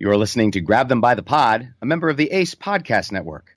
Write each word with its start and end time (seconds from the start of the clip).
You're 0.00 0.16
listening 0.16 0.52
to 0.52 0.60
Grab 0.60 0.88
Them 0.88 1.00
by 1.00 1.16
the 1.16 1.24
Pod, 1.24 1.74
a 1.82 1.84
member 1.84 2.08
of 2.08 2.16
the 2.16 2.30
ACE 2.30 2.54
Podcast 2.54 3.10
Network. 3.10 3.52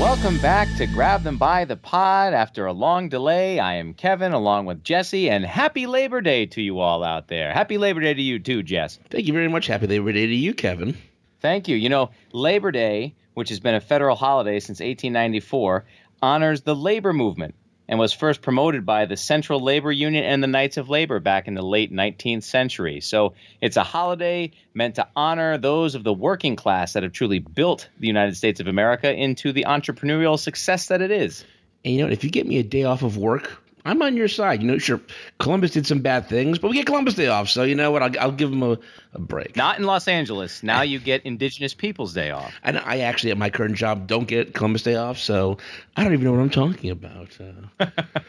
Welcome 0.00 0.40
back 0.40 0.66
to 0.78 0.88
Grab 0.88 1.22
Them 1.22 1.38
by 1.38 1.64
the 1.64 1.76
Pod. 1.76 2.34
After 2.34 2.66
a 2.66 2.72
long 2.72 3.08
delay, 3.08 3.60
I 3.60 3.74
am 3.74 3.94
Kevin 3.94 4.32
along 4.32 4.66
with 4.66 4.82
Jesse, 4.82 5.30
and 5.30 5.46
happy 5.46 5.86
Labor 5.86 6.20
Day 6.20 6.46
to 6.46 6.60
you 6.60 6.80
all 6.80 7.04
out 7.04 7.28
there. 7.28 7.52
Happy 7.52 7.78
Labor 7.78 8.00
Day 8.00 8.14
to 8.14 8.22
you 8.22 8.40
too, 8.40 8.64
Jess. 8.64 8.98
Thank 9.10 9.28
you 9.28 9.32
very 9.32 9.46
much. 9.46 9.68
Happy 9.68 9.86
Labor 9.86 10.10
Day 10.10 10.26
to 10.26 10.34
you, 10.34 10.54
Kevin. 10.54 10.98
Thank 11.40 11.68
you. 11.68 11.76
You 11.76 11.88
know, 11.88 12.10
Labor 12.32 12.72
Day, 12.72 13.14
which 13.38 13.50
has 13.50 13.60
been 13.60 13.74
a 13.76 13.80
federal 13.80 14.16
holiday 14.16 14.58
since 14.58 14.80
1894, 14.80 15.84
honors 16.20 16.62
the 16.62 16.74
labor 16.74 17.12
movement 17.12 17.54
and 17.88 17.98
was 17.98 18.12
first 18.12 18.42
promoted 18.42 18.84
by 18.84 19.06
the 19.06 19.16
Central 19.16 19.60
Labor 19.60 19.90
Union 19.90 20.24
and 20.24 20.42
the 20.42 20.48
Knights 20.48 20.76
of 20.76 20.90
Labor 20.90 21.20
back 21.20 21.48
in 21.48 21.54
the 21.54 21.62
late 21.62 21.92
19th 21.92 22.42
century. 22.42 23.00
So 23.00 23.34
it's 23.60 23.76
a 23.76 23.84
holiday 23.84 24.50
meant 24.74 24.96
to 24.96 25.08
honor 25.16 25.56
those 25.56 25.94
of 25.94 26.04
the 26.04 26.12
working 26.12 26.56
class 26.56 26.92
that 26.92 27.02
have 27.02 27.12
truly 27.12 27.38
built 27.38 27.88
the 27.98 28.08
United 28.08 28.36
States 28.36 28.60
of 28.60 28.66
America 28.66 29.10
into 29.10 29.52
the 29.52 29.64
entrepreneurial 29.66 30.38
success 30.38 30.88
that 30.88 31.00
it 31.00 31.10
is. 31.10 31.44
And 31.84 31.94
you 31.94 32.04
know, 32.04 32.10
if 32.10 32.24
you 32.24 32.30
get 32.30 32.46
me 32.46 32.58
a 32.58 32.62
day 32.62 32.84
off 32.84 33.02
of 33.02 33.16
work, 33.16 33.62
I'm 33.88 34.02
on 34.02 34.18
your 34.18 34.28
side. 34.28 34.60
You 34.62 34.68
know, 34.68 34.78
sure, 34.78 35.00
Columbus 35.38 35.70
did 35.70 35.86
some 35.86 36.00
bad 36.00 36.28
things, 36.28 36.58
but 36.58 36.68
we 36.68 36.76
get 36.76 36.84
Columbus 36.84 37.14
Day 37.14 37.28
off, 37.28 37.48
so 37.48 37.62
you 37.62 37.74
know 37.74 37.90
what? 37.90 38.02
I'll, 38.02 38.20
I'll 38.20 38.32
give 38.32 38.50
them 38.50 38.62
a, 38.62 38.78
a 39.14 39.18
break. 39.18 39.56
Not 39.56 39.78
in 39.78 39.84
Los 39.84 40.06
Angeles. 40.06 40.62
Now 40.62 40.82
you 40.82 40.98
get 40.98 41.24
Indigenous 41.24 41.72
Peoples 41.72 42.12
Day 42.12 42.30
off. 42.30 42.52
And 42.62 42.78
I 42.78 42.98
actually, 42.98 43.30
at 43.30 43.38
my 43.38 43.48
current 43.48 43.76
job, 43.76 44.06
don't 44.06 44.28
get 44.28 44.52
Columbus 44.52 44.82
Day 44.82 44.96
off, 44.96 45.16
so 45.16 45.56
I 45.96 46.04
don't 46.04 46.12
even 46.12 46.26
know 46.26 46.32
what 46.32 46.40
I'm 46.40 46.50
talking 46.50 46.90
about. 46.90 47.38
Uh, 47.40 47.86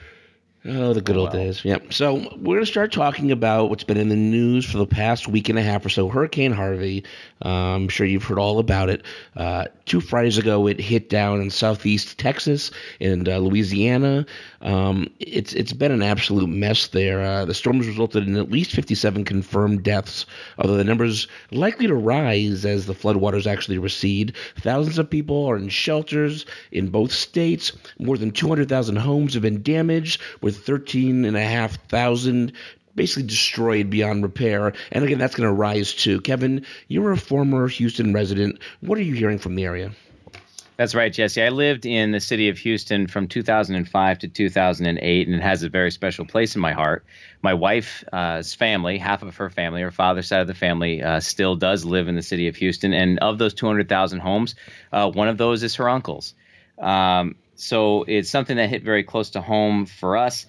Oh, 0.66 0.92
the 0.94 1.00
good 1.00 1.16
old 1.16 1.32
days. 1.32 1.64
Yep. 1.64 1.94
So 1.94 2.16
we're 2.16 2.56
going 2.56 2.60
to 2.60 2.66
start 2.66 2.92
talking 2.92 3.32
about 3.32 3.70
what's 3.70 3.86
been 3.86 3.96
in 3.96 4.10
the 4.10 4.18
news 4.18 4.66
for 4.66 4.78
the 4.78 4.86
past 4.86 5.26
week 5.26 5.48
and 5.48 5.58
a 5.58 5.62
half 5.62 5.86
or 5.86 5.90
so. 5.90 6.10
Hurricane 6.10 6.52
Harvey. 6.52 7.06
Uh, 7.46 7.76
I'm 7.76 7.88
sure 7.88 8.06
you've 8.06 8.26
heard 8.26 8.40
all 8.40 8.60
about 8.60 8.90
it. 8.90 9.04
Uh, 9.38 9.66
two 9.86 10.02
Fridays 10.02 10.38
ago, 10.38 10.68
it 10.68 10.82
hit 10.82 11.10
down 11.10 11.40
in 11.40 11.50
southeast 11.50 12.20
Texas 12.20 12.72
and 13.00 13.30
uh, 13.30 13.38
Louisiana. 13.38 14.26
Um, 14.62 15.10
it's 15.22 15.54
it's 15.54 15.72
been 15.72 15.94
an 15.94 16.04
absolute 16.04 16.50
mess 16.50 16.88
there. 16.88 17.22
Uh, 17.22 17.46
the 17.46 17.54
storms 17.54 17.88
resulted 17.88 18.28
in 18.28 18.36
at 18.36 18.52
least 18.52 18.72
57 18.72 19.24
confirmed 19.24 19.84
deaths, 19.84 20.26
although 20.58 20.76
the 20.76 20.84
numbers 20.84 21.30
likely 21.52 21.88
to 21.88 21.96
rise 21.96 22.66
as 22.66 22.86
the 22.86 22.94
floodwaters 22.94 23.48
actually 23.48 23.78
recede. 23.78 24.36
Thousands 24.58 24.98
of 24.98 25.10
people 25.10 25.46
are 25.46 25.56
in 25.56 25.70
shelters 25.70 26.46
in 26.74 26.90
both 26.90 27.14
states. 27.14 27.72
More 27.98 28.18
than 28.18 28.32
200,000 28.32 28.98
homes 28.98 29.34
have 29.36 29.44
been 29.44 29.64
damaged 29.64 30.22
with 30.50 30.66
13,500 30.66 32.54
basically 32.96 33.28
destroyed 33.28 33.90
beyond 33.90 34.24
repair. 34.24 34.74
And 34.92 35.04
again, 35.06 35.20
that's 35.20 35.36
going 35.36 35.48
to 35.48 35.54
rise 35.54 35.94
too. 35.94 36.20
Kevin, 36.22 36.66
you're 36.88 37.12
a 37.12 37.18
former 37.18 37.68
Houston 37.68 38.14
resident. 38.14 38.60
What 38.82 38.98
are 38.98 39.04
you 39.04 39.14
hearing 39.14 39.38
from 39.38 39.56
the 39.56 39.66
area? 39.66 39.92
That's 40.76 40.96
right, 40.96 41.14
Jesse. 41.14 41.44
I 41.44 41.50
lived 41.50 41.86
in 41.86 42.12
the 42.12 42.20
city 42.20 42.50
of 42.50 42.58
Houston 42.58 43.06
from 43.08 43.28
2005 43.28 44.20
to 44.20 44.28
2008, 44.28 45.28
and 45.28 45.36
it 45.36 45.42
has 45.42 45.62
a 45.62 45.70
very 45.70 45.92
special 45.92 46.26
place 46.26 46.56
in 46.56 46.62
my 46.62 46.72
heart. 46.72 47.06
My 47.42 47.54
wife's 47.54 48.56
family, 48.56 48.98
half 48.98 49.22
of 49.22 49.36
her 49.36 49.50
family, 49.50 49.82
her 49.82 49.92
father's 49.92 50.28
side 50.28 50.42
of 50.42 50.48
the 50.48 50.56
family, 50.56 51.04
uh, 51.04 51.20
still 51.20 51.56
does 51.56 51.86
live 51.86 52.08
in 52.08 52.16
the 52.16 52.24
city 52.24 52.48
of 52.48 52.56
Houston. 52.56 52.94
And 52.94 53.20
of 53.20 53.38
those 53.38 53.54
200,000 53.54 54.20
homes, 54.20 54.56
uh, 54.92 55.12
one 55.12 55.28
of 55.28 55.38
those 55.38 55.64
is 55.64 55.76
her 55.76 55.88
uncle's. 55.88 56.34
Um, 56.78 57.36
so 57.60 58.04
it's 58.08 58.30
something 58.30 58.56
that 58.58 58.70
hit 58.70 58.84
very 58.84 59.04
close 59.04 59.32
to 59.32 59.42
home 59.42 59.86
for 59.86 60.16
us. 60.16 60.46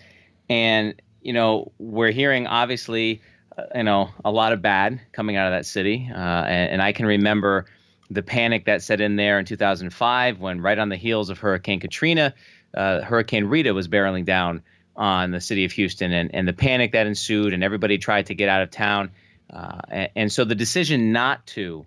And, 0.48 1.00
you 1.20 1.32
know, 1.32 1.72
we're 1.78 2.12
hearing 2.12 2.46
obviously, 2.46 3.20
uh, 3.58 3.64
you 3.74 3.82
know, 3.82 4.10
a 4.24 4.30
lot 4.30 4.52
of 4.52 4.62
bad 4.62 5.00
coming 5.10 5.36
out 5.36 5.46
of 5.46 5.58
that 5.58 5.66
city. 5.66 6.08
Uh, 6.08 6.16
and, 6.16 6.72
and 6.72 6.82
I 6.82 6.92
can 6.92 7.06
remember 7.06 7.66
the 8.10 8.22
panic 8.22 8.66
that 8.66 8.82
set 8.82 9.00
in 9.00 9.16
there 9.16 9.40
in 9.40 9.44
2005 9.44 10.38
when, 10.38 10.60
right 10.60 10.78
on 10.78 10.88
the 10.88 10.96
heels 10.96 11.30
of 11.30 11.38
Hurricane 11.38 11.80
Katrina, 11.80 12.32
uh, 12.74 13.00
Hurricane 13.00 13.46
Rita 13.46 13.74
was 13.74 13.88
barreling 13.88 14.24
down 14.24 14.62
on 14.94 15.32
the 15.32 15.40
city 15.40 15.64
of 15.64 15.72
Houston 15.72 16.12
and, 16.12 16.32
and 16.32 16.46
the 16.46 16.52
panic 16.52 16.92
that 16.92 17.08
ensued, 17.08 17.52
and 17.52 17.64
everybody 17.64 17.98
tried 17.98 18.26
to 18.26 18.34
get 18.34 18.48
out 18.48 18.62
of 18.62 18.70
town. 18.70 19.10
Uh, 19.52 19.80
and, 19.88 20.10
and, 20.14 20.32
so 20.32 20.44
the 20.44 20.54
decision 20.54 21.10
not 21.10 21.44
to 21.44 21.86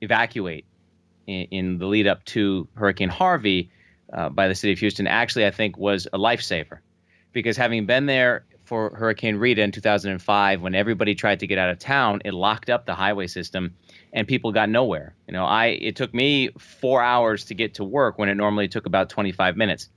evacuate 0.00 0.64
in, 1.26 1.46
in, 1.50 1.78
the 1.78 1.86
lead 1.86 2.06
up 2.06 2.24
to 2.24 2.68
Hurricane 2.74 3.08
Harvey 3.08 3.70
uh, 4.12 4.28
by 4.28 4.48
the 4.48 4.54
city 4.54 4.72
of 4.72 4.78
Houston 4.78 5.06
actually, 5.06 5.46
I 5.46 5.50
think, 5.50 5.76
was 5.76 6.06
a 6.06 6.18
lifesaver 6.18 6.78
because 7.32 7.56
having 7.56 7.86
been 7.86 8.06
there 8.06 8.44
for 8.64 8.90
Hurricane 8.94 9.36
Rita 9.36 9.62
in 9.62 9.72
2005, 9.72 10.60
when 10.60 10.74
everybody 10.74 11.14
tried 11.14 11.40
to 11.40 11.46
get 11.46 11.58
out 11.58 11.70
of 11.70 11.78
town, 11.78 12.20
it 12.24 12.34
locked 12.34 12.68
up 12.68 12.84
the 12.84 12.94
highway 12.94 13.26
system 13.26 13.74
and 14.12 14.28
people 14.28 14.52
got 14.52 14.68
nowhere. 14.68 15.14
You 15.26 15.32
know, 15.32 15.44
I 15.44 15.66
it 15.66 15.96
took 15.96 16.12
me 16.12 16.50
four 16.58 17.02
hours 17.02 17.46
to 17.46 17.54
get 17.54 17.74
to 17.74 17.84
work 17.84 18.18
when 18.18 18.28
it 18.28 18.34
normally 18.34 18.68
took 18.68 18.86
about 18.86 19.08
25 19.08 19.56
minutes. 19.56 19.88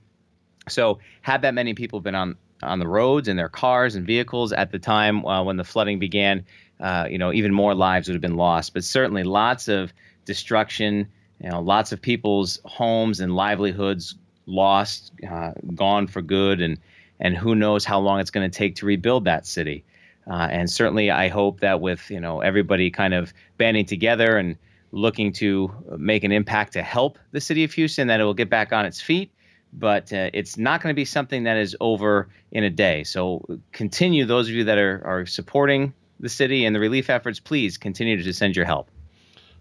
So, 0.68 1.00
had 1.20 1.42
that 1.42 1.54
many 1.54 1.74
people 1.74 2.00
been 2.00 2.14
on 2.14 2.36
on 2.62 2.78
the 2.78 2.86
roads 2.86 3.28
in 3.28 3.36
their 3.36 3.48
cars 3.48 3.94
and 3.94 4.06
vehicles 4.06 4.52
at 4.52 4.70
the 4.70 4.78
time 4.78 5.26
uh, 5.26 5.42
when 5.42 5.56
the 5.56 5.64
flooding 5.64 5.98
began, 5.98 6.46
uh, 6.80 7.08
you 7.10 7.18
know, 7.18 7.32
even 7.32 7.52
more 7.52 7.74
lives 7.74 8.08
would 8.08 8.14
have 8.14 8.22
been 8.22 8.36
lost. 8.36 8.72
But 8.72 8.84
certainly, 8.84 9.24
lots 9.24 9.68
of 9.68 9.92
destruction. 10.24 11.08
You 11.42 11.50
know, 11.50 11.60
lots 11.60 11.90
of 11.92 12.00
people's 12.00 12.60
homes 12.64 13.20
and 13.20 13.34
livelihoods 13.34 14.14
lost, 14.46 15.12
uh, 15.28 15.52
gone 15.74 16.06
for 16.06 16.22
good, 16.22 16.60
and 16.60 16.78
and 17.18 17.36
who 17.36 17.54
knows 17.54 17.84
how 17.84 18.00
long 18.00 18.20
it's 18.20 18.30
going 18.30 18.48
to 18.48 18.56
take 18.56 18.76
to 18.76 18.86
rebuild 18.86 19.24
that 19.24 19.46
city. 19.46 19.84
Uh, 20.28 20.48
and 20.50 20.70
certainly, 20.70 21.10
I 21.10 21.28
hope 21.28 21.60
that 21.60 21.80
with 21.80 22.10
you 22.10 22.20
know 22.20 22.40
everybody 22.40 22.90
kind 22.90 23.12
of 23.12 23.34
banding 23.58 23.86
together 23.86 24.36
and 24.36 24.56
looking 24.92 25.32
to 25.32 25.72
make 25.96 26.22
an 26.22 26.32
impact 26.32 26.74
to 26.74 26.82
help 26.82 27.18
the 27.32 27.40
city 27.40 27.64
of 27.64 27.72
Houston, 27.72 28.06
that 28.08 28.20
it 28.20 28.24
will 28.24 28.34
get 28.34 28.50
back 28.50 28.72
on 28.72 28.86
its 28.86 29.00
feet. 29.00 29.32
But 29.72 30.12
uh, 30.12 30.30
it's 30.34 30.58
not 30.58 30.82
going 30.82 30.92
to 30.92 30.96
be 30.96 31.06
something 31.06 31.44
that 31.44 31.56
is 31.56 31.74
over 31.80 32.28
in 32.52 32.62
a 32.62 32.70
day. 32.70 33.04
So 33.04 33.42
continue, 33.72 34.26
those 34.26 34.48
of 34.48 34.54
you 34.54 34.64
that 34.64 34.76
are, 34.76 35.02
are 35.04 35.24
supporting 35.24 35.94
the 36.20 36.28
city 36.28 36.66
and 36.66 36.76
the 36.76 36.80
relief 36.80 37.08
efforts, 37.08 37.40
please 37.40 37.78
continue 37.78 38.22
to 38.22 38.32
send 38.34 38.54
your 38.54 38.66
help. 38.66 38.91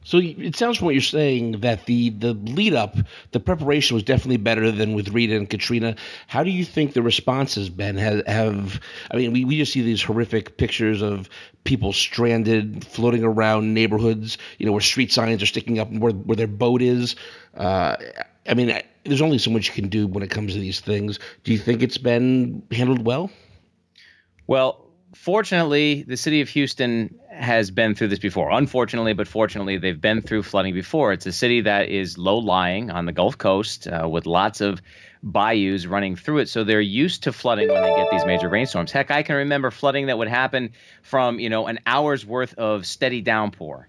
So 0.04 0.18
it 0.18 0.56
sounds 0.56 0.78
from 0.78 0.86
what 0.86 0.96
you're 0.96 1.02
saying 1.02 1.62
that 1.62 1.86
the 1.86 2.10
the 2.10 2.34
lead 2.34 2.74
up, 2.74 2.98
the 3.32 3.40
preparation 3.40 3.94
was 3.96 4.04
definitely 4.04 4.38
better 4.38 4.72
than 4.72 4.94
with 4.94 5.10
Rita 5.10 5.36
and 5.36 5.50
Katrina. 5.50 5.96
How 6.28 6.44
do 6.44 6.50
you 6.50 6.66
think 6.66 6.94
the 6.94 7.04
response 7.04 7.56
has 7.56 7.70
been? 7.70 7.98
Have, 7.98 8.26
have 8.26 8.82
I 9.12 9.18
mean, 9.18 9.32
we, 9.32 9.46
we 9.46 9.58
just 9.58 9.74
see 9.74 9.82
these 9.82 10.02
horrific 10.02 10.58
pictures 10.58 11.02
of 11.02 11.30
people 11.64 11.94
stranded, 11.94 12.84
floating 12.86 13.24
around 13.24 13.74
neighborhoods, 13.74 14.40
you 14.58 14.66
know, 14.66 14.72
where 14.72 14.82
street 14.82 15.12
signs 15.12 15.44
are 15.44 15.48
sticking 15.48 15.78
up 15.78 15.92
where 15.92 16.14
where 16.14 16.36
their 16.36 16.48
boat 16.48 16.82
is. 16.82 17.16
Uh, 17.56 17.96
I 18.48 18.56
mean, 18.56 18.82
there's 19.04 19.22
only 19.22 19.38
so 19.38 19.52
much 19.52 19.68
you 19.68 19.74
can 19.74 19.90
do 19.90 20.08
when 20.08 20.24
it 20.24 20.32
comes 20.32 20.54
to 20.54 20.60
these 20.60 20.80
things. 20.80 21.20
Do 21.44 21.52
you 21.52 21.60
think 21.60 21.84
it's 21.84 22.00
been 22.00 22.64
handled 22.72 23.06
well? 23.06 23.30
Well, 24.48 24.91
fortunately, 25.14 26.04
the 26.04 26.18
city 26.18 26.42
of 26.42 26.50
Houston 26.50 27.20
has 27.30 27.72
been 27.72 27.96
through 27.96 28.10
this 28.10 28.20
before. 28.20 28.52
Unfortunately, 28.52 29.14
but 29.14 29.28
fortunately, 29.28 29.78
they've 29.78 30.00
been 30.00 30.22
through 30.22 30.44
flooding 30.44 30.74
before. 30.74 31.14
It's 31.14 31.26
a 31.26 31.32
city 31.32 31.62
that 31.62 31.90
is 31.90 32.18
low 32.18 32.38
lying 32.38 32.92
on 32.92 33.06
the 33.06 33.12
Gulf 33.12 33.38
Coast 33.38 33.88
uh, 33.88 34.08
with 34.10 34.26
lots 34.26 34.62
of 34.62 34.82
bayous 35.24 35.86
running 35.86 36.16
through 36.16 36.40
it. 36.40 36.50
So 36.50 36.64
they're 36.64 36.82
used 36.82 37.24
to 37.24 37.34
flooding 37.34 37.70
when 37.70 37.82
they 37.82 37.96
get 37.96 38.08
these 38.12 38.26
major 38.26 38.50
rainstorms. 38.50 38.92
Heck, 38.92 39.12
I 39.12 39.24
can 39.24 39.36
remember 39.36 39.72
flooding 39.72 40.08
that 40.08 40.18
would 40.18 40.28
happen 40.28 40.72
from, 41.04 41.40
you 41.40 41.50
know, 41.50 41.68
an 41.68 41.80
hour's 41.86 42.26
worth 42.26 42.54
of 42.56 42.86
steady 42.86 43.22
downpour. 43.22 43.88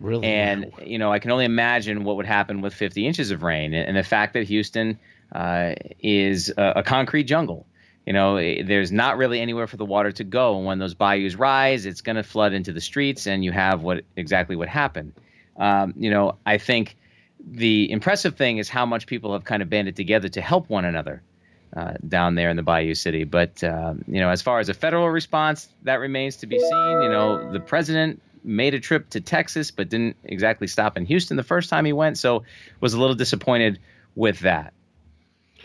Really? 0.00 0.26
And, 0.26 0.70
you 0.84 0.98
know, 0.98 1.10
I 1.10 1.18
can 1.18 1.30
only 1.30 1.44
imagine 1.44 2.04
what 2.04 2.16
would 2.16 2.26
happen 2.26 2.60
with 2.60 2.74
50 2.74 3.06
inches 3.06 3.30
of 3.30 3.42
rain. 3.42 3.74
And 3.74 3.96
the 3.96 4.02
fact 4.04 4.34
that 4.34 4.44
Houston 4.44 4.98
uh, 5.32 5.74
is 6.00 6.52
a, 6.56 6.74
a 6.76 6.82
concrete 6.82 7.24
jungle 7.24 7.66
you 8.08 8.14
know, 8.14 8.36
eh, 8.36 8.62
there's 8.64 8.90
not 8.90 9.18
really 9.18 9.38
anywhere 9.38 9.66
for 9.66 9.76
the 9.76 9.84
water 9.84 10.10
to 10.12 10.24
go. 10.24 10.56
And 10.56 10.64
when 10.64 10.78
those 10.78 10.94
bayous 10.94 11.34
rise, 11.34 11.84
it's 11.84 12.00
going 12.00 12.16
to 12.16 12.22
flood 12.22 12.54
into 12.54 12.72
the 12.72 12.80
streets, 12.80 13.26
and 13.26 13.44
you 13.44 13.52
have 13.52 13.82
what 13.82 14.06
exactly 14.16 14.56
what 14.56 14.66
happened. 14.66 15.12
Um, 15.58 15.92
you 15.98 16.08
know, 16.08 16.38
I 16.46 16.56
think 16.56 16.96
the 17.38 17.92
impressive 17.92 18.34
thing 18.34 18.56
is 18.56 18.70
how 18.70 18.86
much 18.86 19.06
people 19.06 19.34
have 19.34 19.44
kind 19.44 19.60
of 19.60 19.68
banded 19.68 19.94
together 19.94 20.30
to 20.30 20.40
help 20.40 20.70
one 20.70 20.86
another 20.86 21.20
uh, 21.76 21.94
down 22.08 22.34
there 22.34 22.48
in 22.48 22.56
the 22.56 22.62
Bayou 22.62 22.94
City. 22.94 23.24
But 23.24 23.62
um, 23.62 24.06
you 24.08 24.20
know, 24.20 24.30
as 24.30 24.40
far 24.40 24.58
as 24.58 24.70
a 24.70 24.74
federal 24.74 25.10
response, 25.10 25.68
that 25.82 26.00
remains 26.00 26.36
to 26.36 26.46
be 26.46 26.58
seen. 26.58 27.02
You 27.02 27.10
know, 27.10 27.52
the 27.52 27.60
president 27.60 28.22
made 28.42 28.72
a 28.72 28.80
trip 28.80 29.10
to 29.10 29.20
Texas, 29.20 29.70
but 29.70 29.90
didn't 29.90 30.16
exactly 30.24 30.66
stop 30.66 30.96
in 30.96 31.04
Houston 31.04 31.36
the 31.36 31.42
first 31.42 31.68
time 31.68 31.84
he 31.84 31.92
went, 31.92 32.16
so 32.16 32.44
was 32.80 32.94
a 32.94 32.98
little 32.98 33.16
disappointed 33.16 33.78
with 34.14 34.40
that. 34.40 34.72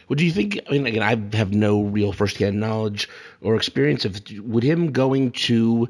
Do 0.09 0.25
you 0.25 0.31
think? 0.31 0.59
I 0.67 0.73
mean, 0.73 0.85
again, 0.85 1.03
I 1.03 1.35
have 1.35 1.53
no 1.53 1.81
real 1.81 2.13
firsthand 2.13 2.59
knowledge 2.59 3.09
or 3.41 3.55
experience 3.55 4.05
of. 4.05 4.21
Would 4.39 4.63
him 4.63 4.91
going 4.91 5.31
to 5.31 5.89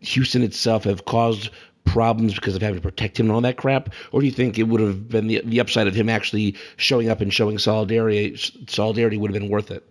Houston 0.00 0.42
itself 0.42 0.84
have 0.84 1.04
caused 1.04 1.50
problems 1.84 2.34
because 2.34 2.54
of 2.54 2.62
having 2.62 2.76
to 2.76 2.82
protect 2.82 3.18
him 3.18 3.26
and 3.26 3.34
all 3.34 3.40
that 3.40 3.56
crap, 3.56 3.90
or 4.12 4.20
do 4.20 4.26
you 4.26 4.32
think 4.32 4.58
it 4.58 4.64
would 4.64 4.80
have 4.80 5.08
been 5.08 5.26
the 5.26 5.42
the 5.44 5.60
upside 5.60 5.86
of 5.86 5.94
him 5.94 6.08
actually 6.08 6.54
showing 6.76 7.08
up 7.08 7.20
and 7.20 7.32
showing 7.32 7.58
solidarity 7.58 8.36
solidarity 8.66 9.16
would 9.16 9.32
have 9.32 9.40
been 9.40 9.50
worth 9.50 9.70
it? 9.70 9.88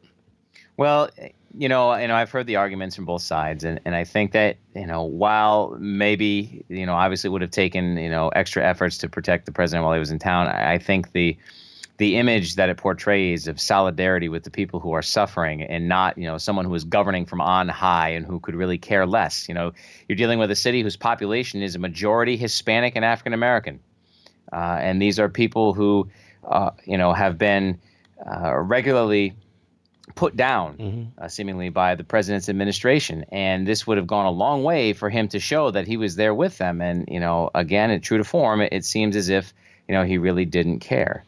Well, 0.78 1.10
you 1.58 1.68
know, 1.68 1.96
you 1.96 2.08
know, 2.08 2.16
I've 2.16 2.30
heard 2.30 2.46
the 2.46 2.58
arguments 2.58 2.96
from 2.96 3.06
both 3.06 3.24
sides, 3.24 3.64
and, 3.64 3.80
and 3.84 3.96
I 3.96 4.04
think 4.04 4.32
that 4.34 4.58
you 4.76 4.86
know, 4.86 5.04
while 5.04 5.76
maybe 5.80 6.64
you 6.70 6.86
know, 6.86 6.94
obviously 6.94 7.30
would 7.30 7.42
have 7.42 7.52
taken 7.52 7.98
you 7.98 8.10
know 8.10 8.30
extra 8.30 8.64
efforts 8.64 8.98
to 9.00 9.10
protect 9.10 9.46
the 9.46 9.52
president 9.52 9.84
while 9.84 9.94
he 9.94 10.00
was 10.00 10.12
in 10.12 10.20
town, 10.20 10.48
I, 10.48 10.74
I 10.74 10.78
think 10.78 11.14
the 11.14 11.38
the 11.98 12.18
image 12.18 12.56
that 12.56 12.70
it 12.70 12.78
portrays 12.78 13.48
of 13.48 13.60
solidarity 13.60 14.30
with 14.30 14.44
the 14.44 14.52
people 14.52 14.80
who 14.80 14.92
are 14.92 15.02
suffering 15.02 15.64
and 15.64 15.90
not, 15.90 16.18
you 16.18 16.26
know, 16.26 16.38
someone 16.38 16.66
who 16.66 16.76
is 16.76 16.84
governing 16.84 17.26
from 17.26 17.42
on 17.42 17.68
high 17.68 18.10
and 18.10 18.26
who 18.26 18.40
could 18.40 18.56
really 18.56 18.78
care 18.78 19.06
less. 19.08 19.50
You 19.50 19.56
know, 19.56 19.74
you're 20.08 20.16
dealing 20.16 20.38
with 20.38 20.52
a 20.52 20.56
city 20.56 20.84
whose 20.84 20.96
population 20.96 21.64
is 21.64 21.76
a 21.76 21.80
majority 21.80 22.38
Hispanic 22.38 22.96
and 22.96 23.04
African 23.04 23.34
American. 23.34 23.80
Uh, 24.54 24.78
and 24.80 25.02
these 25.02 25.20
are 25.20 25.28
people 25.28 25.74
who, 25.74 26.10
uh, 26.48 26.72
you 26.86 26.98
know, 26.98 27.14
have 27.14 27.38
been 27.38 27.80
uh, 28.24 28.56
regularly 28.56 29.34
put 30.16 30.36
down, 30.36 30.78
mm-hmm. 30.78 31.04
Uh, 31.24 31.28
seemingly 31.28 31.70
by 31.70 31.96
the 31.96 32.04
president's 32.04 32.48
administration. 32.48 33.26
And 33.32 33.68
this 33.68 33.86
would 33.88 33.98
have 33.98 34.08
gone 34.08 34.26
a 34.26 34.32
long 34.32 34.64
way 34.64 34.94
for 34.94 35.10
him 35.10 35.28
to 35.30 35.40
show 35.40 35.72
that 35.72 35.88
he 35.88 35.98
was 35.98 36.16
there 36.16 36.34
with 36.34 36.58
them. 36.60 36.80
And, 36.82 37.08
you 37.10 37.20
know, 37.20 37.50
again, 37.54 37.90
in 37.90 38.02
true 38.02 38.20
to 38.20 38.24
form, 38.24 38.62
it, 38.62 38.72
it 38.72 38.86
seems 38.86 39.16
as 39.16 39.30
if, 39.30 39.54
you 39.88 39.96
know, 39.96 40.04
he 40.04 40.18
really 40.18 40.46
didn't 40.46 40.80
care 40.80 41.26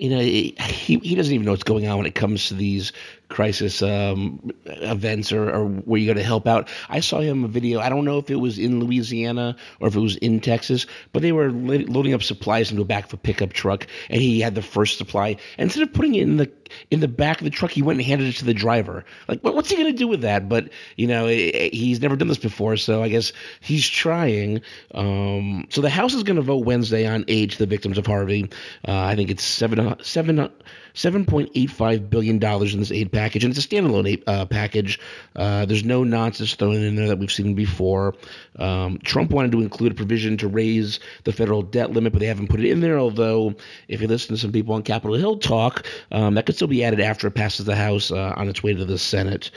you 0.00 0.08
know, 0.08 0.20
he 0.20 0.54
he 1.02 1.14
doesn't 1.14 1.34
even 1.34 1.44
know 1.44 1.52
what's 1.52 1.62
going 1.62 1.86
on 1.86 1.98
when 1.98 2.06
it 2.06 2.14
comes 2.14 2.48
to 2.48 2.54
these 2.54 2.92
crisis 3.30 3.80
um, 3.80 4.50
events 4.66 5.32
or, 5.32 5.50
or 5.50 5.64
where 5.66 6.00
you 6.00 6.06
got 6.06 6.18
to 6.18 6.22
help 6.22 6.46
out. 6.46 6.68
I 6.88 7.00
saw 7.00 7.20
him 7.20 7.44
a 7.44 7.48
video. 7.48 7.80
I 7.80 7.88
don't 7.88 8.04
know 8.04 8.18
if 8.18 8.30
it 8.30 8.36
was 8.36 8.58
in 8.58 8.80
Louisiana 8.80 9.56
or 9.80 9.88
if 9.88 9.96
it 9.96 10.00
was 10.00 10.16
in 10.16 10.40
Texas, 10.40 10.86
but 11.12 11.22
they 11.22 11.32
were 11.32 11.50
loading 11.50 12.12
up 12.12 12.22
supplies 12.22 12.70
into 12.70 12.82
a 12.82 12.86
back 12.86 13.06
of 13.06 13.14
a 13.14 13.16
pickup 13.16 13.52
truck, 13.52 13.86
and 14.10 14.20
he 14.20 14.40
had 14.40 14.54
the 14.54 14.62
first 14.62 14.98
supply. 14.98 15.36
And 15.56 15.70
instead 15.70 15.82
of 15.82 15.94
putting 15.94 16.16
it 16.16 16.22
in 16.22 16.36
the 16.36 16.50
in 16.90 17.00
the 17.00 17.08
back 17.08 17.38
of 17.38 17.44
the 17.44 17.50
truck, 17.50 17.70
he 17.70 17.82
went 17.82 17.98
and 17.98 18.06
handed 18.06 18.28
it 18.28 18.36
to 18.36 18.44
the 18.44 18.54
driver. 18.54 19.04
Like, 19.26 19.42
what's 19.42 19.70
he 19.70 19.76
going 19.76 19.92
to 19.92 19.98
do 19.98 20.06
with 20.06 20.20
that? 20.22 20.48
But 20.48 20.68
you 20.96 21.06
know, 21.06 21.26
he's 21.26 22.00
never 22.00 22.16
done 22.16 22.28
this 22.28 22.38
before, 22.38 22.76
so 22.76 23.02
I 23.02 23.08
guess 23.08 23.32
he's 23.60 23.88
trying. 23.88 24.60
Um, 24.94 25.66
so 25.70 25.80
the 25.80 25.90
House 25.90 26.14
is 26.14 26.22
going 26.22 26.36
to 26.36 26.42
vote 26.42 26.64
Wednesday 26.64 27.06
on 27.06 27.24
aid 27.28 27.52
to 27.52 27.58
the 27.58 27.66
victims 27.66 27.96
of 27.96 28.06
Harvey. 28.06 28.50
Uh, 28.86 28.92
I 28.92 29.16
think 29.16 29.30
it's 29.30 29.44
seven 29.44 29.96
seven 30.02 30.50
$7.85 30.94 32.10
billion 32.10 32.42
in 32.42 32.78
this 32.78 32.92
aid 32.92 33.12
package, 33.12 33.19
and 33.20 33.56
it's 33.56 33.64
a 33.64 33.68
standalone 33.68 34.22
uh, 34.26 34.46
package. 34.46 34.98
Uh, 35.36 35.64
there's 35.66 35.84
no 35.84 36.04
nonsense 36.04 36.54
thrown 36.54 36.76
in 36.76 36.96
there 36.96 37.08
that 37.08 37.18
we've 37.18 37.32
seen 37.32 37.54
before. 37.54 38.14
Um, 38.58 38.98
Trump 39.04 39.30
wanted 39.30 39.52
to 39.52 39.60
include 39.60 39.92
a 39.92 39.94
provision 39.94 40.36
to 40.38 40.48
raise 40.48 41.00
the 41.24 41.32
federal 41.32 41.62
debt 41.62 41.92
limit, 41.92 42.12
but 42.12 42.20
they 42.20 42.26
haven't 42.26 42.48
put 42.48 42.60
it 42.60 42.70
in 42.70 42.80
there, 42.80 42.98
although 42.98 43.54
if 43.88 44.00
you 44.00 44.08
listen 44.08 44.34
to 44.34 44.40
some 44.40 44.52
people 44.52 44.74
on 44.74 44.82
Capitol 44.82 45.16
Hill 45.16 45.38
talk, 45.38 45.86
um, 46.12 46.34
that 46.34 46.46
could 46.46 46.56
still 46.56 46.68
be 46.68 46.84
added 46.84 47.00
after 47.00 47.26
it 47.26 47.32
passes 47.32 47.66
the 47.66 47.76
House 47.76 48.10
uh, 48.10 48.34
on 48.36 48.48
its 48.48 48.62
way 48.62 48.74
to 48.74 48.84
the 48.84 48.98
Senate. 48.98 49.50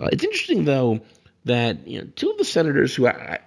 Uh, 0.00 0.08
it's 0.12 0.24
interesting, 0.24 0.64
though, 0.64 1.00
that 1.44 1.86
you 1.86 2.00
know, 2.00 2.08
two 2.16 2.30
of 2.30 2.38
the 2.38 2.44
senators 2.44 2.94
who 2.94 3.06
I, 3.06 3.38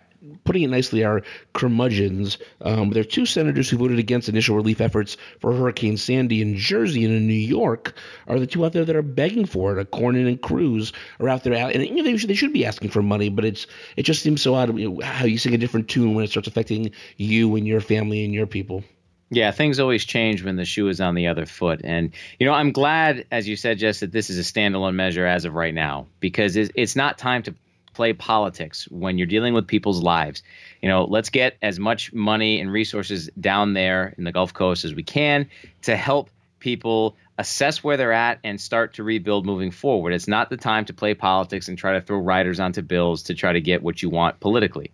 putting 0.43 0.63
it 0.63 0.69
nicely, 0.69 1.03
are 1.03 1.21
curmudgeons. 1.53 2.37
Um, 2.61 2.91
there 2.91 3.01
are 3.01 3.05
two 3.05 3.25
senators 3.25 3.69
who 3.69 3.77
voted 3.77 3.99
against 3.99 4.29
initial 4.29 4.55
relief 4.55 4.81
efforts 4.81 5.17
for 5.39 5.53
Hurricane 5.53 5.97
Sandy 5.97 6.41
in 6.41 6.55
Jersey 6.55 7.05
and 7.05 7.13
in 7.13 7.27
New 7.27 7.33
York 7.33 7.93
are 8.27 8.39
the 8.39 8.47
two 8.47 8.65
out 8.65 8.73
there 8.73 8.85
that 8.85 8.95
are 8.95 9.01
begging 9.01 9.45
for 9.45 9.77
it. 9.77 9.91
Cornyn 9.91 10.27
and 10.27 10.41
Cruz 10.41 10.93
are 11.19 11.29
out 11.29 11.43
there, 11.43 11.53
and 11.53 11.83
you 11.83 11.95
know, 11.95 12.03
they, 12.03 12.17
should, 12.17 12.29
they 12.29 12.35
should 12.35 12.53
be 12.53 12.65
asking 12.65 12.89
for 12.89 13.01
money, 13.01 13.29
but 13.29 13.45
it's 13.45 13.67
it 13.97 14.03
just 14.03 14.23
seems 14.23 14.41
so 14.41 14.55
odd 14.55 14.77
you 14.77 14.89
know, 14.89 15.01
how 15.01 15.25
you 15.25 15.37
sing 15.37 15.53
a 15.53 15.57
different 15.57 15.87
tune 15.89 16.15
when 16.15 16.23
it 16.23 16.31
starts 16.31 16.47
affecting 16.47 16.91
you 17.17 17.55
and 17.55 17.67
your 17.67 17.81
family 17.81 18.25
and 18.25 18.33
your 18.33 18.47
people. 18.47 18.83
Yeah, 19.29 19.51
things 19.51 19.79
always 19.79 20.05
change 20.05 20.43
when 20.43 20.57
the 20.57 20.65
shoe 20.65 20.87
is 20.89 21.01
on 21.01 21.15
the 21.15 21.27
other 21.27 21.47
foot. 21.47 21.81
And, 21.83 22.11
you 22.39 22.45
know, 22.45 22.53
I'm 22.53 22.71
glad, 22.71 23.25
as 23.31 23.47
you 23.47 23.55
said, 23.55 23.79
Jess, 23.79 24.01
that 24.01 24.11
this 24.11 24.29
is 24.29 24.37
a 24.37 24.41
standalone 24.41 24.93
measure 24.93 25.25
as 25.25 25.45
of 25.45 25.55
right 25.55 25.73
now, 25.73 26.05
because 26.19 26.55
it's 26.55 26.95
not 26.95 27.17
time 27.17 27.41
to 27.43 27.55
play 27.93 28.13
politics 28.13 28.87
when 28.89 29.17
you're 29.17 29.27
dealing 29.27 29.53
with 29.53 29.67
people's 29.67 30.01
lives. 30.01 30.43
You 30.81 30.89
know, 30.89 31.05
let's 31.05 31.29
get 31.29 31.57
as 31.61 31.79
much 31.79 32.13
money 32.13 32.59
and 32.59 32.71
resources 32.71 33.29
down 33.39 33.73
there 33.73 34.13
in 34.17 34.23
the 34.23 34.31
Gulf 34.31 34.53
Coast 34.53 34.85
as 34.85 34.93
we 34.93 35.03
can 35.03 35.49
to 35.83 35.95
help 35.95 36.29
people 36.59 37.15
assess 37.37 37.83
where 37.83 37.97
they're 37.97 38.13
at 38.13 38.39
and 38.43 38.59
start 38.59 38.93
to 38.95 39.03
rebuild 39.03 39.45
moving 39.45 39.71
forward. 39.71 40.13
It's 40.13 40.27
not 40.27 40.49
the 40.49 40.57
time 40.57 40.85
to 40.85 40.93
play 40.93 41.13
politics 41.13 41.67
and 41.67 41.77
try 41.77 41.93
to 41.93 42.01
throw 42.01 42.19
riders 42.19 42.59
onto 42.59 42.81
bills 42.81 43.23
to 43.23 43.33
try 43.33 43.53
to 43.53 43.61
get 43.61 43.81
what 43.83 44.01
you 44.01 44.09
want 44.09 44.39
politically. 44.39 44.91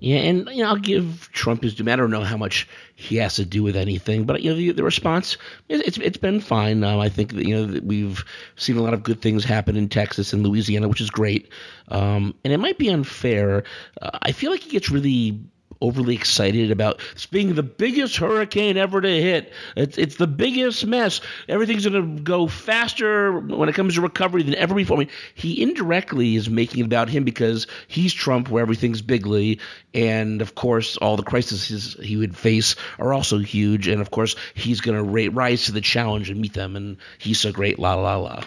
Yeah, 0.00 0.18
and 0.18 0.48
you 0.48 0.62
know, 0.62 0.70
I'll 0.70 0.76
give 0.76 1.28
Trump 1.32 1.62
his 1.62 1.74
due. 1.74 1.88
I 1.90 1.96
don't 1.96 2.10
know 2.10 2.24
how 2.24 2.36
much 2.36 2.68
he 2.94 3.16
has 3.16 3.36
to 3.36 3.44
do 3.44 3.62
with 3.62 3.76
anything, 3.76 4.24
but 4.24 4.42
you 4.42 4.50
know, 4.50 4.56
the, 4.56 4.72
the 4.72 4.84
response 4.84 5.36
it's 5.68 5.98
it's 5.98 6.16
been 6.16 6.40
fine. 6.40 6.84
Um, 6.84 7.00
I 7.00 7.08
think 7.08 7.34
that 7.34 7.46
you 7.46 7.54
know 7.54 7.66
that 7.66 7.84
we've 7.84 8.24
seen 8.56 8.76
a 8.76 8.82
lot 8.82 8.94
of 8.94 9.02
good 9.02 9.22
things 9.22 9.44
happen 9.44 9.76
in 9.76 9.88
Texas 9.88 10.32
and 10.32 10.42
Louisiana, 10.42 10.88
which 10.88 11.00
is 11.00 11.10
great. 11.10 11.48
Um, 11.88 12.34
and 12.44 12.52
it 12.52 12.58
might 12.58 12.78
be 12.78 12.88
unfair. 12.88 13.64
Uh, 14.00 14.18
I 14.22 14.32
feel 14.32 14.50
like 14.50 14.60
he 14.60 14.70
gets 14.70 14.90
really 14.90 15.40
overly 15.82 16.14
excited 16.14 16.70
about 16.70 17.00
this 17.12 17.26
being 17.26 17.54
the 17.54 17.62
biggest 17.62 18.16
hurricane 18.16 18.76
ever 18.76 19.00
to 19.00 19.08
hit. 19.08 19.52
It's, 19.76 19.98
it's 19.98 20.16
the 20.16 20.26
biggest 20.26 20.86
mess. 20.86 21.20
Everything's 21.48 21.86
going 21.86 22.16
to 22.16 22.22
go 22.22 22.46
faster 22.46 23.38
when 23.38 23.68
it 23.68 23.74
comes 23.74 23.96
to 23.96 24.00
recovery 24.00 24.44
than 24.44 24.54
ever 24.54 24.74
before. 24.74 24.96
I 24.96 25.00
mean, 25.00 25.10
he 25.34 25.60
indirectly 25.60 26.36
is 26.36 26.48
making 26.48 26.80
it 26.80 26.86
about 26.86 27.08
him 27.08 27.24
because 27.24 27.66
he's 27.88 28.14
Trump, 28.14 28.48
where 28.48 28.62
everything's 28.62 29.02
bigly. 29.02 29.58
And 29.92 30.40
of 30.40 30.54
course, 30.54 30.96
all 30.96 31.16
the 31.16 31.22
crises 31.22 31.96
he 32.00 32.16
would 32.16 32.36
face 32.36 32.76
are 32.98 33.12
also 33.12 33.38
huge. 33.38 33.88
And 33.88 34.00
of 34.00 34.10
course, 34.10 34.36
he's 34.54 34.80
going 34.80 34.96
to 34.96 35.30
rise 35.30 35.64
to 35.64 35.72
the 35.72 35.80
challenge 35.80 36.30
and 36.30 36.40
meet 36.40 36.54
them. 36.54 36.76
And 36.76 36.96
he's 37.18 37.40
so 37.40 37.52
great, 37.52 37.78
la 37.78 37.94
la 37.94 38.16
la. 38.16 38.44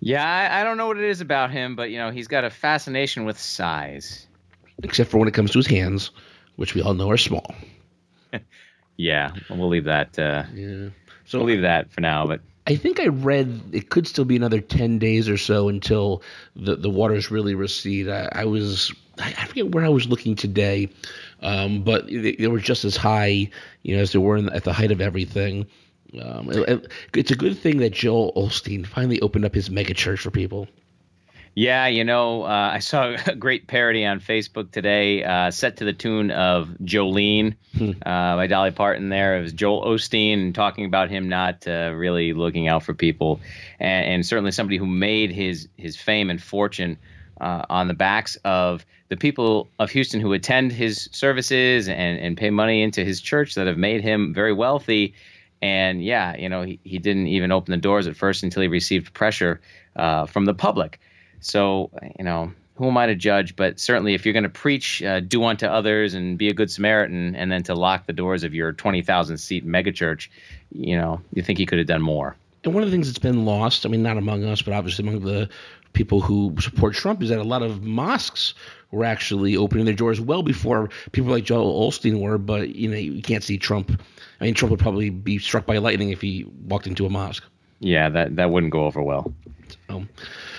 Yeah, 0.00 0.24
I, 0.24 0.60
I, 0.60 0.64
don't 0.64 0.78
know 0.78 0.88
what 0.88 0.98
it 0.98 1.04
is 1.04 1.20
about 1.20 1.52
him, 1.52 1.76
but 1.76 1.90
you 1.90 1.98
know, 1.98 2.10
he's 2.10 2.26
got 2.26 2.42
a 2.42 2.50
fascination 2.50 3.24
with 3.24 3.38
size 3.38 4.26
except 4.82 5.10
for 5.10 5.18
when 5.18 5.28
it 5.28 5.34
comes 5.34 5.52
to 5.52 5.58
his 5.58 5.66
hands, 5.66 6.10
which 6.56 6.74
we 6.74 6.82
all 6.82 6.94
know 6.94 7.10
are 7.10 7.16
small. 7.16 7.54
yeah, 8.96 9.32
we'll 9.50 9.68
leave 9.68 9.84
that. 9.84 10.18
Uh, 10.18 10.44
yeah, 10.54 10.88
so 11.24 11.38
we'll 11.38 11.48
leave 11.48 11.62
that 11.62 11.92
for 11.92 12.00
now. 12.00 12.26
But 12.26 12.40
I 12.66 12.76
think 12.76 13.00
I 13.00 13.06
read 13.06 13.62
it 13.72 13.90
could 13.90 14.06
still 14.06 14.24
be 14.24 14.36
another 14.36 14.60
ten 14.60 14.98
days 14.98 15.28
or 15.28 15.36
so 15.36 15.68
until 15.68 16.22
the 16.56 16.76
the 16.76 16.90
waters 16.90 17.30
really 17.30 17.54
recede. 17.54 18.08
I, 18.08 18.28
I 18.32 18.44
was 18.44 18.92
I 19.18 19.46
forget 19.46 19.72
where 19.72 19.84
I 19.84 19.90
was 19.90 20.08
looking 20.08 20.36
today, 20.36 20.88
um, 21.42 21.82
but 21.82 22.06
they, 22.06 22.34
they, 22.36 22.46
were 22.46 22.58
just 22.58 22.84
as 22.84 22.96
high, 22.96 23.50
you 23.82 23.94
know, 23.94 24.02
as 24.02 24.12
they 24.12 24.18
were 24.18 24.36
in, 24.36 24.48
at 24.48 24.64
the 24.64 24.72
height 24.72 24.90
of 24.90 25.00
everything. 25.00 25.66
Um, 26.20 26.50
it, 26.50 26.90
it's 27.14 27.30
a 27.30 27.36
good 27.36 27.58
thing 27.58 27.78
that 27.78 27.92
Joel 27.92 28.32
Osteen 28.34 28.86
finally 28.86 29.20
opened 29.20 29.44
up 29.44 29.54
his 29.54 29.68
megachurch 29.68 30.20
for 30.20 30.30
people. 30.30 30.68
Yeah, 31.54 31.86
you 31.88 32.04
know, 32.04 32.44
uh, 32.44 32.70
I 32.72 32.78
saw 32.78 33.14
a 33.26 33.34
great 33.34 33.66
parody 33.66 34.04
on 34.04 34.20
Facebook 34.20 34.70
today, 34.70 35.22
uh, 35.22 35.50
set 35.50 35.78
to 35.78 35.84
the 35.84 35.92
tune 35.92 36.30
of 36.30 36.68
Jolene 36.82 37.56
hmm. 37.76 37.90
uh, 38.04 38.36
by 38.36 38.46
Dolly 38.46 38.70
Parton. 38.70 39.10
There 39.10 39.38
it 39.38 39.42
was 39.42 39.52
Joel 39.52 39.84
Osteen 39.84 40.54
talking 40.54 40.86
about 40.86 41.10
him 41.10 41.28
not 41.28 41.66
uh, 41.66 41.92
really 41.94 42.32
looking 42.32 42.68
out 42.68 42.82
for 42.84 42.94
people, 42.94 43.40
and, 43.78 44.06
and, 44.06 44.26
certainly 44.26 44.52
somebody 44.52 44.78
who 44.78 44.86
made 44.86 45.30
his 45.30 45.68
his 45.76 45.96
fame 45.96 46.30
and 46.30 46.42
fortune 46.42 46.96
uh, 47.40 47.64
on 47.68 47.88
the 47.88 47.94
backs 47.94 48.36
of 48.44 48.86
the 49.08 49.16
people 49.16 49.68
of 49.78 49.90
Houston 49.90 50.20
who 50.20 50.32
attend 50.32 50.72
his 50.72 51.10
services 51.12 51.86
and 51.86 52.18
and 52.18 52.36
pay 52.36 52.48
money 52.48 52.82
into 52.82 53.04
his 53.04 53.20
church 53.20 53.56
that 53.56 53.66
have 53.66 53.78
made 53.78 54.00
him 54.00 54.32
very 54.32 54.54
wealthy. 54.54 55.14
And 55.60 56.02
yeah, 56.02 56.36
you 56.36 56.48
know, 56.48 56.62
he, 56.62 56.80
he 56.82 56.98
didn't 56.98 57.28
even 57.28 57.52
open 57.52 57.70
the 57.70 57.78
doors 57.78 58.08
at 58.08 58.16
first 58.16 58.42
until 58.42 58.62
he 58.62 58.68
received 58.68 59.14
pressure 59.14 59.60
uh, 59.94 60.26
from 60.26 60.44
the 60.44 60.54
public. 60.54 60.98
So, 61.42 61.90
you 62.18 62.24
know, 62.24 62.52
who 62.76 62.88
am 62.88 62.96
I 62.96 63.06
to 63.06 63.14
judge? 63.14 63.54
But 63.54 63.78
certainly, 63.78 64.14
if 64.14 64.24
you're 64.24 64.32
going 64.32 64.44
to 64.44 64.48
preach, 64.48 65.02
uh, 65.02 65.20
do 65.20 65.44
unto 65.44 65.66
others 65.66 66.14
and 66.14 66.38
be 66.38 66.48
a 66.48 66.54
good 66.54 66.70
Samaritan, 66.70 67.36
and 67.36 67.52
then 67.52 67.62
to 67.64 67.74
lock 67.74 68.06
the 68.06 68.12
doors 68.12 68.44
of 68.44 68.54
your 68.54 68.72
20,000 68.72 69.36
seat 69.36 69.66
megachurch, 69.66 70.28
you 70.70 70.96
know, 70.96 71.20
you 71.34 71.42
think 71.42 71.58
he 71.58 71.66
could 71.66 71.78
have 71.78 71.86
done 71.86 72.02
more. 72.02 72.36
And 72.64 72.74
one 72.74 72.82
of 72.82 72.88
the 72.88 72.94
things 72.94 73.08
that's 73.08 73.18
been 73.18 73.44
lost, 73.44 73.84
I 73.84 73.88
mean, 73.88 74.02
not 74.02 74.16
among 74.16 74.44
us, 74.44 74.62
but 74.62 74.72
obviously 74.72 75.06
among 75.06 75.20
the 75.20 75.48
people 75.92 76.20
who 76.20 76.54
support 76.60 76.94
Trump, 76.94 77.22
is 77.22 77.28
that 77.28 77.38
a 77.38 77.44
lot 77.44 77.62
of 77.62 77.82
mosques 77.82 78.54
were 78.92 79.04
actually 79.04 79.56
opening 79.56 79.84
their 79.84 79.94
doors 79.94 80.20
well 80.20 80.42
before 80.42 80.90
people 81.10 81.30
like 81.30 81.44
Joel 81.44 81.88
Osteen 81.88 82.20
were. 82.20 82.38
But, 82.38 82.74
you 82.74 82.88
know, 82.88 82.96
you 82.96 83.20
can't 83.20 83.42
see 83.42 83.58
Trump. 83.58 84.00
I 84.40 84.44
mean, 84.44 84.54
Trump 84.54 84.70
would 84.70 84.80
probably 84.80 85.10
be 85.10 85.38
struck 85.38 85.66
by 85.66 85.78
lightning 85.78 86.10
if 86.10 86.20
he 86.20 86.44
walked 86.66 86.86
into 86.86 87.04
a 87.04 87.10
mosque. 87.10 87.44
Yeah, 87.80 88.08
that, 88.10 88.36
that 88.36 88.50
wouldn't 88.50 88.72
go 88.72 88.84
over 88.84 89.02
well. 89.02 89.32
So, 89.88 90.06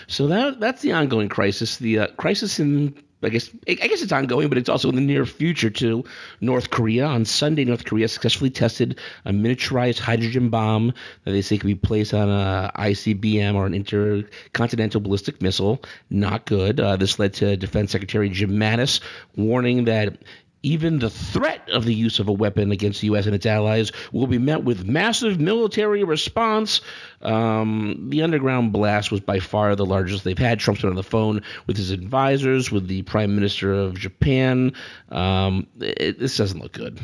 so 0.07 0.27
that 0.27 0.60
that's 0.60 0.81
the 0.81 0.91
ongoing 0.91 1.29
crisis. 1.29 1.77
The 1.77 2.00
uh, 2.00 2.07
crisis 2.17 2.60
in 2.60 2.95
I 3.24 3.29
guess 3.29 3.50
I 3.67 3.74
guess 3.74 4.01
it's 4.01 4.12
ongoing, 4.12 4.50
but 4.50 4.57
it's 4.57 4.69
also 4.69 4.89
in 4.89 4.95
the 4.95 5.01
near 5.01 5.25
future 5.25 5.69
too. 5.69 6.03
North 6.41 6.69
Korea 6.69 7.05
on 7.05 7.25
Sunday, 7.25 7.63
North 7.63 7.86
Korea 7.86 8.07
successfully 8.07 8.50
tested 8.50 9.00
a 9.25 9.31
miniaturized 9.31 10.00
hydrogen 10.00 10.50
bomb 10.50 10.93
that 11.24 11.31
they 11.31 11.41
say 11.41 11.57
could 11.57 11.67
be 11.67 11.75
placed 11.75 12.13
on 12.13 12.29
a 12.29 12.72
ICBM 12.75 13.55
or 13.55 13.65
an 13.65 13.74
intercontinental 13.74 15.01
ballistic 15.01 15.41
missile. 15.41 15.81
Not 16.10 16.45
good. 16.45 16.79
Uh, 16.79 16.98
this 16.98 17.19
led 17.19 17.33
to 17.36 17.55
Defense 17.55 17.91
Secretary 17.91 18.29
Jim 18.29 18.51
Mattis 18.51 19.00
warning 19.36 19.86
that 19.86 20.17
even 20.63 21.00
the 21.00 21.10
threat 21.10 21.70
of 21.70 21.84
the 21.84 21.93
use 21.93 22.20
of 22.20 22.29
a 22.29 22.32
weapon 22.32 22.72
against 22.72 23.01
the 23.01 23.08
U.S. 23.08 23.25
and 23.25 23.36
its 23.36 23.46
allies 23.46 23.91
will 24.13 24.27
be 24.27 24.38
met 24.38 24.63
with 24.63 24.88
massive 24.88 25.39
military 25.39 26.03
response. 26.03 26.82
Um, 27.22 28.08
the 28.10 28.24
underground 28.24 28.72
blast 28.72 29.12
was 29.12 29.20
by 29.20 29.39
far 29.39 29.75
the 29.75 29.86
largest 29.86 30.24
they've 30.24 30.38
had. 30.38 30.60
Trump's 30.60 30.82
been 30.82 30.89
on 30.89 30.96
the 30.96 31.03
phone 31.03 31.43
with 31.67 31.75
his 31.75 31.91
advisors, 31.91 32.72
with 32.72 32.88
the 32.88 33.01
Prime 33.03 33.36
Minister 33.36 33.74
of 33.74 34.00
Japan. 34.00 34.74
Um, 35.10 35.67
it, 35.79 36.17
this 36.17 36.38
doesn't 36.38 36.62
look 36.62 36.72
good. 36.72 37.00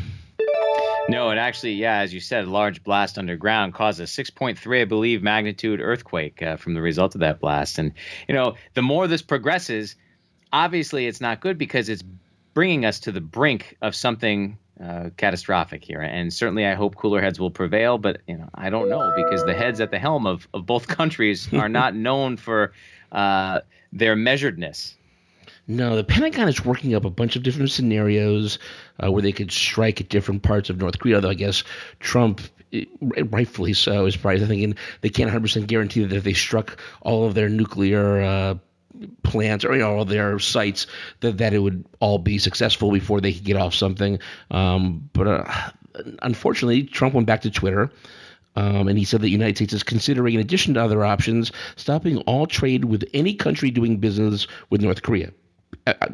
No, 1.09 1.31
it 1.31 1.37
actually, 1.37 1.73
yeah, 1.73 1.97
as 1.97 2.13
you 2.13 2.19
said, 2.19 2.45
a 2.45 2.49
large 2.49 2.83
blast 2.83 3.17
underground 3.17 3.73
caused 3.73 3.99
a 3.99 4.03
6.3, 4.03 4.81
I 4.81 4.85
believe, 4.85 5.23
magnitude 5.23 5.81
earthquake 5.81 6.41
uh, 6.41 6.55
from 6.55 6.75
the 6.75 6.81
result 6.81 7.15
of 7.15 7.21
that 7.21 7.39
blast. 7.39 7.79
And, 7.79 7.93
you 8.27 8.35
know, 8.35 8.55
the 8.75 8.83
more 8.83 9.07
this 9.07 9.23
progresses, 9.23 9.95
obviously 10.53 11.07
it's 11.07 11.19
not 11.19 11.41
good 11.41 11.57
because 11.57 11.89
it's 11.89 12.03
bringing 12.59 12.83
us 12.83 12.99
to 12.99 13.13
the 13.13 13.21
brink 13.21 13.77
of 13.81 13.95
something 13.95 14.57
uh, 14.83 15.11
catastrophic 15.15 15.81
here. 15.81 16.01
And 16.01 16.33
certainly, 16.33 16.65
I 16.65 16.73
hope 16.73 16.97
cooler 16.97 17.21
heads 17.21 17.39
will 17.39 17.51
prevail. 17.51 17.97
But 17.97 18.19
you 18.27 18.35
know, 18.35 18.49
I 18.53 18.69
don't 18.69 18.89
know 18.89 19.13
because 19.15 19.45
the 19.45 19.53
heads 19.53 19.79
at 19.79 19.91
the 19.91 19.97
helm 19.97 20.27
of, 20.27 20.45
of 20.53 20.65
both 20.65 20.85
countries 20.99 21.47
are 21.53 21.69
not 21.79 21.95
known 21.95 22.35
for 22.35 22.73
uh, 23.13 23.61
their 23.93 24.17
measuredness. 24.17 24.95
No, 25.69 25.95
the 25.95 26.03
Pentagon 26.03 26.49
is 26.49 26.65
working 26.65 26.93
up 26.95 27.05
a 27.05 27.09
bunch 27.09 27.37
of 27.37 27.43
different 27.43 27.71
scenarios 27.71 28.59
uh, 29.01 29.09
where 29.09 29.21
they 29.21 29.31
could 29.31 29.53
strike 29.53 30.01
at 30.01 30.09
different 30.09 30.43
parts 30.43 30.69
of 30.69 30.79
North 30.79 30.99
Korea. 30.99 31.15
Although 31.15 31.29
I 31.29 31.35
guess 31.35 31.63
Trump, 32.01 32.41
rightfully 33.29 33.71
so, 33.71 34.05
is 34.05 34.17
probably 34.17 34.45
thinking 34.45 34.75
they 34.99 35.09
can't 35.09 35.31
100% 35.31 35.65
guarantee 35.65 36.03
that 36.03 36.13
if 36.13 36.25
they 36.25 36.33
struck 36.33 36.77
all 36.99 37.25
of 37.25 37.35
their 37.35 37.47
nuclear 37.47 38.59
plants 39.23 39.65
or 39.65 39.73
you 39.73 39.79
know 39.79 40.03
their 40.03 40.39
sites 40.39 40.87
that 41.21 41.37
that 41.37 41.53
it 41.53 41.59
would 41.59 41.85
all 41.99 42.17
be 42.17 42.37
successful 42.37 42.91
before 42.91 43.21
they 43.21 43.33
could 43.33 43.43
get 43.43 43.57
off 43.57 43.73
something. 43.73 44.19
Um, 44.51 45.09
but 45.13 45.27
uh, 45.27 45.71
unfortunately, 46.21 46.83
Trump 46.83 47.13
went 47.13 47.27
back 47.27 47.41
to 47.41 47.51
Twitter. 47.51 47.91
Um, 48.55 48.87
and 48.87 48.97
he 48.97 49.05
said 49.05 49.21
that 49.21 49.25
the 49.25 49.29
United 49.29 49.55
States 49.55 49.73
is 49.73 49.83
considering, 49.83 50.33
in 50.33 50.41
addition 50.41 50.73
to 50.73 50.83
other 50.83 51.05
options, 51.05 51.51
stopping 51.75 52.17
all 52.21 52.45
trade 52.47 52.83
with 52.83 53.07
any 53.13 53.33
country 53.33 53.71
doing 53.71 53.97
business 53.97 54.47
with 54.69 54.81
North 54.81 55.01
Korea, 55.01 55.31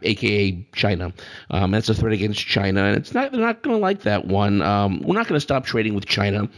aka 0.04 0.68
China. 0.74 1.14
Um, 1.50 1.72
that's 1.72 1.90
a 1.90 1.96
threat 1.96 2.14
against 2.14 2.46
China, 2.46 2.84
and 2.84 2.98
it's 2.98 3.14
not 3.14 3.32
they're 3.32 3.42
not 3.42 3.64
going 3.64 3.78
to 3.78 3.82
like 3.82 4.02
that 4.02 4.26
one. 4.26 4.62
Um, 4.62 5.02
we're 5.02 5.16
not 5.16 5.28
going 5.28 5.38
to 5.38 5.42
stop 5.42 5.66
trading 5.66 5.96
with 5.96 6.06
China. 6.06 6.50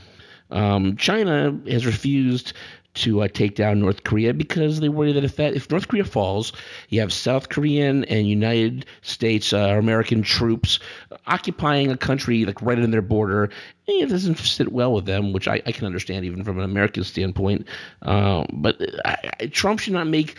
Um, 0.50 0.98
China 0.98 1.58
has 1.70 1.86
refused 1.86 2.54
to 2.98 3.22
uh, 3.22 3.28
take 3.28 3.56
down 3.56 3.80
North 3.80 4.04
Korea 4.04 4.34
because 4.34 4.80
they 4.80 4.90
worry 4.90 5.12
that 5.14 5.24
if 5.24 5.36
that 5.38 5.56
if 5.56 5.70
North 5.70 5.88
Korea 5.88 6.06
falls, 6.06 6.54
you 6.90 7.00
have 7.00 7.14
South 7.14 7.50
Korean 7.50 8.06
and 8.06 8.28
United 8.28 8.86
States 9.02 9.54
uh, 9.54 9.76
American 9.78 10.22
troops 10.22 10.80
occupying 11.26 11.92
a 11.92 11.98
country 11.98 12.46
like 12.46 12.62
right 12.62 12.80
in 12.80 12.92
their 12.92 13.02
border. 13.02 13.46
And 13.88 14.02
it 14.02 14.10
doesn't 14.10 14.38
sit 14.40 14.72
well 14.72 14.94
with 14.94 15.06
them, 15.06 15.34
which 15.34 15.48
I, 15.48 15.62
I 15.66 15.72
can 15.72 15.86
understand 15.86 16.26
even 16.26 16.44
from 16.44 16.58
an 16.58 16.66
American 16.66 17.04
standpoint. 17.04 17.68
Um, 18.02 18.48
but 18.54 18.82
I, 19.06 19.32
I, 19.40 19.46
Trump 19.48 19.80
should 19.80 19.94
not 19.94 20.08
make 20.08 20.36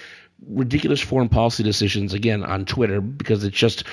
ridiculous 0.47 1.01
foreign 1.01 1.29
policy 1.29 1.63
decisions 1.63 2.15
again 2.15 2.45
on 2.45 2.65
Twitter 2.65 3.01
because 3.01 3.45
it's 3.45 3.57
just 3.57 3.85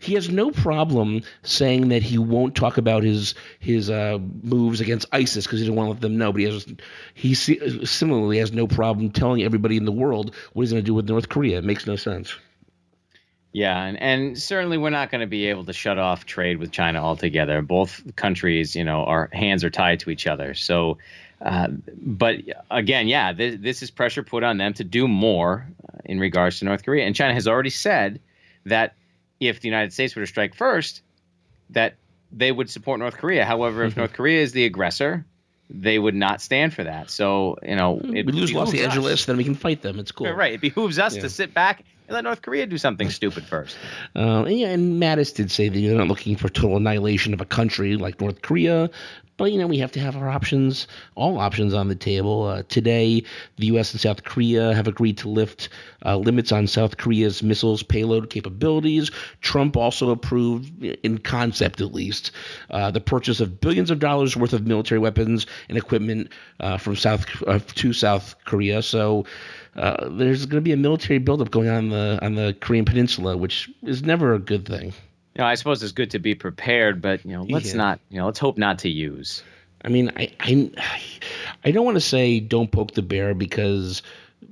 he 0.00 0.14
has 0.14 0.30
no 0.30 0.50
problem 0.50 1.22
saying 1.42 1.88
that 1.88 2.02
he 2.02 2.18
won't 2.18 2.54
talk 2.54 2.78
about 2.78 3.02
his 3.02 3.34
his 3.60 3.90
uh, 3.90 4.18
moves 4.42 4.80
against 4.80 5.06
ISIS 5.12 5.46
because 5.46 5.60
he 5.60 5.66
doesn't 5.66 5.76
want 5.76 5.88
to 5.88 5.92
let 5.92 6.00
them 6.00 6.18
know. 6.18 6.32
But 6.32 6.40
he 6.40 6.46
has 6.46 6.66
he 7.14 7.34
similarly 7.86 8.38
has 8.38 8.52
no 8.52 8.66
problem 8.66 9.10
telling 9.10 9.42
everybody 9.42 9.76
in 9.76 9.84
the 9.84 9.92
world 9.92 10.34
what 10.52 10.62
he's 10.62 10.72
going 10.72 10.82
to 10.82 10.86
do 10.86 10.94
with 10.94 11.08
North 11.08 11.28
Korea. 11.28 11.58
It 11.58 11.64
makes 11.64 11.86
no 11.86 11.96
sense. 11.96 12.34
Yeah, 13.52 13.82
and, 13.82 14.00
and 14.00 14.38
certainly 14.38 14.76
we're 14.76 14.90
not 14.90 15.10
going 15.10 15.22
to 15.22 15.26
be 15.26 15.46
able 15.46 15.64
to 15.64 15.72
shut 15.72 15.98
off 15.98 16.26
trade 16.26 16.58
with 16.58 16.70
China 16.70 17.02
altogether. 17.02 17.62
Both 17.62 18.14
countries, 18.14 18.76
you 18.76 18.84
know, 18.84 19.04
our 19.04 19.30
hands 19.32 19.64
are 19.64 19.70
tied 19.70 20.00
to 20.00 20.10
each 20.10 20.26
other. 20.26 20.52
So, 20.54 20.98
uh, 21.40 21.68
but 21.96 22.36
again, 22.70 23.08
yeah, 23.08 23.32
this, 23.32 23.82
is 23.82 23.90
pressure 23.90 24.22
put 24.22 24.44
on 24.44 24.58
them 24.58 24.74
to 24.74 24.84
do 24.84 25.08
more 25.08 25.66
uh, 25.82 25.98
in 26.04 26.20
regards 26.20 26.58
to 26.58 26.66
North 26.66 26.84
Korea. 26.84 27.06
And 27.06 27.16
China 27.16 27.32
has 27.32 27.48
already 27.48 27.70
said 27.70 28.20
that 28.66 28.94
if 29.40 29.60
the 29.60 29.68
United 29.68 29.92
States 29.92 30.14
were 30.14 30.22
to 30.22 30.26
strike 30.26 30.54
first, 30.54 31.02
that 31.70 31.94
they 32.32 32.52
would 32.52 32.70
support 32.70 33.00
North 33.00 33.16
Korea. 33.16 33.44
However, 33.44 33.84
if 33.84 33.92
mm-hmm. 33.92 34.00
North 34.00 34.12
Korea 34.12 34.42
is 34.42 34.52
the 34.52 34.64
aggressor, 34.64 35.24
they 35.70 35.98
would 35.98 36.14
not 36.14 36.40
stand 36.40 36.74
for 36.74 36.84
that. 36.84 37.10
So 37.10 37.56
you 37.62 37.76
know, 37.76 38.00
it 38.02 38.26
we 38.26 38.32
lose 38.32 38.52
Los 38.52 38.74
Angeles, 38.74 39.20
us. 39.20 39.26
then 39.26 39.36
we 39.36 39.44
can 39.44 39.54
fight 39.54 39.82
them. 39.82 39.98
It's 39.98 40.12
cool, 40.12 40.32
right? 40.32 40.52
It 40.52 40.60
behooves 40.60 40.98
us 40.98 41.16
yeah. 41.16 41.22
to 41.22 41.30
sit 41.30 41.54
back 41.54 41.84
let 42.08 42.24
North 42.24 42.42
Korea 42.42 42.66
do 42.66 42.78
something 42.78 43.10
stupid 43.10 43.44
first. 43.44 43.76
Uh, 44.16 44.44
yeah, 44.48 44.68
and 44.68 45.00
Mattis 45.00 45.34
did 45.34 45.50
say 45.50 45.68
that 45.68 45.78
you're 45.78 45.96
not 45.96 46.08
looking 46.08 46.36
for 46.36 46.48
total 46.48 46.76
annihilation 46.76 47.34
of 47.34 47.40
a 47.40 47.44
country 47.44 47.96
like 47.96 48.20
North 48.20 48.42
Korea, 48.42 48.90
but 49.38 49.52
you 49.52 49.58
know, 49.58 49.68
we 49.68 49.78
have 49.78 49.92
to 49.92 50.00
have 50.00 50.16
our 50.16 50.28
options, 50.28 50.88
all 51.14 51.38
options 51.38 51.72
on 51.72 51.88
the 51.88 51.94
table. 51.94 52.44
Uh, 52.44 52.64
today, 52.68 53.22
the 53.56 53.66
U.S. 53.66 53.92
and 53.92 54.00
South 54.00 54.24
Korea 54.24 54.74
have 54.74 54.88
agreed 54.88 55.16
to 55.18 55.28
lift 55.28 55.68
uh, 56.04 56.16
limits 56.16 56.50
on 56.50 56.66
South 56.66 56.96
Korea's 56.96 57.40
missiles 57.42 57.84
payload 57.84 58.30
capabilities. 58.30 59.10
Trump 59.40 59.76
also 59.76 60.10
approved, 60.10 60.84
in 60.84 61.18
concept 61.18 61.80
at 61.80 61.94
least, 61.94 62.32
uh, 62.70 62.90
the 62.90 63.00
purchase 63.00 63.40
of 63.40 63.60
billions 63.60 63.92
of 63.92 64.00
dollars 64.00 64.36
worth 64.36 64.52
of 64.52 64.66
military 64.66 64.98
weapons 64.98 65.46
and 65.68 65.78
equipment 65.78 66.30
uh, 66.58 66.76
from 66.76 66.96
South 66.96 67.24
uh, 67.46 67.60
to 67.76 67.92
South 67.92 68.34
Korea. 68.44 68.82
So. 68.82 69.24
Uh, 69.78 70.08
there's 70.10 70.44
going 70.44 70.56
to 70.56 70.64
be 70.64 70.72
a 70.72 70.76
military 70.76 71.18
buildup 71.18 71.50
going 71.50 71.68
on, 71.68 71.88
the 71.88 72.18
on 72.20 72.34
the 72.34 72.56
Korean 72.60 72.84
Peninsula, 72.84 73.36
which 73.36 73.70
is 73.82 74.02
never 74.02 74.34
a 74.34 74.38
good 74.38 74.66
thing 74.66 74.92
you 75.38 75.44
know, 75.44 75.48
I 75.48 75.54
suppose 75.54 75.82
it's 75.84 75.92
good 75.92 76.10
to 76.10 76.18
be 76.18 76.34
prepared, 76.34 77.00
but 77.00 77.24
you 77.24 77.32
know, 77.32 77.44
let's 77.44 77.70
yeah. 77.70 77.76
not, 77.76 78.00
you 78.10 78.18
know, 78.18 78.26
let's 78.26 78.40
hope 78.40 78.58
not 78.58 78.80
to 78.80 78.88
use. 78.88 79.44
I 79.84 79.88
mean, 79.88 80.10
I, 80.16 80.32
I, 80.40 80.70
I 81.64 81.70
don't 81.70 81.84
want 81.84 81.94
to 81.94 82.00
say 82.00 82.40
don't 82.40 82.72
poke 82.72 82.94
the 82.94 83.02
bear 83.02 83.34
because 83.34 84.02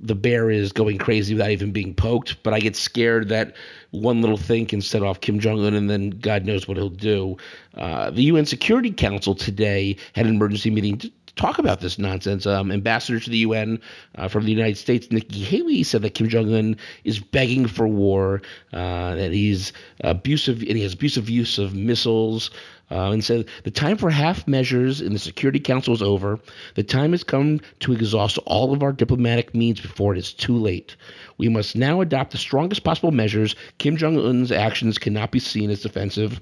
the 0.01 0.15
bear 0.15 0.49
is 0.49 0.71
going 0.71 0.99
crazy 0.99 1.35
without 1.35 1.51
even 1.51 1.73
being 1.73 1.93
poked, 1.93 2.41
but 2.45 2.55
I 2.55 2.61
get 2.61 2.77
scared 2.77 3.31
that 3.31 3.57
one 3.91 4.21
little 4.21 4.37
thing 4.37 4.67
can 4.67 4.81
set 4.81 5.03
off 5.03 5.21
Kim 5.21 5.41
Jong 5.41 5.65
Un, 5.65 5.75
and 5.75 5.91
then 5.91 6.11
God 6.11 6.45
knows 6.45 6.69
what 6.69 6.77
he'll 6.77 6.89
do. 6.89 7.37
Uh, 7.75 8.11
the 8.11 8.23
UN 8.25 8.47
Security 8.47 8.93
Council 8.93 9.35
today 9.35 9.97
had 10.13 10.27
an 10.27 10.37
emergency 10.37 10.71
meeting 10.71 10.99
to 10.99 11.11
talk 11.37 11.59
about 11.59 11.81
this 11.81 11.99
nonsense. 11.99 12.47
Um, 12.47 12.73
ambassador 12.73 13.21
to 13.21 13.31
the 13.31 13.39
UN 13.39 13.81
uh, 14.17 14.29
from 14.29 14.45
the 14.45 14.51
United 14.51 14.77
States, 14.77 15.11
Nikki 15.13 15.45
Haley, 15.45 15.83
said 15.83 16.03
that 16.03 16.15
Kim 16.15 16.29
Jong 16.29 16.53
Un 16.53 16.77
is 17.05 17.21
begging 17.21 17.67
for 17.69 17.87
war, 17.87 18.43
uh, 18.73 19.15
that 19.15 19.33
he's 19.33 19.73
abusive, 20.01 20.61
and 20.63 20.77
he 20.77 20.83
has 20.83 20.95
abusive 20.95 21.31
use 21.31 21.59
of 21.59 21.75
missiles. 21.75 22.51
Uh, 22.89 23.11
and 23.11 23.25
said 23.25 23.49
the 23.65 23.71
time 23.71 23.97
for 23.97 24.11
half 24.11 24.47
measures 24.47 25.01
in 25.01 25.13
the 25.13 25.19
Security 25.19 25.59
Council 25.59 25.93
is 25.93 26.03
over. 26.03 26.39
The 26.77 26.85
time 26.85 27.11
has 27.11 27.25
come 27.25 27.61
to 27.81 27.93
exhaust 27.93 28.39
all 28.47 28.73
of 28.73 28.81
our 28.81 28.93
diplomatic 28.93 29.57
means 29.57 29.81
before 29.81 30.15
it 30.15 30.19
is 30.19 30.33
too 30.33 30.57
late. 30.57 30.95
We 31.37 31.49
must 31.49 31.75
now 31.75 32.01
adopt 32.01 32.31
the 32.31 32.39
strongest 32.39 32.85
possible 32.85 33.11
measures. 33.11 33.57
Kim 33.79 33.97
Jong 33.97 34.17
Un's 34.17 34.53
actions 34.53 34.99
cannot 34.99 35.33
be 35.33 35.41
seen 35.41 35.69
as 35.71 35.83
defensive. 35.83 36.41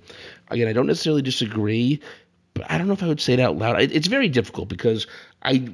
Again, 0.50 0.68
I 0.68 0.74
don't 0.74 0.86
necessarily 0.86 1.22
disagree 1.22 1.98
but 2.54 2.70
I 2.70 2.78
don't 2.78 2.86
know 2.86 2.92
if 2.94 3.02
I 3.02 3.08
would 3.08 3.20
say 3.20 3.34
it 3.34 3.40
out 3.40 3.58
loud. 3.58 3.80
It's 3.80 4.06
very 4.06 4.28
difficult 4.28 4.68
because 4.68 5.06
I 5.42 5.68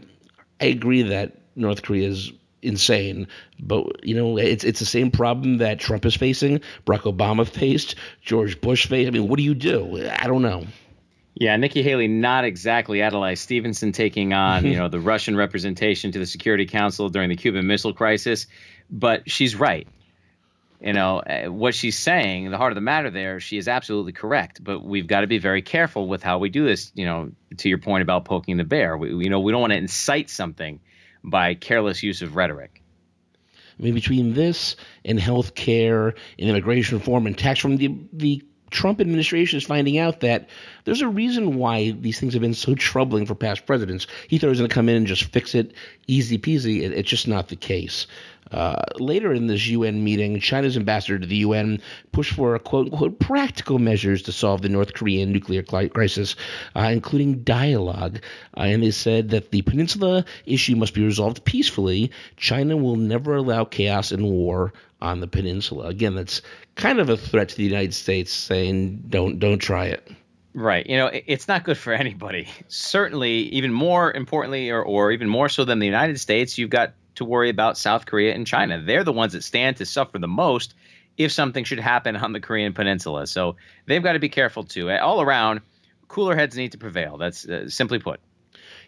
I 0.60 0.66
agree 0.66 1.02
that 1.02 1.36
North 1.54 1.82
Korea 1.82 2.08
is 2.08 2.32
insane, 2.62 3.28
but 3.58 4.04
you 4.04 4.14
know 4.14 4.38
it's 4.38 4.64
it's 4.64 4.80
the 4.80 4.86
same 4.86 5.10
problem 5.10 5.58
that 5.58 5.78
Trump 5.78 6.04
is 6.04 6.16
facing, 6.16 6.60
Barack 6.86 7.02
Obama 7.02 7.46
faced, 7.46 7.94
George 8.22 8.60
Bush 8.60 8.86
faced. 8.86 9.08
I 9.08 9.10
mean, 9.10 9.28
what 9.28 9.36
do 9.36 9.42
you 9.42 9.54
do? 9.54 10.08
I 10.10 10.26
don't 10.26 10.42
know. 10.42 10.66
Yeah, 11.34 11.56
Nikki 11.56 11.82
Haley, 11.82 12.08
not 12.08 12.44
exactly 12.44 13.00
Adlai 13.00 13.34
Stevenson 13.34 13.92
taking 13.92 14.32
on 14.32 14.64
you 14.66 14.76
know 14.78 14.88
the 14.88 15.00
Russian 15.00 15.36
representation 15.36 16.12
to 16.12 16.18
the 16.18 16.26
Security 16.26 16.66
Council 16.66 17.08
during 17.08 17.28
the 17.28 17.36
Cuban 17.36 17.66
Missile 17.66 17.92
Crisis, 17.92 18.46
but 18.90 19.30
she's 19.30 19.54
right 19.54 19.86
you 20.80 20.92
know 20.92 21.18
uh, 21.18 21.46
what 21.46 21.74
she's 21.74 21.98
saying 21.98 22.50
the 22.50 22.56
heart 22.56 22.72
of 22.72 22.74
the 22.74 22.80
matter 22.80 23.10
there 23.10 23.38
she 23.40 23.58
is 23.58 23.68
absolutely 23.68 24.12
correct 24.12 24.62
but 24.64 24.82
we've 24.82 25.06
got 25.06 25.20
to 25.20 25.26
be 25.26 25.38
very 25.38 25.62
careful 25.62 26.08
with 26.08 26.22
how 26.22 26.38
we 26.38 26.48
do 26.48 26.64
this 26.64 26.90
you 26.94 27.04
know 27.04 27.30
to 27.56 27.68
your 27.68 27.78
point 27.78 28.02
about 28.02 28.24
poking 28.24 28.56
the 28.56 28.64
bear. 28.64 28.96
We, 28.96 29.14
you 29.24 29.30
know 29.30 29.40
we 29.40 29.52
don't 29.52 29.60
want 29.60 29.72
to 29.72 29.78
incite 29.78 30.30
something 30.30 30.80
by 31.22 31.54
careless 31.54 32.02
use 32.02 32.22
of 32.22 32.36
rhetoric. 32.36 32.82
I 33.78 33.82
mean 33.82 33.94
between 33.94 34.34
this 34.34 34.76
and 35.04 35.18
health 35.18 35.54
care 35.54 36.08
and 36.08 36.16
immigration 36.50 36.98
reform 36.98 37.26
and 37.26 37.36
tax 37.36 37.64
reform 37.64 37.76
the, 37.78 37.96
the 38.12 38.42
Trump 38.70 39.00
administration 39.00 39.56
is 39.56 39.64
finding 39.64 39.98
out 39.98 40.20
that 40.20 40.48
there's 40.84 41.02
a 41.02 41.08
reason 41.08 41.56
why 41.56 41.90
these 41.90 42.20
things 42.20 42.32
have 42.34 42.42
been 42.42 42.54
so 42.54 42.74
troubling 42.74 43.26
for 43.26 43.34
past 43.34 43.66
presidents. 43.66 44.06
He 44.28 44.38
thought 44.38 44.46
he 44.46 44.50
was 44.50 44.58
going 44.58 44.68
to 44.68 44.74
come 44.74 44.88
in 44.88 44.96
and 44.96 45.06
just 45.06 45.24
fix 45.24 45.54
it 45.54 45.72
easy 46.06 46.38
peasy. 46.38 46.82
It, 46.82 46.92
it's 46.92 47.08
just 47.08 47.28
not 47.28 47.48
the 47.48 47.56
case. 47.56 48.06
Uh, 48.50 48.82
later 48.98 49.32
in 49.32 49.46
this 49.46 49.68
UN 49.68 50.02
meeting, 50.02 50.40
China's 50.40 50.76
ambassador 50.76 51.18
to 51.18 51.26
the 51.26 51.36
UN 51.36 51.80
pushed 52.10 52.32
for 52.34 52.58
quote 52.58 52.86
unquote 52.86 53.18
practical 53.20 53.78
measures 53.78 54.22
to 54.22 54.32
solve 54.32 54.62
the 54.62 54.68
North 54.68 54.94
Korean 54.94 55.30
nuclear 55.32 55.62
crisis, 55.62 56.34
uh, 56.74 56.90
including 56.92 57.44
dialogue. 57.44 58.20
Uh, 58.56 58.62
and 58.62 58.82
they 58.82 58.90
said 58.90 59.30
that 59.30 59.52
the 59.52 59.62
peninsula 59.62 60.24
issue 60.46 60.74
must 60.74 60.94
be 60.94 61.04
resolved 61.04 61.44
peacefully. 61.44 62.10
China 62.36 62.76
will 62.76 62.96
never 62.96 63.36
allow 63.36 63.64
chaos 63.64 64.10
and 64.10 64.24
war 64.24 64.72
on 65.02 65.20
the 65.20 65.26
peninsula. 65.26 65.86
Again, 65.86 66.14
that's 66.14 66.42
kind 66.74 66.98
of 66.98 67.08
a 67.08 67.16
threat 67.16 67.48
to 67.50 67.56
the 67.56 67.64
United 67.64 67.94
States, 67.94 68.32
saying 68.32 69.04
don't 69.08 69.38
don't 69.38 69.58
try 69.58 69.86
it. 69.86 70.10
Right. 70.52 70.84
You 70.86 70.96
know, 70.96 71.10
it's 71.12 71.46
not 71.46 71.62
good 71.62 71.78
for 71.78 71.92
anybody. 71.92 72.48
Certainly, 72.68 73.32
even 73.50 73.72
more 73.72 74.12
importantly, 74.12 74.70
or, 74.70 74.82
or 74.82 75.12
even 75.12 75.28
more 75.28 75.48
so 75.48 75.64
than 75.64 75.78
the 75.78 75.86
United 75.86 76.18
States, 76.18 76.58
you've 76.58 76.70
got 76.70 76.94
to 77.14 77.24
worry 77.24 77.50
about 77.50 77.78
South 77.78 78.06
Korea 78.06 78.34
and 78.34 78.46
China. 78.46 78.82
They're 78.82 79.04
the 79.04 79.12
ones 79.12 79.32
that 79.34 79.44
stand 79.44 79.76
to 79.76 79.86
suffer 79.86 80.18
the 80.18 80.28
most 80.28 80.74
if 81.16 81.30
something 81.30 81.64
should 81.64 81.78
happen 81.78 82.16
on 82.16 82.32
the 82.32 82.40
Korean 82.40 82.72
Peninsula. 82.72 83.26
So 83.26 83.56
they've 83.86 84.02
got 84.02 84.14
to 84.14 84.18
be 84.18 84.28
careful 84.28 84.64
too. 84.64 84.90
All 84.90 85.20
around, 85.20 85.60
cooler 86.08 86.34
heads 86.34 86.56
need 86.56 86.72
to 86.72 86.78
prevail. 86.78 87.16
That's 87.16 87.46
uh, 87.46 87.68
simply 87.68 87.98
put. 87.98 88.20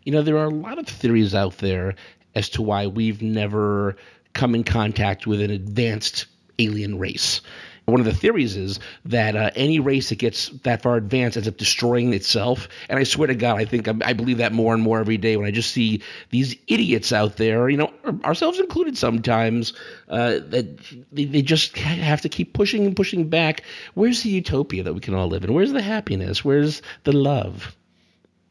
You 0.03 0.13
know, 0.13 0.23
there 0.23 0.39
are 0.39 0.47
a 0.47 0.51
lot 0.51 0.79
of 0.79 0.89
theories 0.89 1.35
out 1.35 1.59
there 1.59 1.95
as 2.35 2.49
to 2.51 2.63
why 2.63 2.87
we've 2.87 3.23
never 3.23 3.97
come 4.33 4.55
in 4.55 4.65
contact 4.65 5.27
with 5.27 5.41
an 5.41 5.51
advanced 5.51 6.27
alien 6.59 6.99
race. 6.99 7.41
One 7.87 7.99
of 7.99 8.07
the 8.07 8.15
theories 8.15 8.57
is 8.57 8.79
that 9.07 9.35
uh, 9.35 9.51
any 9.57 9.81
race 9.81 10.11
that 10.11 10.19
gets 10.19 10.51
that 10.63 10.83
far 10.83 10.97
advanced 10.97 11.37
ends 11.37 11.49
up 11.49 11.57
destroying 11.57 12.15
itself. 12.15 12.69
And 12.89 12.99
I 12.99 13.03
swear 13.03 13.27
to 13.27 13.35
God, 13.35 13.59
I 13.59 13.65
think 13.65 13.89
I, 13.89 13.95
I 14.05 14.13
believe 14.13 14.39
that 14.39 14.53
more 14.53 14.73
and 14.73 14.83
more 14.83 15.01
every 15.01 15.17
day 15.17 15.37
when 15.37 15.47
I 15.47 15.51
just 15.51 15.73
see 15.73 16.01
these 16.31 16.55
idiots 16.69 17.13
out 17.13 17.37
there, 17.37 17.69
you 17.69 17.77
know, 17.77 17.93
ourselves 18.25 18.61
included 18.61 18.97
sometimes, 18.97 19.73
uh, 20.09 20.39
that 20.47 20.79
they, 21.11 21.25
they 21.25 21.43
just 21.43 21.77
have 21.77 22.21
to 22.21 22.29
keep 22.29 22.55
pushing 22.55 22.87
and 22.87 22.95
pushing 22.95 23.29
back. 23.29 23.65
Where's 23.95 24.23
the 24.23 24.31
utopia 24.31 24.85
that 24.85 24.95
we 24.95 25.01
can 25.01 25.15
all 25.15 25.27
live 25.27 25.43
in? 25.43 25.53
Where's 25.53 25.73
the 25.73 25.83
happiness? 25.83 26.45
Where's 26.45 26.83
the 27.03 27.13
love? 27.13 27.75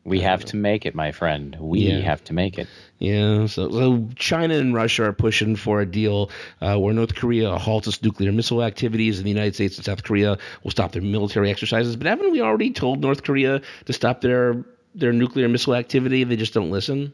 We 0.04 0.22
have 0.22 0.46
to 0.46 0.56
make 0.56 0.88
it, 0.88 0.96
my 0.96 1.12
friend. 1.12 1.56
We 1.60 1.82
yeah. 1.82 2.00
have 2.00 2.24
to 2.26 2.34
make 2.34 2.58
it. 2.58 2.68
Yeah, 2.98 3.46
so, 3.46 3.70
so 3.70 4.10
China 4.16 4.56
and 4.56 4.74
Russia 4.74 5.06
are 5.06 5.14
pushing 5.14 5.56
for 5.56 5.80
a 5.80 5.86
deal 5.86 6.32
uh, 6.60 6.78
where 6.78 6.94
North 6.94 7.14
Korea 7.14 7.58
halts 7.58 7.88
its 7.88 8.02
nuclear 8.02 8.32
missile 8.32 8.64
activities, 8.64 9.20
and 9.20 9.26
the 9.26 9.30
United 9.32 9.54
States 9.54 9.78
and 9.78 9.86
South 9.86 10.04
Korea 10.04 10.40
will 10.64 10.72
stop 10.72 10.92
their 10.92 11.04
military 11.04 11.52
exercises. 11.52 11.96
But 11.96 12.08
haven't 12.08 12.32
we 12.32 12.42
already 12.42 12.72
told 12.72 13.00
North 13.00 13.24
Korea 13.24 13.62
to 13.86 13.94
stop 13.94 14.22
their 14.22 14.66
their 14.96 15.14
nuclear 15.14 15.48
missile 15.48 15.76
activity? 15.76 16.24
They 16.24 16.36
just 16.36 16.54
don't 16.54 16.72
listen. 16.72 17.14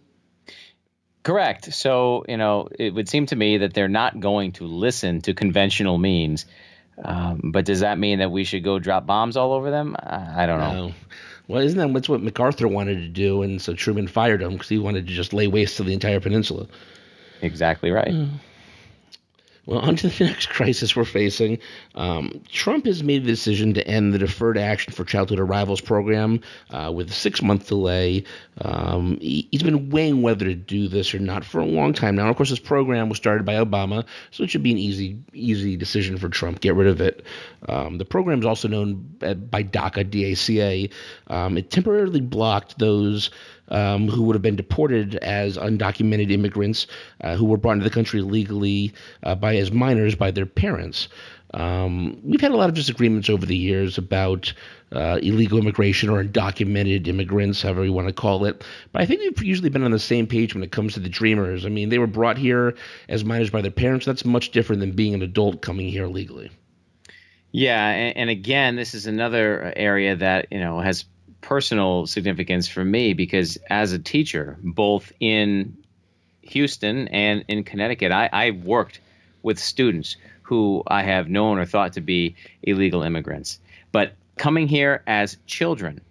Correct. 1.23 1.73
So 1.73 2.23
you 2.29 2.37
know, 2.37 2.69
it 2.79 2.93
would 2.93 3.09
seem 3.09 3.25
to 3.27 3.35
me 3.35 3.57
that 3.59 3.73
they're 3.73 3.89
not 3.89 4.17
going 4.17 4.53
to 4.53 4.65
listen 4.65 5.21
to 5.21 5.33
conventional 5.33 5.97
means. 5.97 6.45
Um, 7.03 7.51
but 7.51 7.65
does 7.65 7.81
that 7.81 7.99
mean 7.99 8.19
that 8.19 8.31
we 8.31 8.43
should 8.43 8.63
go 8.63 8.79
drop 8.79 9.05
bombs 9.05 9.37
all 9.37 9.53
over 9.53 9.69
them? 9.71 9.95
I, 9.99 10.43
I 10.43 10.45
don't 10.45 10.59
know. 10.59 10.87
No. 10.87 10.93
Well, 11.47 11.61
isn't 11.61 11.77
that 11.77 11.89
what's 11.89 12.09
what 12.09 12.21
MacArthur 12.21 12.67
wanted 12.67 12.95
to 12.95 13.07
do, 13.07 13.41
and 13.41 13.61
so 13.61 13.73
Truman 13.73 14.07
fired 14.07 14.41
him 14.41 14.53
because 14.53 14.69
he 14.69 14.77
wanted 14.77 15.07
to 15.07 15.13
just 15.13 15.33
lay 15.33 15.47
waste 15.47 15.77
to 15.77 15.83
the 15.83 15.93
entire 15.93 16.19
peninsula. 16.19 16.67
Exactly 17.41 17.91
right. 17.91 18.13
Uh, 18.13 18.25
well, 19.67 19.79
on 19.79 19.97
to 19.97 20.07
the 20.07 20.25
next 20.25 20.49
crisis 20.49 20.95
we're 20.95 21.05
facing. 21.05 21.59
Um, 21.93 22.41
Trump 22.49 22.85
has 22.85 23.03
made 23.03 23.23
the 23.23 23.27
decision 23.27 23.73
to 23.73 23.85
end 23.85 24.13
the 24.13 24.17
Deferred 24.17 24.57
Action 24.57 24.93
for 24.93 25.03
Childhood 25.03 25.39
Arrivals 25.39 25.81
program 25.81 26.39
uh, 26.71 26.91
with 26.95 27.09
a 27.09 27.13
six 27.13 27.41
month 27.41 27.67
delay. 27.67 28.23
Um, 28.61 29.19
he, 29.19 29.47
has 29.51 29.63
been 29.63 29.89
weighing 29.89 30.21
whether 30.21 30.45
to 30.45 30.55
do 30.55 30.87
this 30.87 31.13
or 31.13 31.19
not 31.19 31.43
for 31.43 31.59
a 31.59 31.65
long 31.65 31.93
time 31.93 32.15
now. 32.15 32.29
Of 32.29 32.37
course, 32.37 32.49
this 32.49 32.59
program 32.59 33.09
was 33.09 33.17
started 33.17 33.45
by 33.45 33.55
Obama, 33.55 34.05
so 34.31 34.43
it 34.43 34.49
should 34.49 34.63
be 34.63 34.71
an 34.71 34.77
easy, 34.77 35.19
easy 35.33 35.75
decision 35.75 36.17
for 36.17 36.29
Trump. 36.29 36.61
Get 36.61 36.73
rid 36.73 36.87
of 36.87 37.01
it. 37.01 37.25
Um, 37.67 37.97
the 37.97 38.05
program 38.05 38.39
is 38.39 38.45
also 38.45 38.69
known 38.69 38.95
by 39.19 39.63
DACA, 39.63 40.09
DACA. 40.09 40.91
Um, 41.27 41.57
it 41.57 41.69
temporarily 41.71 42.21
blocked 42.21 42.79
those 42.79 43.31
um, 43.69 44.07
who 44.07 44.23
would 44.23 44.35
have 44.35 44.41
been 44.41 44.55
deported 44.55 45.15
as 45.15 45.57
undocumented 45.57 46.31
immigrants 46.31 46.87
uh, 47.21 47.35
who 47.35 47.45
were 47.45 47.57
brought 47.57 47.73
into 47.73 47.83
the 47.83 47.89
country 47.89 48.21
legally 48.21 48.93
uh, 49.23 49.35
by 49.35 49.55
as 49.55 49.71
minors 49.71 50.15
by 50.15 50.31
their 50.31 50.45
parents. 50.45 51.07
Um, 51.53 52.19
we've 52.23 52.41
had 52.41 52.51
a 52.51 52.57
lot 52.57 52.69
of 52.69 52.75
disagreements 52.75 53.29
over 53.29 53.45
the 53.45 53.55
years 53.55 53.97
about 53.97 54.53
uh, 54.91 55.19
illegal 55.21 55.57
immigration 55.57 56.09
or 56.09 56.23
undocumented 56.23 57.07
immigrants, 57.07 57.61
however 57.61 57.85
you 57.85 57.93
want 57.93 58.07
to 58.07 58.13
call 58.13 58.45
it. 58.45 58.63
But 58.91 59.01
I 59.01 59.05
think 59.05 59.21
we've 59.21 59.43
usually 59.43 59.69
been 59.69 59.83
on 59.83 59.91
the 59.91 59.99
same 59.99 60.27
page 60.27 60.53
when 60.53 60.63
it 60.63 60.71
comes 60.71 60.93
to 60.93 60.99
the 60.99 61.09
Dreamers. 61.09 61.65
I 61.65 61.69
mean, 61.69 61.89
they 61.89 61.99
were 61.99 62.07
brought 62.07 62.37
here 62.37 62.75
as 63.07 63.23
minors 63.23 63.49
by 63.49 63.61
their 63.61 63.71
parents. 63.71 64.05
That's 64.05 64.25
much 64.25 64.51
different 64.51 64.81
than 64.81 64.91
being 64.91 65.13
an 65.13 65.21
adult 65.21 65.61
coming 65.61 65.87
here 65.87 66.07
legally. 66.07 66.51
Yeah, 67.51 67.87
and, 67.87 68.17
and 68.17 68.29
again, 68.29 68.75
this 68.75 68.93
is 68.93 69.07
another 69.07 69.73
area 69.75 70.17
that 70.17 70.47
you 70.51 70.59
know 70.59 70.79
has 70.79 71.05
personal 71.41 72.07
significance 72.07 72.67
for 72.67 72.83
me 72.83 73.13
because 73.13 73.57
as 73.69 73.93
a 73.93 73.99
teacher, 73.99 74.57
both 74.61 75.11
in 75.19 75.77
Houston 76.41 77.07
and 77.09 77.45
in 77.47 77.63
Connecticut, 77.63 78.11
I, 78.11 78.29
I 78.31 78.51
worked 78.51 78.99
with 79.43 79.59
students 79.59 80.17
who 80.41 80.83
I 80.87 81.03
have 81.03 81.29
known 81.29 81.59
or 81.59 81.65
thought 81.65 81.93
to 81.93 82.01
be 82.01 82.35
illegal 82.63 83.03
immigrants. 83.03 83.59
But 83.91 84.13
coming 84.37 84.67
here 84.67 85.03
as 85.05 85.37
children, 85.45 86.01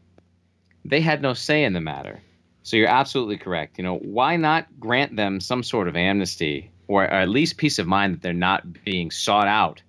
they 0.84 1.00
had 1.00 1.22
no 1.22 1.34
say 1.34 1.64
in 1.64 1.72
the 1.72 1.80
matter. 1.80 2.20
So 2.62 2.76
you're 2.76 2.88
absolutely 2.88 3.38
correct. 3.38 3.78
You 3.78 3.84
know, 3.84 3.96
why 3.96 4.36
not 4.36 4.66
grant 4.78 5.16
them 5.16 5.40
some 5.40 5.62
sort 5.62 5.88
of 5.88 5.96
amnesty 5.96 6.70
or, 6.88 7.04
or 7.04 7.10
at 7.10 7.28
least 7.28 7.56
peace 7.56 7.78
of 7.78 7.86
mind 7.86 8.14
that 8.14 8.22
they're 8.22 8.32
not 8.32 8.84
being 8.84 9.10
sought 9.10 9.48
out 9.48 9.82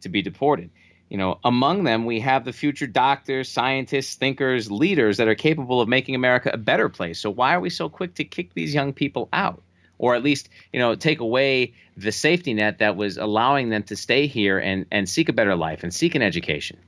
to 0.00 0.08
be 0.08 0.22
deported? 0.22 0.70
You 1.12 1.18
know, 1.18 1.38
among 1.44 1.84
them 1.84 2.06
we 2.06 2.20
have 2.20 2.46
the 2.46 2.54
future 2.54 2.86
doctors, 2.86 3.46
scientists, 3.46 4.14
thinkers, 4.14 4.70
leaders 4.70 5.18
that 5.18 5.28
are 5.28 5.34
capable 5.34 5.82
of 5.82 5.86
making 5.86 6.14
America 6.14 6.50
a 6.50 6.56
better 6.56 6.88
place. 6.88 7.20
So 7.20 7.28
why 7.28 7.54
are 7.54 7.60
we 7.60 7.68
so 7.68 7.90
quick 7.90 8.14
to 8.14 8.24
kick 8.24 8.54
these 8.54 8.72
young 8.72 8.94
people 8.94 9.28
out? 9.30 9.62
Or 9.98 10.14
at 10.14 10.22
least, 10.22 10.48
you 10.72 10.80
know, 10.80 10.94
take 10.94 11.20
away 11.20 11.74
the 11.98 12.12
safety 12.12 12.54
net 12.54 12.78
that 12.78 12.96
was 12.96 13.18
allowing 13.18 13.68
them 13.68 13.82
to 13.84 13.94
stay 13.94 14.26
here 14.26 14.58
and, 14.58 14.86
and 14.90 15.06
seek 15.06 15.28
a 15.28 15.34
better 15.34 15.54
life 15.54 15.82
and 15.82 15.92
seek 15.92 16.14
an 16.14 16.22
education. 16.22 16.78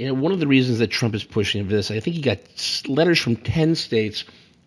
You 0.00 0.08
know, 0.08 0.14
one 0.14 0.32
of 0.32 0.40
the 0.40 0.48
reasons 0.48 0.80
that 0.80 0.88
Trump 0.88 1.14
is 1.14 1.22
pushing 1.22 1.64
for 1.64 1.70
this, 1.70 1.92
I 1.92 2.00
think 2.00 2.16
he 2.16 2.22
got 2.22 2.38
letters 2.88 3.20
from 3.20 3.36
10 3.36 3.76
states, 3.76 4.24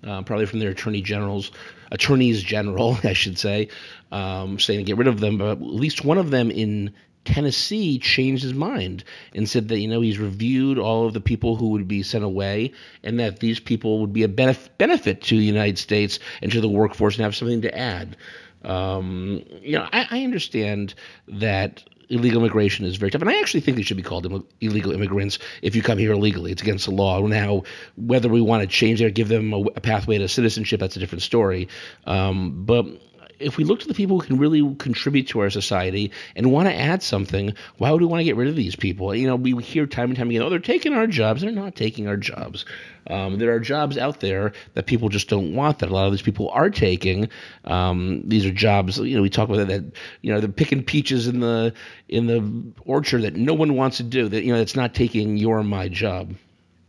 uh, 0.07 0.21
probably 0.21 0.45
from 0.45 0.60
their 0.60 0.69
attorney 0.69 1.01
generals, 1.01 1.51
attorneys 1.91 2.41
general, 2.41 2.97
I 3.03 3.12
should 3.12 3.38
say, 3.38 3.67
um, 4.13 4.60
saying 4.60 4.79
to 4.79 4.84
get 4.86 4.95
rid 4.95 5.10
of 5.10 5.19
them. 5.19 5.38
But 5.38 5.57
at 5.57 5.62
least 5.62 6.05
one 6.05 6.17
of 6.17 6.31
them 6.31 6.49
in 6.51 6.93
Tennessee 7.25 7.99
changed 7.99 8.43
his 8.43 8.53
mind 8.53 9.03
and 9.34 9.47
said 9.47 9.67
that 9.67 9.79
you 9.79 9.88
know 9.88 10.01
he's 10.01 10.17
reviewed 10.17 10.77
all 10.79 11.05
of 11.05 11.13
the 11.13 11.21
people 11.21 11.55
who 11.55 11.69
would 11.69 11.88
be 11.88 12.03
sent 12.03 12.23
away 12.23 12.71
and 13.03 13.19
that 13.19 13.39
these 13.39 13.60
people 13.60 13.99
would 13.99 14.13
be 14.13 14.23
a 14.23 14.27
benef- 14.27 14.69
benefit 14.77 15.21
to 15.23 15.38
the 15.38 15.45
United 15.45 15.77
States 15.77 16.19
and 16.41 16.51
to 16.51 16.62
the 16.62 16.69
workforce 16.69 17.15
and 17.15 17.23
have 17.23 17.36
something 17.36 17.62
to 17.62 17.77
add. 17.77 18.17
Um, 18.63 19.43
you 19.62 19.77
know, 19.77 19.88
I, 19.91 20.07
I 20.10 20.23
understand 20.23 20.93
that 21.27 21.84
illegal 22.12 22.41
immigration 22.41 22.86
is 22.86 22.97
very 22.97 23.10
tough. 23.10 23.21
And 23.21 23.29
I 23.29 23.39
actually 23.39 23.62
think 23.62 23.77
they 23.77 23.84
should 23.84 23.97
be 23.97 24.03
called 24.03 24.45
illegal 24.60 24.91
immigrants 24.91 25.39
if 25.62 25.75
you 25.75 25.81
come 25.81 25.97
here 25.97 26.12
illegally. 26.12 26.51
It's 26.51 26.62
against 26.62 26.86
the 26.86 26.91
law. 26.91 27.25
Now, 27.25 27.63
whether 27.95 28.29
we 28.29 28.41
want 28.41 28.62
to 28.62 28.67
change 28.67 29.01
it 29.01 29.05
or 29.05 29.10
give 29.10 29.29
them 29.29 29.53
a, 29.53 29.62
a 29.62 29.81
pathway 29.81 30.17
to 30.17 30.27
citizenship, 30.27 30.79
that's 30.79 30.95
a 30.95 30.99
different 30.99 31.21
story. 31.21 31.69
Um, 32.05 32.65
but 32.65 32.86
if 33.41 33.58
we 33.58 33.63
look 33.63 33.80
to 33.82 33.88
the 33.88 33.93
people 33.93 34.19
who 34.19 34.27
can 34.27 34.38
really 34.38 34.75
contribute 34.75 35.27
to 35.30 35.39
our 35.39 35.49
society 35.49 36.12
and 36.36 36.51
want 36.51 36.67
to 36.67 36.75
add 36.75 37.04
something, 37.04 37.54
why 37.77 37.91
would 37.91 38.01
we 38.01 38.08
want 38.08 38.19
to 38.19 38.23
get 38.25 38.36
rid 38.36 38.47
of 38.47 38.56
these 38.56 38.75
people? 38.75 39.13
You 39.13 39.27
know, 39.27 39.36
we 39.36 39.54
hear 39.63 39.86
time 39.86 40.10
and 40.10 40.17
time 40.17 40.30
again, 40.30 40.41
oh, 40.41 40.49
they're 40.49 40.60
taking 40.60 40.93
our 40.93 41.08
jobs. 41.08 41.41
They're 41.41 41.51
not 41.51 41.75
taking 41.75 42.08
our 42.08 42.17
jobs. 42.17 42.65
Um, 43.08 43.39
there 43.39 43.54
are 43.54 43.60
jobs 43.60 43.97
out 43.97 44.19
there 44.19 44.54
that 44.75 44.86
people 44.86 45.10
just 45.10 45.27
don't 45.27 45.56
want 45.56 45.80
that 45.80 45.89
a 45.89 45.93
lot 45.93 46.06
of 46.06 46.12
these 46.12 46.21
people 46.21 46.49
are 46.49 46.69
taking. 46.69 47.30
Um, 47.65 48.21
these 48.25 48.45
are 48.45 48.51
jobs, 48.51 48.99
you 48.99 49.15
know, 49.15 49.21
we 49.21 49.30
talk 49.30 49.49
about 49.49 49.67
that, 49.67 49.67
that, 49.67 49.97
you 50.21 50.32
know, 50.32 50.39
they're 50.39 50.49
picking 50.49 50.84
peaches 50.84 51.27
in 51.27 51.39
the 51.39 51.73
in 52.08 52.27
the 52.27 52.73
orchard 52.86 53.23
that 53.23 53.36
no 53.36 53.54
one 53.54 53.75
wants 53.75 53.97
to 53.97 54.04
do. 54.04 54.27
That 54.27 54.43
you 54.43 54.54
know, 54.54 54.62
it's 54.62 54.75
not 54.75 54.93
taking 54.93 55.38
your 55.38 55.63
my 55.63 55.88
job. 55.88 56.36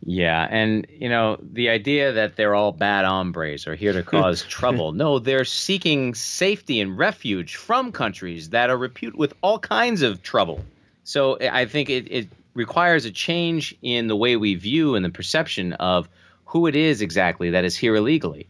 Yeah, 0.04 0.46
and 0.50 0.86
you 0.90 1.08
know 1.08 1.38
the 1.40 1.68
idea 1.70 2.12
that 2.12 2.34
they're 2.34 2.54
all 2.54 2.72
bad 2.72 3.04
hombres 3.04 3.66
are 3.66 3.74
here 3.74 3.92
to 3.92 4.02
cause 4.02 4.42
trouble. 4.42 4.92
No, 4.92 5.18
they're 5.18 5.44
seeking 5.44 6.14
safety 6.14 6.80
and 6.80 6.98
refuge 6.98 7.56
from 7.56 7.92
countries 7.92 8.50
that 8.50 8.68
are 8.68 8.76
reputed 8.76 9.18
with 9.18 9.34
all 9.42 9.58
kinds 9.58 10.02
of 10.02 10.22
trouble. 10.22 10.64
So 11.04 11.38
I 11.40 11.66
think 11.66 11.88
it, 11.88 12.10
it 12.10 12.28
requires 12.54 13.04
a 13.04 13.10
change 13.10 13.76
in 13.82 14.08
the 14.08 14.16
way 14.16 14.36
we 14.36 14.54
view 14.54 14.94
and 14.94 15.04
the 15.04 15.10
perception 15.10 15.72
of 15.74 16.08
who 16.46 16.66
it 16.66 16.76
is 16.76 17.00
exactly 17.00 17.50
that 17.50 17.64
is 17.64 17.76
here 17.76 17.94
illegally. 17.94 18.46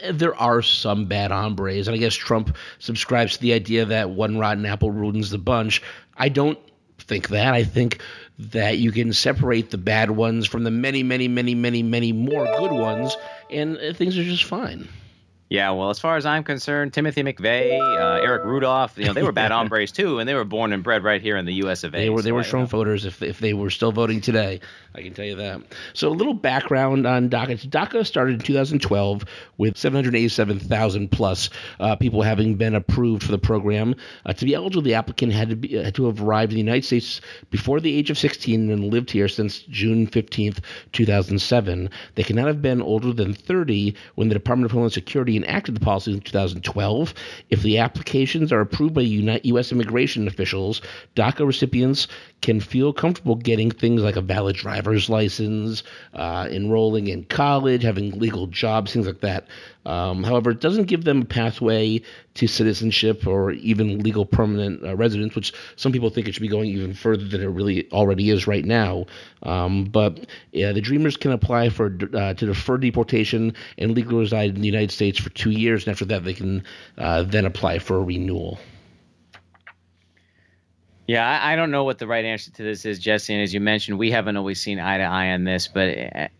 Eh, 0.00 0.12
there 0.12 0.34
are 0.36 0.62
some 0.62 1.06
bad 1.06 1.30
hombres, 1.30 1.88
and 1.88 1.94
I 1.94 1.98
guess 1.98 2.14
Trump 2.14 2.56
subscribes 2.78 3.34
to 3.34 3.40
the 3.40 3.52
idea 3.52 3.86
that 3.86 4.10
one 4.10 4.38
rotten 4.38 4.64
apple 4.66 4.90
ruins 4.90 5.30
the 5.30 5.38
bunch. 5.38 5.82
I 6.16 6.28
don't 6.28 6.58
think 7.06 7.28
that. 7.28 7.54
I 7.54 7.64
think 7.64 8.00
that 8.38 8.78
you 8.78 8.92
can 8.92 9.12
separate 9.12 9.70
the 9.70 9.78
bad 9.78 10.10
ones 10.10 10.46
from 10.46 10.64
the 10.64 10.70
many, 10.70 11.02
many, 11.02 11.28
many, 11.28 11.54
many, 11.54 11.82
many 11.82 12.12
more 12.12 12.44
good 12.58 12.72
ones, 12.72 13.16
and 13.50 13.78
uh, 13.78 13.92
things 13.92 14.18
are 14.18 14.24
just 14.24 14.44
fine. 14.44 14.88
Yeah, 15.50 15.70
well, 15.72 15.90
as 15.90 15.98
far 15.98 16.16
as 16.16 16.24
I'm 16.24 16.42
concerned, 16.42 16.94
Timothy 16.94 17.22
McVeigh, 17.22 17.78
uh, 17.78 18.22
Eric 18.22 18.44
Rudolph, 18.44 18.96
you 18.96 19.04
know, 19.04 19.12
they 19.12 19.22
were 19.22 19.30
bad 19.30 19.50
hombres 19.52 19.92
too, 19.92 20.18
and 20.18 20.28
they 20.28 20.34
were 20.34 20.44
born 20.44 20.72
and 20.72 20.82
bred 20.82 21.04
right 21.04 21.20
here 21.20 21.36
in 21.36 21.44
the 21.44 21.54
U.S. 21.54 21.84
of 21.84 21.94
A. 21.94 21.98
They 21.98 22.10
were 22.10 22.22
they 22.22 22.30
so 22.30 22.34
were 22.34 22.44
strong 22.44 22.66
voters 22.66 23.04
if 23.04 23.22
if 23.22 23.40
they 23.40 23.52
were 23.52 23.70
still 23.70 23.92
voting 23.92 24.20
today. 24.20 24.60
I 24.94 25.02
can 25.02 25.12
tell 25.12 25.24
you 25.24 25.36
that. 25.36 25.60
So 25.92 26.08
a 26.08 26.10
little 26.10 26.34
background 26.34 27.06
on 27.06 27.28
DACA. 27.28 27.68
DACA 27.68 28.06
started 28.06 28.34
in 28.34 28.40
2012 28.40 29.24
with 29.58 29.76
787,000 29.76 31.10
plus 31.10 31.50
uh, 31.80 31.96
people 31.96 32.22
having 32.22 32.54
been 32.54 32.74
approved 32.74 33.24
for 33.24 33.32
the 33.32 33.38
program. 33.38 33.96
Uh, 34.24 34.32
to 34.32 34.44
be 34.44 34.54
eligible, 34.54 34.82
the 34.82 34.94
applicant 34.94 35.32
had 35.32 35.50
to 35.50 35.56
be 35.56 35.74
had 35.74 35.94
to 35.96 36.06
have 36.06 36.22
arrived 36.22 36.52
in 36.52 36.56
the 36.56 36.62
United 36.62 36.84
States 36.84 37.20
before 37.50 37.80
the 37.80 37.94
age 37.94 38.08
of 38.08 38.16
16 38.16 38.70
and 38.70 38.92
lived 38.92 39.10
here 39.10 39.28
since 39.28 39.60
June 39.62 40.06
15th, 40.06 40.60
2007. 40.92 41.90
They 42.14 42.22
cannot 42.22 42.46
have 42.46 42.62
been 42.62 42.80
older 42.80 43.12
than 43.12 43.34
30 43.34 43.94
when 44.14 44.28
the 44.28 44.34
Department 44.34 44.66
of 44.66 44.72
Homeland 44.72 44.92
Security 44.92 45.43
enacted 45.44 45.76
the 45.76 45.80
policy 45.80 46.12
in 46.12 46.20
2012. 46.20 47.14
If 47.50 47.62
the 47.62 47.78
applications 47.78 48.52
are 48.52 48.60
approved 48.60 48.94
by 48.94 49.02
U.S. 49.02 49.72
immigration 49.72 50.26
officials, 50.26 50.80
DACA 51.16 51.46
recipients 51.46 52.08
can 52.40 52.60
feel 52.60 52.92
comfortable 52.92 53.36
getting 53.36 53.70
things 53.70 54.02
like 54.02 54.16
a 54.16 54.20
valid 54.20 54.56
driver's 54.56 55.08
license, 55.08 55.82
uh, 56.12 56.46
enrolling 56.50 57.06
in 57.06 57.24
college, 57.24 57.82
having 57.82 58.10
legal 58.18 58.46
jobs, 58.46 58.92
things 58.92 59.06
like 59.06 59.20
that. 59.20 59.46
Um, 59.86 60.24
however, 60.24 60.50
it 60.50 60.60
doesn't 60.60 60.84
give 60.84 61.04
them 61.04 61.22
a 61.22 61.24
pathway 61.24 62.00
to 62.34 62.46
citizenship 62.46 63.26
or 63.26 63.52
even 63.52 64.00
legal 64.00 64.26
permanent 64.26 64.84
uh, 64.84 64.96
residence, 64.96 65.34
which 65.34 65.52
some 65.76 65.92
people 65.92 66.10
think 66.10 66.26
it 66.26 66.34
should 66.34 66.42
be 66.42 66.48
going 66.48 66.68
even 66.70 66.94
further 66.94 67.24
than 67.24 67.42
it 67.42 67.46
really 67.46 67.90
already 67.92 68.30
is 68.30 68.46
right 68.46 68.64
now. 68.64 69.06
Um, 69.42 69.84
but 69.84 70.26
yeah, 70.52 70.72
the 70.72 70.80
Dreamers 70.80 71.16
can 71.16 71.32
apply 71.32 71.68
for 71.68 71.96
uh, 72.14 72.34
to 72.34 72.46
defer 72.46 72.76
deportation 72.78 73.54
and 73.78 73.94
legally 73.94 74.20
reside 74.20 74.54
in 74.54 74.60
the 74.60 74.66
United 74.66 74.90
States 74.90 75.18
for 75.24 75.30
two 75.30 75.50
years, 75.50 75.86
and 75.86 75.92
after 75.92 76.04
that, 76.04 76.24
they 76.24 76.34
can 76.34 76.62
uh, 76.98 77.22
then 77.22 77.46
apply 77.46 77.80
for 77.80 77.96
a 77.96 78.02
renewal. 78.02 78.58
Yeah, 81.06 81.40
I, 81.42 81.54
don't 81.54 81.70
know 81.70 81.84
what 81.84 81.98
the 81.98 82.06
right 82.06 82.24
answer 82.24 82.50
to 82.52 82.62
this 82.62 82.86
is, 82.86 82.98
Jesse. 82.98 83.34
And 83.34 83.42
as 83.42 83.52
you 83.52 83.60
mentioned, 83.60 83.98
we 83.98 84.10
haven't 84.10 84.38
always 84.38 84.60
seen 84.62 84.80
eye 84.80 84.96
to 84.96 85.04
eye 85.04 85.32
on 85.32 85.44
this. 85.44 85.68
But 85.68 85.88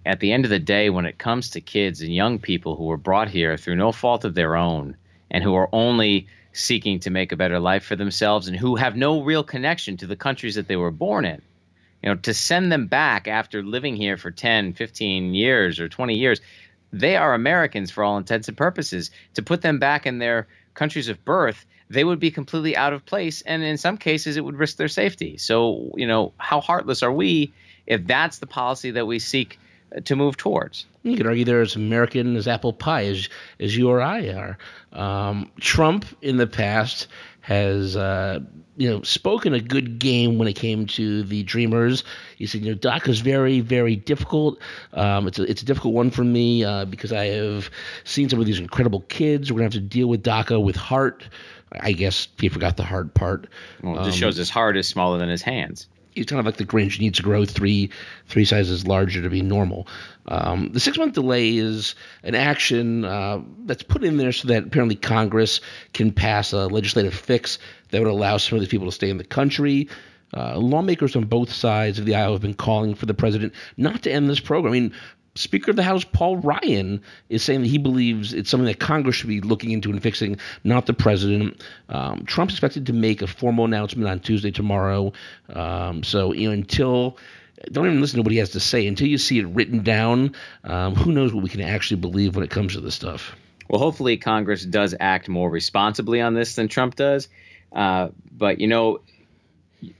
at 0.07 0.21
the 0.21 0.33
end 0.33 0.47
of 0.47 0.51
the 0.51 0.59
day, 0.59 0.89
when 0.89 1.05
it 1.05 1.19
comes 1.19 1.51
to 1.51 1.61
kids 1.61 2.01
and 2.01 2.15
young 2.15 2.39
people 2.39 2.75
who 2.75 2.85
were 2.85 2.97
brought 2.97 3.29
here 3.29 3.59
through 3.59 3.77
no 3.77 3.93
fault 3.93 4.25
of 4.25 4.35
their 4.35 4.57
own 4.57 4.97
and 5.31 5.45
who 5.45 5.55
are 5.55 5.69
only 5.73 6.29
seeking 6.55 7.01
to 7.01 7.11
make 7.11 7.31
a 7.31 7.37
better 7.37 7.61
life 7.61 7.85
for 7.85 7.97
themselves 7.97 8.49
and 8.49 8.57
who 8.57 8.77
have 8.77 8.97
no 8.97 9.21
real 9.21 9.45
connection 9.45 9.99
to 9.99 10.07
the 10.07 10.17
countries 10.17 10.55
that 10.55 10.67
they 10.67 10.77
were 10.77 10.91
born 10.91 11.27
in, 11.27 11.43
you 12.03 12.09
know, 12.09 12.15
to 12.15 12.33
send 12.33 12.73
them 12.73 12.87
back 12.87 13.29
after 13.29 13.63
living 13.63 13.97
here 13.97 14.17
for 14.17 14.31
10, 14.31 14.73
15 14.73 15.35
years 15.35 15.79
or 15.79 15.91
20 15.91 16.15
years, 16.15 16.41
they 16.95 17.17
are 17.17 17.35
Americans 17.35 17.91
for 17.91 18.05
all 18.05 18.17
intents 18.19 18.49
and 18.49 18.57
purposes. 18.57 19.11
To 19.35 19.43
put 19.43 19.63
them 19.63 19.79
back 19.79 20.07
in 20.07 20.19
their 20.19 20.47
countries 20.75 21.09
of 21.09 21.25
birth, 21.25 21.67
they 21.91 22.05
would 22.05 22.21
be 22.21 22.31
completely 22.31 22.77
out 22.77 22.93
of 22.93 23.05
place. 23.05 23.43
And 23.43 23.63
in 23.63 23.79
some 23.79 23.99
cases, 23.99 24.37
it 24.37 24.45
would 24.45 24.57
risk 24.57 24.77
their 24.77 24.89
safety. 24.89 25.37
So, 25.37 25.93
you 25.97 26.07
know, 26.07 26.33
how 26.39 26.61
heartless 26.61 27.03
are 27.03 27.13
we 27.13 27.53
if 27.87 28.07
that's 28.07 28.39
the 28.39 28.47
policy 28.47 28.93
that 28.93 29.07
we 29.07 29.19
seek 29.19 29.59
uh, 29.95 30.01
to 30.01 30.15
move 30.15 30.37
towards? 30.37 30.87
You 31.03 31.17
could 31.17 31.27
argue 31.27 31.45
they're 31.45 31.61
as 31.61 31.77
American 31.77 32.37
as 32.37 32.49
apple 32.49 32.73
pie 32.73 33.07
as 33.07 33.29
as 33.61 33.77
you 33.77 33.91
or 33.91 34.01
I 34.01 34.29
are. 34.29 34.59
Um, 34.93 35.51
Trump 35.61 36.07
in 36.23 36.37
the 36.37 36.47
past 36.47 37.09
has 37.45 37.95
uh, 37.95 38.41
you 38.79 38.89
know 38.89 39.03
spoken 39.03 39.53
a 39.53 39.61
good 39.61 39.99
game 39.99 40.39
when 40.39 40.49
it 40.49 40.55
came 40.55 40.87
to 40.87 41.23
the 41.25 41.43
Dreamers. 41.43 42.05
He 42.39 42.47
said, 42.47 42.63
you 42.63 42.73
know, 42.73 42.79
DACA 42.79 43.09
is 43.09 43.21
very 43.21 43.61
very 43.61 43.97
difficult. 43.97 44.59
Um, 44.95 45.29
it's 45.29 45.39
a 45.39 45.43
it's 45.43 45.61
a 45.61 45.67
difficult 45.67 45.93
one 45.93 46.11
for 46.11 46.25
me 46.25 46.65
uh, 46.65 46.87
because 46.87 47.13
I 47.13 47.27
have 47.27 47.71
seen 48.05 48.31
some 48.31 48.41
of 48.41 48.47
these 48.47 48.59
incredible 48.59 49.01
kids. 49.03 49.53
We're 49.53 49.59
gonna 49.59 49.67
have 49.67 49.73
to 49.75 49.81
deal 49.81 50.09
with 50.09 50.23
DACA 50.23 50.63
with 50.63 50.77
heart. 50.77 51.29
I 51.71 51.93
guess 51.93 52.29
he 52.39 52.49
forgot 52.49 52.79
the 52.79 52.85
hard 52.85 53.13
part. 53.13 53.49
Well, 53.83 54.01
it 54.01 54.05
just 54.05 54.19
shows 54.19 54.37
his 54.37 54.49
heart 54.49 54.79
is 54.79 54.89
smaller 54.89 55.19
than 55.19 55.29
his 55.29 55.43
hands. 55.43 55.87
He's 56.15 56.27
kind 56.27 56.41
of 56.41 56.47
like 56.47 56.57
the 56.57 56.65
Grinch. 56.65 56.99
Needs 56.99 57.19
to 57.19 57.23
grow 57.23 57.45
three 57.45 57.91
three 58.27 58.45
sizes 58.45 58.87
larger 58.87 59.23
to 59.23 59.29
be 59.29 59.43
normal. 59.43 59.87
Um, 60.27 60.71
the 60.73 60.81
six 60.81 60.97
month 60.97 61.15
delay 61.15 61.57
is 61.57 61.95
an 62.23 62.35
action 62.35 63.05
uh, 63.05 63.41
that's 63.65 63.83
put 63.83 64.05
in 64.05 64.17
there 64.17 64.33
so 64.33 64.49
that 64.49 64.65
apparently 64.65 64.97
Congress 64.97 65.61
can 65.93 66.13
pass 66.13 66.53
a 66.53 66.67
legislative 66.67 67.15
fix 67.15 67.59
that 67.91 68.01
would 68.01 68.11
allow 68.11 68.37
some 68.37 68.57
of 68.57 68.63
these 68.63 68.71
people 68.71 68.87
to 68.87 68.93
stay 68.93 69.11
in 69.11 69.19
the 69.19 69.25
country. 69.25 69.89
Uh, 70.37 70.59
lawmakers 70.59 71.15
on 71.15 71.25
both 71.25 71.53
sides 71.53 71.99
of 71.99 72.07
the 72.07 72.15
aisle 72.15 72.33
have 72.33 72.43
been 72.43 72.55
calling 72.55 72.95
for 72.95 73.07
the 73.07 73.15
president 73.15 73.53
not 73.77 74.03
to 74.03 74.11
end 74.11 74.29
this 74.29 74.41
program. 74.41 74.73
I 74.73 74.81
mean, 74.81 74.93
Speaker 75.37 75.71
of 75.71 75.77
the 75.77 75.83
House 75.83 76.05
Paul 76.05 76.37
Ryan 76.37 77.03
is 77.29 77.43
saying 77.43 77.63
that 77.63 77.69
he 77.69 77.79
believes 77.79 78.33
it's 78.33 78.49
something 78.49 78.67
that 78.67 78.79
Congress 78.79 79.17
should 79.17 79.29
be 79.29 79.41
looking 79.41 79.73
into 79.73 79.91
and 79.91 80.03
fixing, 80.03 80.39
not 80.63 80.87
the 80.87 80.95
president. 80.95 81.63
Um, 81.89 82.25
Trump's 82.25 82.55
expected 82.55 82.87
to 82.87 82.93
make 82.93 83.21
a 83.21 83.27
formal 83.27 83.65
announcement 83.65 84.09
on 84.09 84.21
Tuesday 84.21 84.53
tomorrow. 84.53 85.13
Um, 85.49 86.05
so 86.05 86.33
you 86.33 86.49
know, 86.49 86.55
until 86.55 87.19
don't 87.73 87.87
even 87.87 88.01
listen 88.01 88.19
to 88.19 88.23
what 88.23 88.33
he 88.33 88.39
has 88.39 88.51
to 88.51 88.61
say 88.61 88.87
until 88.87 89.09
you 89.09 89.19
see 89.19 89.39
it 89.39 89.47
written 89.47 89.83
down. 89.83 90.35
Um, 90.63 90.95
who 90.95 91.13
knows 91.13 91.33
what 91.33 91.43
we 91.43 91.49
can 91.49 91.63
actually 91.63 92.01
believe 92.01 92.37
when 92.37 92.45
it 92.45 92.51
comes 92.51 92.75
to 92.75 92.81
this 92.81 92.95
stuff? 92.95 93.35
Well, 93.69 93.81
hopefully 93.81 94.17
Congress 94.19 94.65
does 94.65 94.95
act 94.99 95.29
more 95.29 95.51
responsibly 95.51 96.21
on 96.21 96.35
this 96.35 96.55
than 96.55 96.69
Trump 96.69 96.97
does. 96.97 97.29
Uh, 97.73 98.09
but 98.31 98.61
you 98.61 98.69
know, 98.69 99.01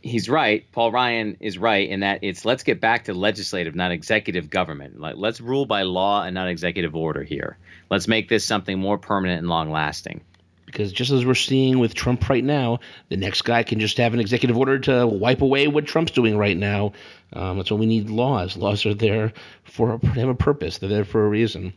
he's 0.03 0.29
right. 0.29 0.65
Paul 0.73 0.93
Ryan 0.93 1.37
is 1.41 1.59
right 1.59 1.89
in 1.89 2.01
that 2.01 2.21
it's 2.23 2.45
let's 2.45 2.63
get 2.63 2.81
back 2.81 3.05
to 3.05 3.15
legislative, 3.15 3.75
not 3.75 3.91
executive 3.91 4.51
government. 4.51 5.01
Let's 5.01 5.41
rule 5.41 5.67
by 5.67 5.83
law 5.83 6.23
and 6.23 6.35
not 6.35 6.49
executive 6.49 6.95
order 6.95 7.23
here. 7.23 7.57
Let's 7.91 8.09
make 8.09 8.29
this 8.29 8.45
something 8.45 8.79
more 8.79 8.99
permanent 8.99 9.41
and 9.41 9.49
long 9.49 9.71
lasting. 9.71 10.21
Because 10.67 10.93
just 10.93 11.13
as 11.13 11.25
we're 11.25 11.35
seeing 11.35 11.79
with 11.79 11.95
Trump 11.95 12.29
right 12.29 12.43
now, 12.43 12.81
the 13.09 13.17
next 13.17 13.43
guy 13.43 13.63
can 13.63 13.79
just 13.79 13.97
have 13.99 14.13
an 14.13 14.21
executive 14.21 14.57
order 14.57 14.79
to 14.81 15.07
wipe 15.07 15.41
away 15.41 15.69
what 15.69 15.87
Trump's 15.87 16.11
doing 16.11 16.37
right 16.37 16.57
now. 16.57 16.93
Um, 17.33 17.59
that's 17.59 17.71
why 17.71 17.77
we 17.77 17.87
need 17.87 18.11
laws. 18.11 18.57
Laws 18.57 18.85
are 18.85 18.95
there 18.95 19.33
for 19.65 20.01
have 20.03 20.29
a 20.29 20.35
purpose. 20.35 20.79
They're 20.79 20.89
there 20.89 21.05
for 21.05 21.25
a 21.25 21.29
reason. 21.29 21.75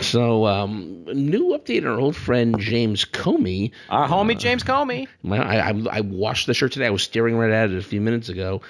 So, 0.00 0.46
um, 0.46 1.04
new 1.06 1.58
update 1.58 1.82
on 1.82 1.88
our 1.88 1.98
old 1.98 2.16
friend 2.16 2.58
James 2.60 3.04
Comey. 3.04 3.72
Our 3.88 4.08
homie 4.08 4.38
James 4.38 4.62
Comey. 4.62 5.08
My, 5.22 5.38
I, 5.38 5.70
I, 5.70 5.82
I 5.90 6.00
washed 6.02 6.46
the 6.46 6.54
shirt 6.54 6.72
today. 6.72 6.86
I 6.86 6.90
was 6.90 7.02
staring 7.02 7.36
right 7.36 7.50
at 7.50 7.70
it 7.70 7.78
a 7.78 7.82
few 7.82 8.00
minutes 8.00 8.28
ago. 8.28 8.60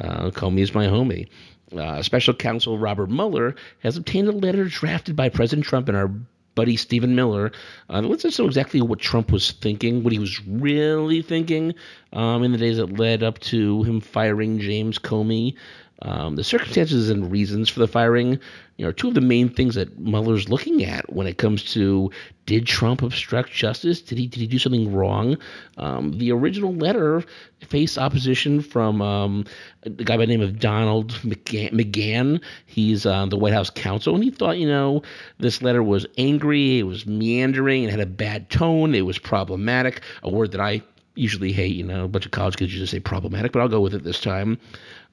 Uh, 0.00 0.30
Comey 0.30 0.60
is 0.60 0.74
my 0.74 0.86
homie. 0.86 1.28
Uh, 1.76 2.02
Special 2.02 2.34
Counsel 2.34 2.78
Robert 2.78 3.10
Mueller 3.10 3.54
has 3.80 3.96
obtained 3.96 4.28
a 4.28 4.32
letter 4.32 4.64
drafted 4.64 5.16
by 5.16 5.28
President 5.28 5.66
Trump 5.66 5.88
and 5.88 5.96
our 5.96 6.10
buddy 6.54 6.76
Stephen 6.76 7.14
Miller. 7.14 7.52
Uh, 7.88 8.00
lets 8.00 8.24
us 8.24 8.38
know 8.38 8.46
exactly 8.46 8.80
what 8.80 8.98
Trump 8.98 9.32
was 9.32 9.52
thinking, 9.52 10.02
what 10.02 10.12
he 10.12 10.18
was 10.18 10.44
really 10.46 11.22
thinking 11.22 11.74
um, 12.12 12.42
in 12.42 12.52
the 12.52 12.58
days 12.58 12.76
that 12.76 12.98
led 12.98 13.22
up 13.22 13.38
to 13.40 13.82
him 13.84 14.00
firing 14.00 14.58
James 14.58 14.98
Comey. 14.98 15.54
Um, 16.04 16.34
the 16.34 16.42
circumstances 16.42 17.10
and 17.10 17.30
reasons 17.30 17.68
for 17.68 17.78
the 17.78 17.86
firing 17.86 18.40
you 18.76 18.84
know, 18.84 18.88
are 18.88 18.92
two 18.92 19.08
of 19.08 19.14
the 19.14 19.20
main 19.20 19.48
things 19.48 19.76
that 19.76 19.98
Mueller's 19.98 20.48
looking 20.48 20.84
at 20.84 21.12
when 21.12 21.28
it 21.28 21.38
comes 21.38 21.62
to 21.74 22.10
did 22.46 22.66
Trump 22.66 23.02
obstruct 23.02 23.52
justice? 23.52 24.02
Did 24.02 24.18
he 24.18 24.26
did 24.26 24.40
he 24.40 24.48
do 24.48 24.58
something 24.58 24.92
wrong? 24.92 25.38
Um, 25.76 26.18
the 26.18 26.32
original 26.32 26.74
letter 26.74 27.22
faced 27.60 27.98
opposition 27.98 28.60
from 28.60 29.00
um, 29.00 29.44
a 29.84 29.90
guy 29.90 30.16
by 30.16 30.26
the 30.26 30.32
name 30.32 30.40
of 30.40 30.58
Donald 30.58 31.12
McGahn. 31.22 32.42
He's 32.66 33.06
uh, 33.06 33.26
the 33.26 33.36
White 33.36 33.52
House 33.52 33.70
counsel, 33.70 34.16
and 34.16 34.24
he 34.24 34.30
thought, 34.30 34.58
you 34.58 34.66
know, 34.66 35.02
this 35.38 35.62
letter 35.62 35.84
was 35.84 36.04
angry, 36.18 36.80
it 36.80 36.84
was 36.84 37.06
meandering, 37.06 37.84
it 37.84 37.90
had 37.90 38.00
a 38.00 38.06
bad 38.06 38.50
tone, 38.50 38.96
it 38.96 39.02
was 39.02 39.18
problematic. 39.18 40.02
A 40.24 40.30
word 40.30 40.50
that 40.50 40.60
I 40.60 40.82
usually 41.14 41.52
hate. 41.52 41.76
You 41.76 41.84
know, 41.84 42.04
a 42.04 42.08
bunch 42.08 42.26
of 42.26 42.32
college 42.32 42.56
kids 42.56 42.72
usually 42.72 42.86
say 42.86 43.00
problematic, 43.00 43.52
but 43.52 43.60
I'll 43.60 43.68
go 43.68 43.80
with 43.80 43.94
it 43.94 44.04
this 44.04 44.20
time. 44.20 44.58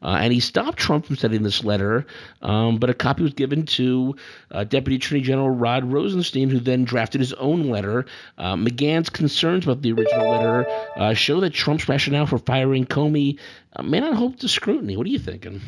Uh, 0.02 0.18
and 0.22 0.32
he 0.32 0.40
stopped 0.40 0.78
Trump 0.78 1.06
from 1.06 1.18
sending 1.18 1.44
this 1.44 1.64
letter, 1.64 2.06
um, 2.42 2.78
but 2.78 2.90
a 2.90 2.94
copy 2.94 3.24
was 3.24 3.34
given 3.34 3.66
to 3.66 4.16
uh, 4.52 4.64
Deputy 4.64 4.96
Attorney 4.96 5.22
General 5.22 5.50
Rod 5.50 5.84
Rosenstein, 5.92 6.50
who 6.50 6.60
then 6.60 6.86
drafted 6.86 7.20
his 7.20 7.34
own 7.34 7.70
letter. 7.70 8.06
Uh, 8.38 8.56
McGahn's 8.56 9.10
concerns 9.10 9.66
about 9.66 9.82
the 9.82 9.92
original 9.92 10.32
letter 10.32 10.66
uh, 10.96 11.14
show 11.14 11.42
that 11.42 11.54
Trump's 11.54 11.90
rationale 11.90 12.26
for 12.26 12.38
firing 12.38 12.86
Comey 12.86 13.40
uh, 13.76 13.84
may 13.84 14.00
not 14.00 14.16
hold 14.16 14.40
to 14.40 14.48
scrutiny. 14.48 14.96
What 14.96 15.06
are 15.06 15.10
you 15.10 15.20
thinking? 15.20 15.62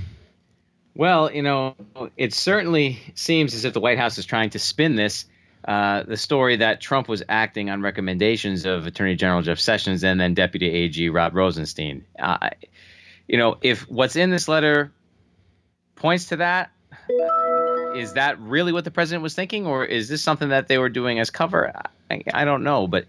Well, 0.95 1.31
you 1.31 1.41
know, 1.41 1.75
it 2.17 2.33
certainly 2.33 2.99
seems 3.15 3.53
as 3.53 3.65
if 3.65 3.73
the 3.73 3.79
White 3.79 3.97
House 3.97 4.17
is 4.17 4.25
trying 4.25 4.51
to 4.51 4.59
spin 4.59 4.95
this. 4.95 5.25
Uh, 5.63 6.03
the 6.03 6.17
story 6.17 6.55
that 6.55 6.81
Trump 6.81 7.07
was 7.07 7.21
acting 7.29 7.69
on 7.69 7.81
recommendations 7.81 8.65
of 8.65 8.87
Attorney 8.87 9.15
General 9.15 9.43
Jeff 9.43 9.59
Sessions 9.59 10.03
and 10.03 10.19
then 10.19 10.33
Deputy 10.33 10.67
AG 10.69 11.09
Rod 11.09 11.35
Rosenstein. 11.35 12.03
Uh, 12.17 12.49
you 13.31 13.37
know, 13.37 13.57
if 13.61 13.89
what's 13.89 14.17
in 14.17 14.29
this 14.29 14.49
letter 14.49 14.91
points 15.95 16.25
to 16.25 16.35
that, 16.37 16.69
is 17.95 18.13
that 18.13 18.37
really 18.41 18.73
what 18.73 18.83
the 18.83 18.91
president 18.91 19.23
was 19.23 19.33
thinking, 19.33 19.65
or 19.65 19.85
is 19.85 20.09
this 20.09 20.21
something 20.21 20.49
that 20.49 20.67
they 20.67 20.77
were 20.77 20.89
doing 20.89 21.17
as 21.17 21.29
cover? 21.29 21.71
I, 22.09 22.23
I 22.33 22.43
don't 22.43 22.65
know, 22.65 22.87
but 22.87 23.05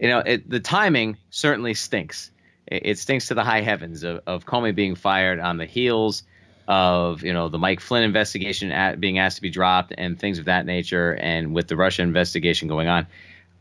you 0.00 0.08
know, 0.08 0.20
it, 0.20 0.48
the 0.48 0.60
timing 0.60 1.16
certainly 1.30 1.74
stinks. 1.74 2.30
it, 2.68 2.96
stinks 3.00 3.26
to 3.28 3.34
the 3.34 3.42
high 3.42 3.62
heavens 3.62 4.04
of, 4.04 4.20
of 4.28 4.46
Comey 4.46 4.72
being 4.72 4.94
fired 4.94 5.40
on 5.40 5.56
the 5.56 5.66
heels 5.66 6.22
of 6.68 7.24
you 7.24 7.32
know 7.32 7.48
the 7.48 7.58
Mike 7.58 7.80
Flynn 7.80 8.04
investigation 8.04 8.70
at, 8.70 9.00
being 9.00 9.18
asked 9.18 9.36
to 9.36 9.42
be 9.42 9.50
dropped 9.50 9.92
and 9.98 10.16
things 10.16 10.38
of 10.38 10.44
that 10.44 10.64
nature, 10.64 11.12
and 11.12 11.52
with 11.52 11.66
the 11.66 11.74
Russia 11.74 12.02
investigation 12.02 12.68
going 12.68 12.86
on, 12.86 13.08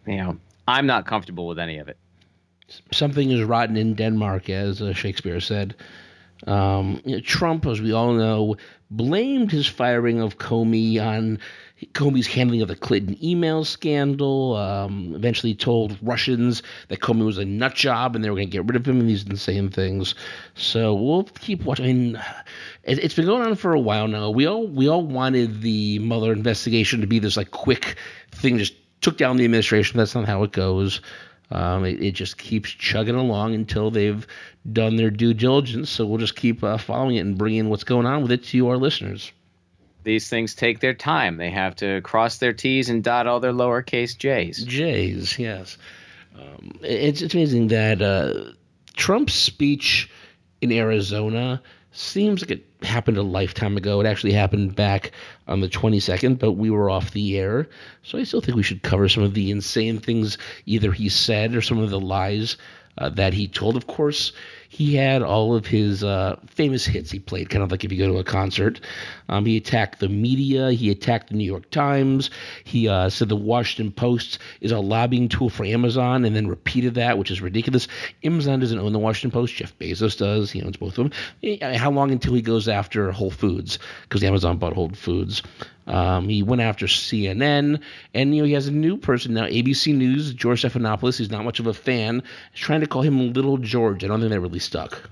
you 0.06 0.18
know, 0.18 0.38
I'm 0.68 0.86
not 0.86 1.08
comfortable 1.08 1.48
with 1.48 1.58
any 1.58 1.80
of 1.80 1.88
it. 1.88 1.98
Something 2.92 3.32
is 3.32 3.44
rotten 3.44 3.78
in 3.78 3.94
Denmark, 3.94 4.50
as 4.50 4.82
uh, 4.82 4.94
Shakespeare 4.94 5.40
said. 5.40 5.76
Um, 6.48 7.02
you 7.06 7.16
know, 7.16 7.22
Trump, 7.22 7.66
as 7.66 7.82
we 7.82 7.92
all 7.92 8.14
know, 8.14 8.56
blamed 8.92 9.52
his 9.52 9.68
firing 9.68 10.22
of 10.22 10.38
Comey 10.38 11.00
on 11.02 11.40
Comey's 11.94 12.28
handling 12.28 12.62
of 12.62 12.68
the 12.68 12.76
Clinton 12.76 13.18
email 13.24 13.66
scandal. 13.66 14.56
Um, 14.56 15.14
eventually 15.16 15.54
told 15.54 15.98
Russians 16.02 16.64
that 16.88 17.00
Comey 17.00 17.26
was 17.26 17.38
a 17.38 17.46
nut 17.46 17.76
job 17.76 18.16
and 18.16 18.24
they 18.24 18.30
were 18.30 18.36
going 18.36 18.48
to 18.48 18.52
get 18.52 18.66
rid 18.66 18.76
of 18.76 18.88
him 18.88 19.00
and 19.00 19.10
these 19.10 19.26
insane 19.26 19.70
things. 19.70 20.16
So 20.54 20.94
we'll 20.94 21.24
keep 21.24 21.64
watching. 21.64 21.86
I 21.86 21.94
mean, 21.94 22.22
it, 22.84 23.02
has 23.02 23.14
been 23.14 23.26
going 23.26 23.46
on 23.46 23.56
for 23.56 23.74
a 23.74 23.80
while 23.80 24.08
now. 24.08 24.30
We 24.30 24.46
all 24.46 24.68
we 24.68 24.88
all 24.88 25.06
wanted 25.06 25.62
the 25.62 26.00
Mueller 26.00 26.34
investigation 26.34 27.02
to 27.02 27.08
be 27.08 27.20
this 27.20 27.38
like 27.38 27.52
quick 27.52 27.96
thing, 28.32 28.58
just 28.58 28.76
took 29.02 29.18
down 29.18 29.38
the 29.38 29.46
administration. 29.46 29.98
That's 29.98 30.16
not 30.16 30.26
how 30.26 30.44
it 30.44 30.52
goes. 30.52 31.02
Um, 31.52 31.86
it, 31.86 32.02
it, 32.02 32.12
just 32.14 32.38
keeps 32.38 32.72
chugging 32.72 33.16
along 33.16 33.54
until 33.54 33.92
they've 33.92 34.26
done 34.72 34.96
their 34.96 35.12
due 35.12 35.34
diligence. 35.34 35.92
So 35.92 36.06
we'll 36.06 36.18
just 36.18 36.36
keep 36.36 36.64
uh, 36.64 36.78
following 36.78 37.18
it 37.18 37.20
and 37.20 37.38
bringing 37.38 37.70
what's 37.70 37.84
going 37.84 38.08
on 38.08 38.24
with 38.24 38.32
it 38.32 38.44
to 38.46 38.68
our 38.70 38.78
listeners 38.78 39.32
these 40.06 40.30
things 40.30 40.56
take 40.56 40.80
their 40.80 40.94
time. 40.94 41.36
They 41.36 41.50
have 41.50 41.76
to 41.78 42.00
cross 42.02 42.38
their 42.38 42.54
T's 42.54 42.90
and 42.90 43.04
dot 43.04 43.28
all 43.28 43.42
their 43.42 43.52
lowercase 43.52 44.18
J's. 44.18 44.64
J's, 44.64 45.38
yes. 45.38 45.78
Um, 46.40 46.80
it's, 46.82 47.22
it's 47.22 47.34
amazing 47.34 47.68
that 47.70 48.02
uh, 48.02 48.52
Trump's 48.96 49.34
speech 49.34 50.10
in 50.62 50.72
Arizona 50.72 51.62
seems 51.96 52.42
like 52.42 52.52
it 52.52 52.66
happened 52.82 53.18
a 53.18 53.24
lifetime 53.24 53.78
ago. 53.78 54.02
It 54.02 54.06
actually 54.06 54.34
happened 54.34 54.76
back 54.76 55.12
on 55.48 55.62
the 55.62 55.70
22nd, 55.70 56.40
but 56.40 56.54
we 56.54 56.70
were 56.70 56.90
off 56.90 57.12
the 57.12 57.38
air. 57.38 57.68
So 58.04 58.18
I 58.18 58.24
still 58.24 58.42
think 58.42 58.58
we 58.58 58.64
should 58.64 58.84
cover 58.84 59.08
some 59.08 59.24
of 59.24 59.34
the 59.34 59.52
insane 59.52 60.00
things 60.00 60.38
either 60.66 60.92
he 60.92 61.10
said 61.10 61.56
or 61.56 61.62
some 61.62 61.80
of 61.80 61.90
the 61.90 62.00
lies 62.00 62.58
uh, 62.98 63.10
that 63.10 63.34
he 63.34 63.48
told. 63.48 63.76
Of 63.78 63.88
course, 63.88 64.34
he 64.76 64.94
had 64.94 65.22
all 65.22 65.56
of 65.56 65.66
his 65.66 66.04
uh, 66.04 66.38
famous 66.48 66.86
hits 66.86 67.10
he 67.10 67.18
played, 67.18 67.50
kind 67.50 67.64
of 67.64 67.72
like 67.72 67.86
if 67.86 67.94
you 67.94 67.98
go 67.98 68.12
to 68.12 68.20
a 68.20 68.26
concert. 68.26 68.82
Um, 69.30 69.46
he 69.46 69.56
attacked 69.56 70.02
the 70.02 70.10
media. 70.10 70.72
He 70.72 70.92
attacked 70.92 71.30
the 71.30 71.36
New 71.36 71.46
York 71.46 71.72
Times. 71.72 72.30
He 72.66 72.90
uh, 72.90 73.10
said 73.10 73.30
the 73.30 73.38
Washington 73.38 73.94
Post 73.94 74.40
is 74.60 74.74
a 74.74 74.80
lobbying 74.80 75.30
tool 75.30 75.50
for 75.50 75.64
Amazon, 75.64 76.26
and 76.26 76.36
then 76.36 76.48
repeated 76.48 76.94
that, 76.96 77.18
which 77.18 77.32
is 77.32 77.42
ridiculous. 77.42 77.88
Amazon 78.26 78.60
doesn't 78.60 78.78
own 78.78 78.92
the 78.92 79.00
Washington 79.00 79.32
Post. 79.32 79.56
Jeff 79.56 79.78
Bezos 79.80 80.18
does. 80.18 80.52
He 80.52 80.62
owns 80.62 80.76
both 80.76 80.98
of 80.98 81.10
them. 81.42 81.62
How 81.76 81.90
long 81.90 82.12
until 82.12 82.34
he 82.34 82.42
goes 82.42 82.68
after 82.68 83.14
Whole 83.14 83.32
Foods? 83.32 83.80
Because 84.02 84.26
Amazon 84.26 84.58
bought 84.58 84.74
Whole 84.74 84.90
Foods. 84.90 85.42
Um, 85.88 86.28
he 86.30 86.42
went 86.42 86.62
after 86.62 86.88
CNN, 86.88 87.80
and 88.14 88.36
you 88.36 88.42
know 88.42 88.48
he 88.48 88.54
has 88.54 88.68
a 88.68 88.72
new 88.72 88.98
person 88.98 89.34
now, 89.34 89.46
ABC 89.46 89.96
News, 89.96 90.34
George 90.34 90.64
Stephanopoulos. 90.64 91.18
He's 91.18 91.30
not 91.30 91.46
much 91.46 91.60
of 91.60 91.68
a 91.68 91.74
fan. 91.74 92.24
He's 92.54 92.62
trying 92.62 92.82
to 92.82 92.88
call 92.88 93.04
him 93.04 93.34
Little 93.34 93.58
George. 93.58 94.04
I 94.04 94.08
don't 94.08 94.20
think 94.20 94.32
that 94.32 94.40
really 94.40 94.60
stuck. 94.60 95.10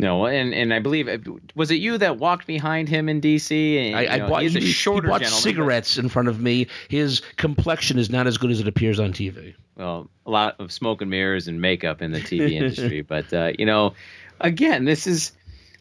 No, 0.00 0.26
and 0.26 0.54
and 0.54 0.72
I 0.72 0.78
believe 0.78 1.08
was 1.56 1.70
it 1.70 1.76
you 1.76 1.98
that 1.98 2.18
walked 2.18 2.46
behind 2.46 2.88
him 2.88 3.08
in 3.08 3.18
D.C. 3.18 3.78
And, 3.78 3.96
I, 3.96 4.14
I 4.14 4.18
know, 4.18 4.28
bought, 4.28 4.42
he's 4.42 4.54
a 4.54 4.60
shorter 4.60 5.08
he 5.08 5.10
bought 5.10 5.26
cigarettes 5.26 5.96
but... 5.96 6.04
in 6.04 6.08
front 6.08 6.28
of 6.28 6.40
me. 6.40 6.68
His 6.88 7.20
complexion 7.36 7.98
is 7.98 8.08
not 8.08 8.28
as 8.28 8.38
good 8.38 8.52
as 8.52 8.60
it 8.60 8.68
appears 8.68 9.00
on 9.00 9.12
TV. 9.12 9.54
Well, 9.76 10.08
a 10.24 10.30
lot 10.30 10.56
of 10.60 10.70
smoke 10.70 11.02
and 11.02 11.10
mirrors 11.10 11.48
and 11.48 11.60
makeup 11.60 12.00
in 12.00 12.12
the 12.12 12.20
TV 12.20 12.52
industry, 12.52 13.02
but 13.08 13.32
uh, 13.32 13.52
you 13.58 13.66
know, 13.66 13.94
again, 14.40 14.84
this 14.84 15.08
is 15.08 15.32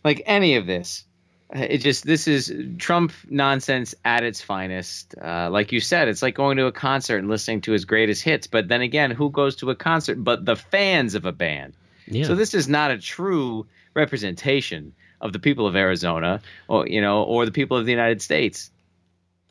like 0.04 0.24
any 0.26 0.56
of 0.56 0.66
this 0.66 1.06
it 1.54 1.78
just 1.78 2.06
this 2.06 2.28
is 2.28 2.54
Trump 2.78 3.14
nonsense 3.30 3.96
at 4.04 4.24
its 4.24 4.42
finest. 4.42 5.16
Uh, 5.18 5.50
like 5.50 5.72
you 5.72 5.80
said, 5.80 6.08
it's 6.08 6.22
like 6.22 6.36
going 6.36 6.58
to 6.58 6.66
a 6.66 6.72
concert 6.72 7.18
and 7.18 7.30
listening 7.30 7.62
to 7.62 7.72
his 7.72 7.86
greatest 7.86 8.24
hits. 8.24 8.48
But 8.48 8.68
then 8.68 8.82
again, 8.82 9.12
who 9.12 9.30
goes 9.30 9.58
to 9.58 9.70
a 9.70 9.76
concert 9.76 10.16
but 10.16 10.46
the 10.46 10.56
fans 10.56 11.16
of 11.16 11.26
a 11.26 11.32
band? 11.32 11.74
Yeah. 12.06 12.26
So 12.26 12.36
this 12.36 12.54
is 12.54 12.68
not 12.68 12.92
a 12.92 12.98
true 12.98 13.66
representation 13.94 14.94
of 15.22 15.34
the 15.34 15.40
people 15.40 15.68
of 15.68 15.76
Arizona, 15.76 16.42
or 16.68 16.88
you 16.88 17.02
know, 17.02 17.24
or 17.24 17.46
the 17.46 17.52
people 17.52 17.78
of 17.78 17.86
the 17.86 17.92
United 17.92 18.22
States. 18.22 18.70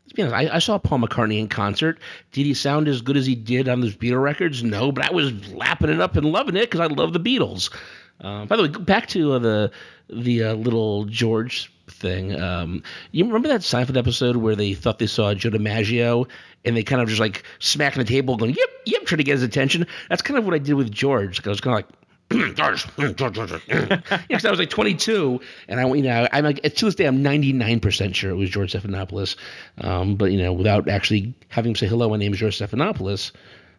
Let's 0.05 0.13
be 0.13 0.23
honest. 0.23 0.37
I, 0.37 0.57
I, 0.57 0.59
saw 0.61 0.79
Paul 0.79 1.01
McCartney 1.01 1.41
in 1.41 1.49
concert. 1.49 1.99
Did 2.31 2.47
he 2.47 2.55
sound 2.55 2.87
as 2.87 3.01
good 3.03 3.17
as 3.17 3.27
he 3.27 3.35
did 3.35 3.69
on 3.69 3.81
those 3.81 3.97
Beatle 3.97 4.23
records? 4.23 4.63
No, 4.63 4.93
but 4.93 5.05
I 5.05 5.13
was 5.13 5.53
lapping 5.53 5.91
it 5.91 6.01
up 6.01 6.15
and 6.15 6.27
loving 6.27 6.57
it 6.57 6.71
because 6.71 6.81
I 6.81 6.87
love 6.87 7.13
the 7.13 7.21
Beatles. 7.21 7.75
Uh, 8.21 8.45
by 8.45 8.57
the 8.57 8.63
way, 8.65 8.69
back 8.69 9.09
to 9.09 9.33
uh, 9.33 9.39
the 9.39 9.73
the 10.09 10.45
uh, 10.45 10.55
little 10.55 11.07
George 11.07 11.73
thing. 11.97 12.41
Um, 12.41 12.83
you 13.13 13.25
remember 13.25 13.49
that 13.49 13.61
Seinfeld 13.61 13.97
episode 13.97 14.37
where 14.37 14.55
they 14.55 14.75
thought 14.75 14.99
they 14.99 15.07
saw 15.07 15.35
Joe 15.35 15.51
DiMaggio 15.51 16.29
and 16.65 16.77
they 16.77 16.83
kind 16.83 17.01
of 17.01 17.09
just 17.09 17.21
like 17.21 17.45
smacking 17.59 18.03
the 18.03 18.09
table, 18.09 18.37
going 18.37 18.55
"Yep, 18.55 18.69
yep," 18.87 19.05
trying 19.07 19.19
to 19.19 19.25
get 19.25 19.33
his 19.33 19.43
attention. 19.43 19.87
That's 20.09 20.23
kind 20.23 20.39
of 20.39 20.45
what 20.45 20.55
I 20.55 20.59
did 20.59 20.75
with 20.75 20.91
George. 20.91 21.45
I 21.47 21.49
was 21.49 21.61
kind 21.61 21.79
of 21.79 21.85
like. 21.85 21.89
George, 22.57 22.85
because 22.97 23.25
I 24.45 24.51
was 24.51 24.59
like 24.59 24.69
22, 24.69 25.41
and 25.69 25.79
I, 25.79 25.87
you 25.95 26.03
know, 26.03 26.27
I'm 26.33 26.45
like 26.45 26.61
to 26.61 26.85
this 26.85 26.97
day, 26.97 27.07
I'm 27.07 27.23
99% 27.23 28.17
sure 28.17 28.33
it 28.33 28.35
was 28.35 28.51
George 28.51 28.73
Stephanopoulos, 28.73 29.37
um, 29.79 30.17
but 30.17 30.33
you 30.33 30.43
know, 30.43 30.53
without 30.53 30.89
actually 30.89 31.35
having 31.51 31.71
him 31.71 31.77
say 31.77 31.87
hello, 31.87 32.09
my 32.09 32.17
name 32.17 32.33
is 32.33 32.41
George 32.41 32.59
Stephanopoulos, 32.59 33.31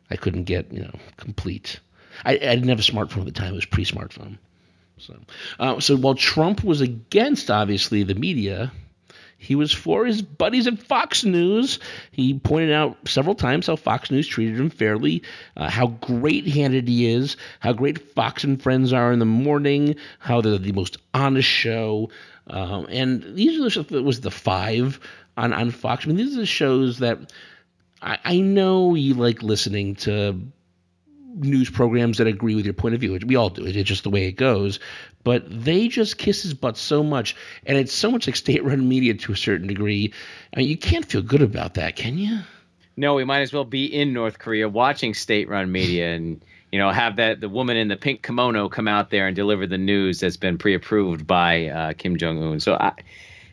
I 0.10 0.16
couldn't 0.16 0.46
get 0.46 0.72
you 0.72 0.80
know 0.80 0.94
complete. 1.18 1.82
I, 2.24 2.36
I 2.36 2.38
didn't 2.38 2.70
have 2.70 2.80
a 2.80 2.84
smartphone 2.84 3.20
at 3.20 3.26
the 3.26 3.32
time; 3.32 3.52
it 3.52 3.56
was 3.56 3.66
pre-smartphone. 3.66 4.38
So, 5.00 5.16
uh, 5.60 5.80
so 5.80 5.96
while 5.96 6.16
Trump 6.16 6.64
was 6.64 6.82
against, 6.82 7.52
obviously, 7.52 8.04
the 8.04 8.16
media, 8.16 8.72
he 9.38 9.56
was 9.56 9.72
for 9.72 10.06
his 10.06 10.22
buddies 10.22 10.66
at 10.66 10.80
Fox 10.80 11.24
News. 11.24 11.80
He 12.12 12.40
pointed 12.40 12.72
out 12.72 12.98
several 13.08 13.36
times 13.36 13.68
how 13.68 13.76
Fox 13.76 14.10
News 14.10 14.28
treated 14.28 14.60
him 14.60 14.70
fairly, 14.70 15.24
uh, 15.56 15.70
how 15.70 15.88
great 15.88 16.46
Hannity 16.46 17.08
is, 17.08 17.38
how 17.60 17.74
great 17.74 18.14
Fox 18.14 18.44
and 18.44 18.62
Friends 18.62 18.94
are 18.94 19.12
in 19.12 19.20
the 19.20 19.26
morning, 19.26 19.96
how 20.20 20.42
they're 20.42 20.58
the 20.58 20.72
most 20.72 20.98
honest 21.14 21.48
show. 21.48 22.10
Um, 22.48 22.88
and 22.90 23.36
these 23.36 23.78
are 23.78 23.84
the 23.84 24.02
was 24.02 24.22
the 24.22 24.32
five 24.32 25.00
on, 25.36 25.54
on 25.54 25.70
Fox. 25.70 26.06
I 26.06 26.08
mean, 26.08 26.18
these 26.18 26.36
are 26.36 26.42
the 26.42 26.46
shows 26.48 27.00
that 27.00 27.32
I, 28.02 28.18
I 28.24 28.40
know 28.40 28.96
you 28.96 29.14
like 29.14 29.44
listening 29.44 29.96
to 29.98 30.42
news 31.38 31.70
programs 31.70 32.18
that 32.18 32.28
agree 32.28 32.56
with 32.56 32.66
your 32.66 32.74
point 32.74 32.96
of 32.96 33.02
view. 33.02 33.18
We 33.26 33.36
all 33.36 33.50
do. 33.50 33.66
it. 33.66 33.76
It's 33.76 33.88
just 33.88 34.04
the 34.04 34.10
way 34.10 34.28
it 34.28 34.34
goes. 34.34 34.80
But 35.24 35.44
they 35.48 35.88
just 35.88 36.18
kiss 36.18 36.44
his 36.44 36.54
butt 36.54 36.78
so 36.78 37.04
much, 37.04 37.36
and 37.66 37.78
it's 37.78 37.94
so 37.94 38.10
much 38.12 38.28
like 38.28 38.36
state-run 38.36 38.88
media 38.88 39.14
to 39.14 39.34
a 39.34 39.36
certain 39.36 39.68
degree. 39.68 40.14
I 40.54 40.60
mean, 40.60 40.70
you 40.70 40.78
can't 40.78 41.06
feel 41.06 41.22
good 41.22 41.42
about 41.42 41.74
that, 41.74 41.96
can 41.96 42.18
you? 42.18 42.40
No, 42.96 43.14
we 43.14 43.26
might 43.26 43.42
as 43.42 43.54
well 43.54 43.66
be 43.66 43.86
in 43.86 44.14
North 44.14 44.40
Korea 44.40 44.68
watching 44.68 45.14
state-run 45.14 45.72
media 45.72 46.16
and 46.16 46.42
you 46.72 46.80
know 46.80 46.90
have 46.90 47.16
that 47.18 47.40
the 47.42 47.48
woman 47.48 47.78
in 47.78 47.88
the 47.88 47.96
pink 47.96 48.24
kimono 48.24 48.68
come 48.70 48.88
out 48.88 49.10
there 49.10 49.28
and 49.28 49.36
deliver 49.36 49.68
the 49.68 49.78
news 49.78 50.20
that's 50.20 50.36
been 50.36 50.58
pre-approved 50.58 51.28
by 51.28 51.68
uh, 51.68 51.94
Kim 51.94 52.18
Jong 52.18 52.42
Un. 52.42 52.60
So 52.60 52.74
I, 52.74 52.94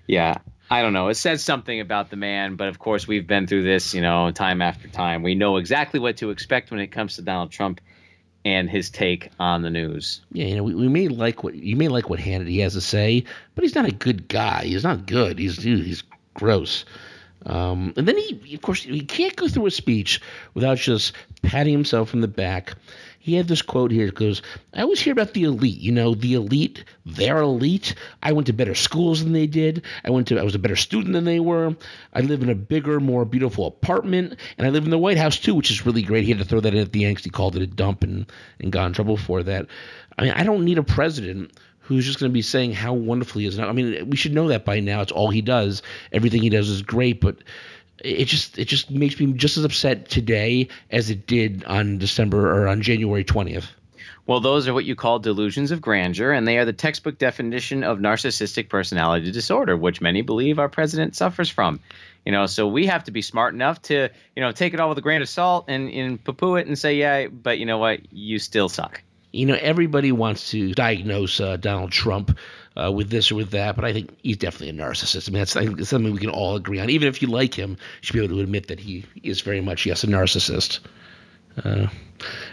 yeah, 0.07 0.39
I 0.71 0.83
don't 0.83 0.93
know. 0.93 1.09
It 1.09 1.15
says 1.15 1.45
something 1.45 1.81
about 1.81 2.11
the 2.11 2.17
man, 2.17 2.57
but 2.57 2.69
of 2.69 2.79
course 2.79 3.07
we've 3.07 3.27
been 3.27 3.47
through 3.47 3.65
this, 3.65 3.95
you 3.95 4.01
know, 4.01 4.31
time 4.31 4.63
after 4.63 4.89
time. 4.89 5.23
We 5.23 5.35
know 5.35 5.57
exactly 5.57 6.01
what 6.01 6.17
to 6.19 6.31
expect 6.31 6.71
when 6.71 6.81
it 6.81 6.89
comes 6.89 7.17
to 7.17 7.23
Donald 7.23 7.51
Trump 7.51 7.81
and 8.45 8.69
his 8.69 8.91
take 8.91 9.31
on 9.39 9.63
the 9.63 9.71
news. 9.71 10.21
Yeah, 10.33 10.47
you 10.47 10.57
know, 10.57 10.63
we, 10.63 10.75
we 10.75 10.89
may 10.89 11.09
like 11.09 11.43
what 11.43 11.55
you 11.55 11.77
may 11.77 11.89
like 11.89 12.11
what 12.11 12.21
Hannity 12.21 12.63
has 12.63 12.75
to 12.75 12.81
say, 12.81 13.25
but 13.55 13.63
he's 13.63 13.75
not 13.75 13.87
a 13.87 13.93
good 13.93 14.29
guy. 14.29 14.65
He's 14.65 14.85
not 14.85 15.07
good. 15.07 15.39
He's 15.39 15.63
he's 15.63 16.03
gross. 16.35 16.85
Um, 17.47 17.93
and 17.97 18.09
then 18.09 18.17
he, 18.17 18.55
of 18.55 18.63
course, 18.63 18.83
he 18.83 19.01
can't 19.01 19.37
go 19.37 19.49
through 19.49 19.67
a 19.67 19.71
speech 19.71 20.21
without 20.55 20.79
just 20.79 21.13
patting 21.43 21.73
himself 21.73 22.15
on 22.15 22.21
the 22.21 22.29
back 22.29 22.75
he 23.25 23.33
had 23.37 23.49
this 23.49 23.63
quote 23.63 23.91
here. 23.91 24.09
It 24.09 24.15
goes, 24.15 24.43
I 24.75 24.83
always 24.83 25.01
hear 25.01 25.15
about 25.15 25.33
the 25.33 25.45
elite. 25.45 25.79
You 25.79 25.93
know, 25.93 26.15
the 26.15 26.35
elite, 26.35 26.85
they're 27.07 27.39
elite. 27.39 27.95
I 28.23 28.33
went 28.33 28.49
to 28.49 28.53
better 28.53 28.75
schools 28.75 29.25
than 29.25 29.33
they 29.33 29.47
did. 29.47 29.83
I 30.05 30.11
went 30.11 30.29
to 30.29 30.39
I 30.39 30.43
was 30.43 30.55
a 30.55 30.59
better 30.59 30.77
student 30.77 31.15
than 31.15 31.25
they 31.25 31.41
were. 31.41 31.75
I 32.13 32.21
live 32.21 32.43
in 32.43 32.51
a 32.51 32.55
bigger, 32.55 33.01
more 33.01 33.25
beautiful 33.25 33.67
apartment. 33.67 34.37
And 34.59 34.67
I 34.67 34.71
live 34.71 34.85
in 34.85 34.91
the 34.91 34.99
White 34.99 35.17
House 35.17 35.39
too, 35.39 35.55
which 35.55 35.71
is 35.71 35.87
really 35.87 36.03
great. 36.03 36.25
He 36.25 36.33
had 36.33 36.39
to 36.41 36.45
throw 36.45 36.61
that 36.61 36.75
in 36.75 36.83
at 36.83 36.93
the 36.93 37.05
angst. 37.05 37.25
He 37.25 37.31
called 37.31 37.57
it 37.57 37.63
a 37.63 37.67
dump 37.67 38.05
and, 38.05 38.31
and 38.61 38.71
got 38.71 38.89
in 38.89 38.93
trouble 38.93 39.17
for 39.17 39.43
that. 39.43 39.69
I 40.19 40.23
mean, 40.25 40.33
I 40.33 40.43
don't 40.43 40.67
need 40.67 40.77
a 40.77 40.83
president 40.83 41.59
who's 41.85 42.05
just 42.05 42.19
going 42.19 42.31
to 42.31 42.35
be 42.35 42.43
saying 42.43 42.73
how 42.73 42.93
wonderful 42.93 43.41
he 43.41 43.47
is. 43.47 43.59
Now 43.59 43.69
I 43.69 43.73
mean, 43.73 44.09
we 44.11 44.17
should 44.17 44.35
know 44.35 44.49
that 44.49 44.65
by 44.65 44.81
now. 44.81 45.01
It's 45.01 45.13
all 45.13 45.31
he 45.31 45.43
does. 45.43 45.83
Everything 46.13 46.43
he 46.43 46.49
does 46.49 46.69
is 46.69 46.83
great, 46.83 47.21
but 47.21 47.37
it 48.03 48.25
just 48.27 48.59
it 48.59 48.67
just 48.67 48.91
makes 48.91 49.19
me 49.21 49.33
just 49.33 49.57
as 49.57 49.65
upset 49.65 50.09
today 50.09 50.69
as 50.91 51.11
it 51.11 51.27
did 51.27 51.65
on 51.65 51.99
December 51.99 52.51
or 52.51 52.69
on 52.69 52.83
January 52.83 53.25
20th. 53.25 53.67
Well, 54.27 54.41
those 54.41 54.67
are 54.67 54.73
what 54.73 54.87
you 54.87 54.97
call 54.97 55.19
delusions 55.19 55.71
of 55.71 55.83
grandeur, 55.83 56.33
and 56.33 56.49
they 56.49 56.57
are 56.57 56.65
the 56.65 56.73
textbook 56.73 57.19
definition 57.19 57.85
of 57.85 57.99
narcissistic 57.99 58.71
personality 58.71 59.31
disorder, 59.31 59.77
which 59.77 60.01
many 60.01 60.23
believe 60.23 60.59
our 60.59 60.69
president 60.71 61.15
suffers 61.15 61.51
from. 61.51 61.81
You 62.25 62.33
know, 62.33 62.47
so 62.47 62.67
we 62.67 62.87
have 62.87 63.05
to 63.05 63.11
be 63.11 63.21
smart 63.21 63.53
enough 63.53 63.83
to, 63.83 64.09
you 64.35 64.43
know, 64.43 64.51
take 64.51 64.73
it 64.73 64.81
all 64.81 64.89
with 64.89 64.97
a 64.97 65.03
grain 65.03 65.21
of 65.21 65.29
salt 65.29 65.67
and, 65.69 65.91
and 65.91 66.25
poo-poo 66.25 66.57
it 66.57 66.67
and 66.67 66.79
say, 66.79 66.95
yeah, 66.95 67.27
but 67.27 67.59
you 67.59 67.67
know 67.67 67.77
what, 67.77 68.13
you 68.15 68.39
still 68.39 68.71
suck. 68.71 69.03
You 69.35 69.47
know, 69.47 69.59
everybody 69.61 70.13
wants 70.13 70.51
to 70.51 70.73
diagnose 70.75 71.41
uh, 71.41 71.57
Donald 71.57 71.91
Trump 71.91 72.39
uh, 72.77 72.93
with 72.93 73.11
this 73.11 73.33
or 73.33 73.35
with 73.35 73.51
that, 73.51 73.75
but 73.75 73.85
I 73.85 73.93
think 73.93 74.17
he's 74.23 74.37
definitely 74.37 74.71
a 74.71 74.81
narcissist. 74.81 75.29
I 75.29 75.33
mean, 75.33 75.41
that's 75.41 75.57
I 75.57 75.67
think 75.67 75.81
it's 75.81 75.91
something 75.91 76.13
we 76.13 76.21
can 76.21 76.31
all 76.31 76.55
agree 76.55 76.79
on. 76.79 76.89
Even 76.89 77.09
if 77.09 77.21
you 77.21 77.29
like 77.29 77.53
him, 77.53 77.71
you 77.71 77.77
should 78.03 78.13
be 78.15 78.25
able 78.25 78.37
to 78.37 78.43
admit 78.43 78.69
that 78.69 78.79
he 78.79 79.05
is 79.25 79.41
very 79.41 79.61
much, 79.61 79.87
yes, 79.87 80.05
a 80.05 80.07
narcissist. 80.07 80.79
Uh, 81.63 81.89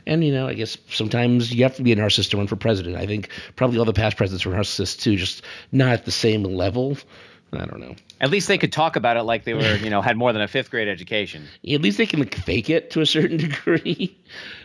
and 0.08 0.24
you 0.24 0.32
know, 0.32 0.48
I 0.48 0.56
guess 0.56 0.78
sometimes 0.90 1.54
you 1.54 1.64
have 1.64 1.76
to 1.76 1.84
be 1.84 1.92
a 1.92 1.96
narcissist 1.96 2.32
to 2.32 2.38
run 2.38 2.48
for 2.48 2.56
president. 2.56 2.98
I 2.98 3.06
think 3.06 3.30
probably 3.56 3.78
all 3.78 3.86
the 3.86 3.94
past 3.94 4.18
presidents 4.18 4.46
were 4.46 4.54
narcissists 4.54 5.00
too, 5.00 5.16
just 5.18 5.44
not 5.72 5.92
at 5.92 6.06
the 6.06 6.12
same 6.12 6.44
level. 6.44 6.98
I 7.54 7.66
don't 7.66 7.80
know. 7.80 7.96
At 8.22 8.30
least 8.30 8.48
they 8.48 8.58
could 8.58 8.72
talk 8.72 8.96
about 8.96 9.18
it 9.18 9.24
like 9.24 9.44
they 9.44 9.54
were, 9.54 9.76
you 9.76 9.90
know, 9.90 10.02
had 10.02 10.16
more 10.16 10.32
than 10.32 10.42
a 10.42 10.48
fifth 10.48 10.72
grade 10.72 10.88
education. 10.88 11.48
At 11.70 11.82
least 11.82 11.98
they 11.98 12.06
can 12.06 12.24
fake 12.26 12.70
it 12.70 12.92
to 12.92 13.02
a 13.02 13.06
certain 13.06 13.38
degree. 13.50 14.18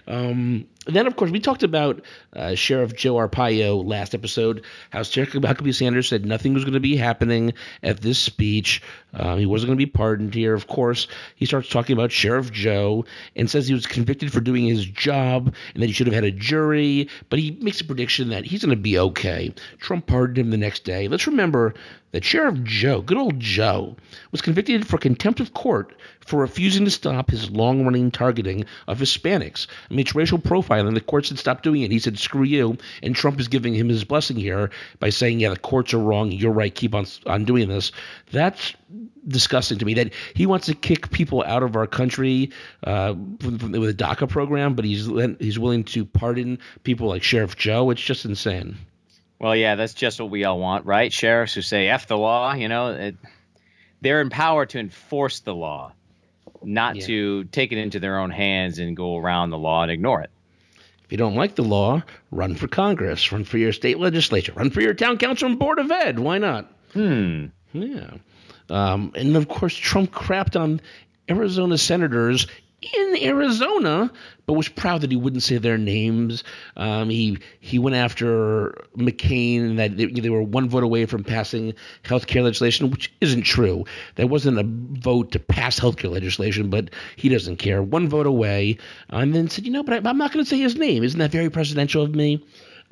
Um, 0.06 0.66
then, 0.86 1.06
of 1.06 1.16
course, 1.16 1.32
we 1.32 1.40
talked 1.40 1.64
about 1.64 2.00
uh, 2.32 2.54
Sheriff 2.54 2.94
Joe 2.94 3.14
Arpaio 3.14 3.84
last 3.84 4.14
episode. 4.14 4.64
How 4.90 5.02
Sheriff 5.02 5.32
Huckabee 5.32 5.74
Sanders 5.74 6.08
said 6.08 6.24
nothing 6.24 6.54
was 6.54 6.62
going 6.62 6.74
to 6.74 6.80
be 6.80 6.96
happening 6.96 7.54
at 7.82 8.00
this 8.00 8.18
speech. 8.18 8.82
Um, 9.12 9.38
he 9.38 9.46
wasn't 9.46 9.68
going 9.68 9.78
to 9.78 9.84
be 9.84 9.90
pardoned 9.90 10.34
here. 10.34 10.54
Of 10.54 10.68
course, 10.68 11.08
he 11.34 11.44
starts 11.44 11.68
talking 11.68 11.94
about 11.94 12.12
Sheriff 12.12 12.52
Joe 12.52 13.04
and 13.34 13.50
says 13.50 13.66
he 13.66 13.74
was 13.74 13.86
convicted 13.86 14.32
for 14.32 14.40
doing 14.40 14.64
his 14.64 14.86
job 14.86 15.52
and 15.74 15.82
that 15.82 15.86
he 15.86 15.92
should 15.92 16.06
have 16.06 16.14
had 16.14 16.24
a 16.24 16.30
jury. 16.30 17.08
But 17.30 17.40
he 17.40 17.58
makes 17.60 17.80
a 17.80 17.84
prediction 17.84 18.28
that 18.28 18.44
he's 18.44 18.64
going 18.64 18.76
to 18.76 18.80
be 18.80 18.98
okay. 18.98 19.52
Trump 19.78 20.06
pardoned 20.06 20.38
him 20.38 20.50
the 20.50 20.56
next 20.56 20.84
day. 20.84 21.08
Let's 21.08 21.26
remember 21.26 21.74
that 22.12 22.24
Sheriff 22.24 22.62
Joe, 22.62 23.02
good 23.02 23.18
old 23.18 23.40
Joe, 23.40 23.96
was 24.30 24.40
convicted 24.40 24.86
for 24.86 24.98
contempt 24.98 25.40
of 25.40 25.52
court 25.52 25.94
for 26.26 26.40
refusing 26.40 26.84
to 26.84 26.90
stop 26.90 27.30
his 27.30 27.50
long 27.50 27.84
running 27.84 28.10
targeting 28.10 28.64
of 28.86 28.98
Hispanics. 28.98 29.66
I 29.90 29.94
mean, 29.94 30.00
it's 30.00 30.14
racial 30.14 30.38
profiling. 30.38 30.94
The 30.94 31.00
courts 31.00 31.28
said 31.28 31.38
stop 31.38 31.62
doing 31.62 31.82
it. 31.82 31.90
He 31.90 31.98
said, 31.98 32.18
screw 32.18 32.44
you. 32.44 32.76
And 33.02 33.14
Trump 33.14 33.40
is 33.40 33.48
giving 33.48 33.74
him 33.74 33.88
his 33.88 34.04
blessing 34.04 34.36
here 34.36 34.70
by 34.98 35.10
saying, 35.10 35.40
yeah, 35.40 35.50
the 35.50 35.56
courts 35.56 35.94
are 35.94 35.98
wrong. 35.98 36.32
You're 36.32 36.52
right. 36.52 36.74
Keep 36.74 36.94
on, 36.94 37.06
on 37.26 37.44
doing 37.44 37.68
this. 37.68 37.92
That's 38.32 38.74
disgusting 39.26 39.78
to 39.78 39.84
me 39.84 39.94
that 39.94 40.12
he 40.34 40.46
wants 40.46 40.66
to 40.66 40.74
kick 40.74 41.10
people 41.10 41.42
out 41.46 41.62
of 41.62 41.76
our 41.76 41.86
country 41.86 42.50
uh, 42.84 43.14
from, 43.40 43.58
from, 43.58 43.72
with 43.72 43.90
a 43.90 43.94
DACA 43.94 44.28
program, 44.28 44.74
but 44.74 44.84
he's 44.84 45.06
he's 45.38 45.58
willing 45.58 45.84
to 45.84 46.04
pardon 46.04 46.58
people 46.84 47.08
like 47.08 47.22
Sheriff 47.22 47.56
Joe. 47.56 47.90
It's 47.90 48.00
just 48.00 48.24
insane. 48.24 48.76
Well, 49.38 49.54
yeah, 49.54 49.74
that's 49.74 49.94
just 49.94 50.20
what 50.20 50.30
we 50.30 50.44
all 50.44 50.58
want, 50.58 50.86
right? 50.86 51.12
Sheriffs 51.12 51.54
who 51.54 51.62
say 51.62 51.88
"f 51.88 52.06
the 52.06 52.16
law," 52.16 52.54
you 52.54 52.68
know, 52.68 52.92
it, 52.92 53.16
they're 54.00 54.20
empowered 54.20 54.70
to 54.70 54.78
enforce 54.78 55.40
the 55.40 55.54
law, 55.54 55.92
not 56.66 56.96
yeah. 56.96 57.06
to 57.06 57.44
take 57.44 57.72
it 57.72 57.78
into 57.78 58.00
their 58.00 58.18
own 58.18 58.30
hands 58.30 58.78
and 58.78 58.96
go 58.96 59.16
around 59.16 59.50
the 59.50 59.58
law 59.58 59.82
and 59.82 59.90
ignore 59.90 60.20
it. 60.20 60.30
If 61.04 61.12
you 61.12 61.18
don't 61.18 61.36
like 61.36 61.54
the 61.54 61.62
law, 61.62 62.02
run 62.32 62.56
for 62.56 62.66
Congress, 62.66 63.30
run 63.30 63.44
for 63.44 63.58
your 63.58 63.72
state 63.72 63.98
legislature, 63.98 64.52
run 64.54 64.70
for 64.70 64.80
your 64.80 64.92
town 64.92 65.18
council 65.18 65.48
and 65.48 65.58
board 65.58 65.78
of 65.78 65.90
ed. 65.90 66.18
Why 66.18 66.38
not? 66.38 66.70
Hmm. 66.92 67.46
Yeah. 67.72 68.10
Um, 68.68 69.12
and 69.14 69.36
of 69.36 69.48
course, 69.48 69.76
Trump 69.76 70.10
crapped 70.10 70.60
on 70.60 70.80
Arizona 71.30 71.78
senators 71.78 72.48
in 72.94 73.16
Arizona, 73.22 74.10
but 74.46 74.54
was 74.54 74.68
proud 74.68 75.00
that 75.00 75.10
he 75.10 75.16
wouldn't 75.16 75.42
say 75.42 75.58
their 75.58 75.78
names. 75.78 76.44
Um, 76.76 77.10
he 77.10 77.38
he 77.60 77.78
went 77.78 77.96
after 77.96 78.86
McCain 78.96 79.76
that 79.76 79.96
they, 79.96 80.06
they, 80.06 80.30
were 80.30 80.42
one 80.42 80.68
vote 80.68 80.82
away 80.82 81.06
from 81.06 81.24
passing 81.24 81.74
health 82.02 82.26
care 82.26 82.42
legislation, 82.42 82.90
which 82.90 83.12
isn't 83.20 83.42
true. 83.42 83.84
There 84.14 84.26
wasn't 84.26 84.58
a 84.58 84.64
vote 85.00 85.32
to 85.32 85.38
pass 85.38 85.78
health 85.78 85.96
care 85.96 86.10
legislation, 86.10 86.70
but 86.70 86.90
he 87.16 87.28
doesn't 87.28 87.56
care. 87.56 87.82
One 87.82 88.08
vote 88.08 88.26
away, 88.26 88.78
and 89.10 89.34
then 89.34 89.48
said, 89.48 89.66
you 89.66 89.72
know, 89.72 89.82
but 89.82 89.94
I, 89.94 90.08
I'm 90.08 90.18
not 90.18 90.32
going 90.32 90.44
to 90.44 90.48
say 90.48 90.58
his 90.58 90.76
name. 90.76 91.02
Isn't 91.02 91.18
that 91.18 91.32
very 91.32 91.50
presidential 91.50 92.02
of 92.02 92.14
me? 92.14 92.44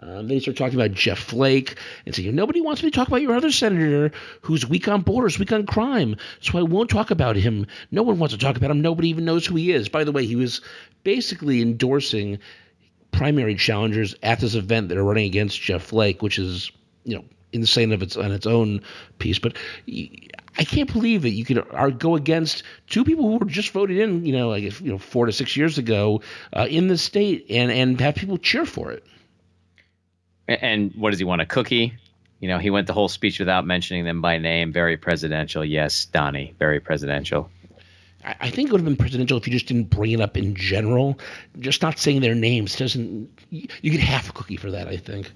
Um, 0.07 0.29
they 0.29 0.39
start 0.39 0.59
talking 0.59 0.79
about 0.79 0.93
Jeff 0.93 1.19
Flake 1.19 1.79
and 2.05 2.15
say, 2.15 2.31
nobody 2.31 2.61
wants 2.61 2.83
me 2.83 2.91
to 2.91 2.95
talk 2.95 3.09
about 3.09 3.23
your 3.23 3.35
other 3.35 3.51
senator 3.51 4.13
who's 4.43 4.69
weak 4.69 4.87
on 4.87 5.01
borders, 5.01 5.39
weak 5.39 5.51
on 5.51 5.65
crime. 5.65 6.17
So 6.41 6.59
I 6.59 6.63
won't 6.63 6.91
talk 6.91 7.11
about 7.11 7.37
him. 7.37 7.67
No 7.91 8.03
one 8.03 8.19
wants 8.19 8.35
to 8.35 8.41
talk 8.41 8.57
about 8.57 8.71
him. 8.71 8.83
Nobody 8.83 9.09
even 9.09 9.25
knows 9.25 9.47
who 9.47 9.57
he 9.57 9.73
is. 9.73 9.89
By 9.89 10.05
the 10.05 10.13
way, 10.13 10.27
he 10.27 10.37
was 10.37 10.61
basically 11.05 11.63
endorsing 11.63 12.39
primary 13.13 13.55
challengers 13.55 14.15
at 14.23 14.41
this 14.41 14.55
event 14.55 14.91
that 14.91 14.99
are 14.99 15.05
running 15.05 15.25
against 15.25 15.61
Jeff 15.61 15.85
Flake, 15.85 16.21
which 16.21 16.39
is, 16.39 16.71
you 17.05 17.17
know, 17.17 17.25
insane 17.53 17.93
of 17.93 18.03
its 18.03 18.17
on 18.17 18.31
its 18.31 18.47
own 18.47 18.83
piece. 19.19 19.39
But 19.39 19.57
I 20.59 20.65
can't 20.65 20.93
believe 20.93 21.23
that 21.23 21.31
you 21.31 21.47
could 21.47 21.65
go 21.99 22.15
against 22.15 22.63
two 22.91 23.05
people 23.05 23.31
who 23.31 23.39
were 23.39 23.47
just 23.47 23.71
voted 23.71 23.97
in, 23.97 24.27
you 24.27 24.33
know, 24.33 24.51
like 24.51 24.81
you 24.81 24.91
know, 24.91 24.99
four 24.99 25.25
to 25.25 25.33
six 25.33 25.57
years 25.57 25.79
ago 25.79 26.21
uh, 26.53 26.67
in 26.69 26.89
the 26.89 26.99
state, 26.99 27.47
and 27.49 27.71
and 27.71 27.99
have 28.01 28.17
people 28.17 28.37
cheer 28.37 28.67
for 28.67 28.91
it. 28.91 29.03
And 30.49 30.93
what 30.95 31.11
does 31.11 31.19
he 31.19 31.25
want? 31.25 31.41
A 31.43 31.47
cookie? 31.47 31.95
You 32.41 32.49
know, 32.49 32.59
he 32.59 32.71
went 32.71 32.87
the 32.87 32.93
whole 32.93 33.09
speech 33.09 33.39
without 33.39 33.67
mentioning 33.67 34.05
them 34.05 34.21
by 34.21 34.39
name. 34.39 34.73
Very 34.73 34.97
presidential. 34.97 35.65
Yes, 35.65 36.05
Donnie. 36.07 36.55
Very 36.59 36.81
presidential. 36.81 37.51
I 38.25 38.49
think 38.49 38.69
it 38.69 38.73
would 38.73 38.81
have 38.81 38.87
been 38.87 38.97
presidential 38.97 39.37
if 39.37 39.47
you 39.47 39.53
just 39.53 39.67
didn't 39.67 39.91
bring 39.91 40.13
it 40.13 40.21
up 40.21 40.37
in 40.37 40.55
general. 40.55 41.19
Just 41.59 41.83
not 41.83 41.99
saying 41.99 42.23
their 42.23 42.35
names 42.35 42.77
doesn't. 42.77 43.29
You 43.51 43.91
get 43.91 44.01
half 44.01 44.31
a 44.31 44.33
cookie 44.33 44.57
for 44.57 44.71
that, 44.71 44.89
I 44.89 44.97
think. 44.97 45.31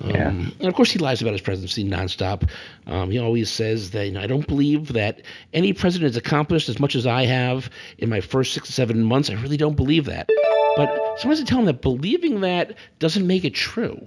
Um, 0.00 0.10
yeah. 0.10 0.28
And 0.28 0.66
of 0.66 0.74
course, 0.74 0.90
he 0.90 0.98
lies 0.98 1.20
about 1.20 1.32
his 1.32 1.40
presidency 1.40 1.84
nonstop. 1.84 2.48
Um, 2.86 3.10
he 3.10 3.18
always 3.18 3.50
says 3.50 3.90
that 3.90 4.06
you 4.06 4.12
know, 4.12 4.20
I 4.20 4.26
don't 4.26 4.46
believe 4.46 4.92
that 4.92 5.22
any 5.52 5.72
president 5.72 6.10
has 6.10 6.16
accomplished 6.16 6.68
as 6.68 6.78
much 6.78 6.94
as 6.94 7.06
I 7.06 7.24
have 7.26 7.70
in 7.98 8.08
my 8.08 8.20
first 8.20 8.52
six 8.52 8.68
to 8.68 8.72
seven 8.72 9.02
months. 9.02 9.30
I 9.30 9.34
really 9.34 9.56
don't 9.56 9.76
believe 9.76 10.04
that. 10.06 10.28
But 10.76 11.18
sometimes 11.18 11.40
I 11.40 11.44
tell 11.44 11.58
him 11.60 11.64
that 11.66 11.80
believing 11.80 12.42
that 12.42 12.74
doesn't 12.98 13.26
make 13.26 13.44
it 13.44 13.54
true. 13.54 14.06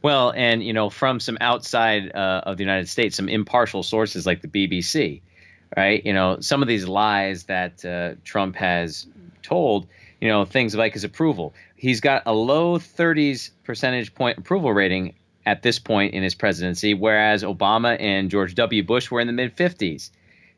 Well, 0.00 0.32
and 0.34 0.62
you 0.62 0.72
know, 0.72 0.90
from 0.90 1.20
some 1.20 1.38
outside 1.40 2.14
uh, 2.14 2.42
of 2.46 2.56
the 2.56 2.62
United 2.62 2.88
States, 2.88 3.16
some 3.16 3.28
impartial 3.28 3.82
sources 3.82 4.24
like 4.24 4.40
the 4.40 4.48
BBC, 4.48 5.22
right? 5.76 6.04
You 6.04 6.12
know, 6.12 6.38
some 6.40 6.62
of 6.62 6.68
these 6.68 6.86
lies 6.86 7.44
that 7.44 7.84
uh, 7.84 8.14
Trump 8.24 8.56
has 8.56 9.06
told, 9.42 9.88
you 10.20 10.28
know, 10.28 10.44
things 10.44 10.74
like 10.74 10.92
his 10.92 11.04
approval. 11.04 11.52
He's 11.74 12.00
got 12.00 12.22
a 12.26 12.32
low 12.32 12.78
30s 12.78 13.50
percentage 13.64 14.14
point 14.14 14.38
approval 14.38 14.72
rating 14.72 15.14
at 15.44 15.62
this 15.62 15.80
point 15.80 16.14
in 16.14 16.22
his 16.22 16.36
presidency, 16.36 16.94
whereas 16.94 17.42
Obama 17.42 17.96
and 17.98 18.30
George 18.30 18.54
W. 18.54 18.84
Bush 18.84 19.10
were 19.10 19.20
in 19.20 19.26
the 19.26 19.32
mid 19.32 19.56
50s. 19.56 20.10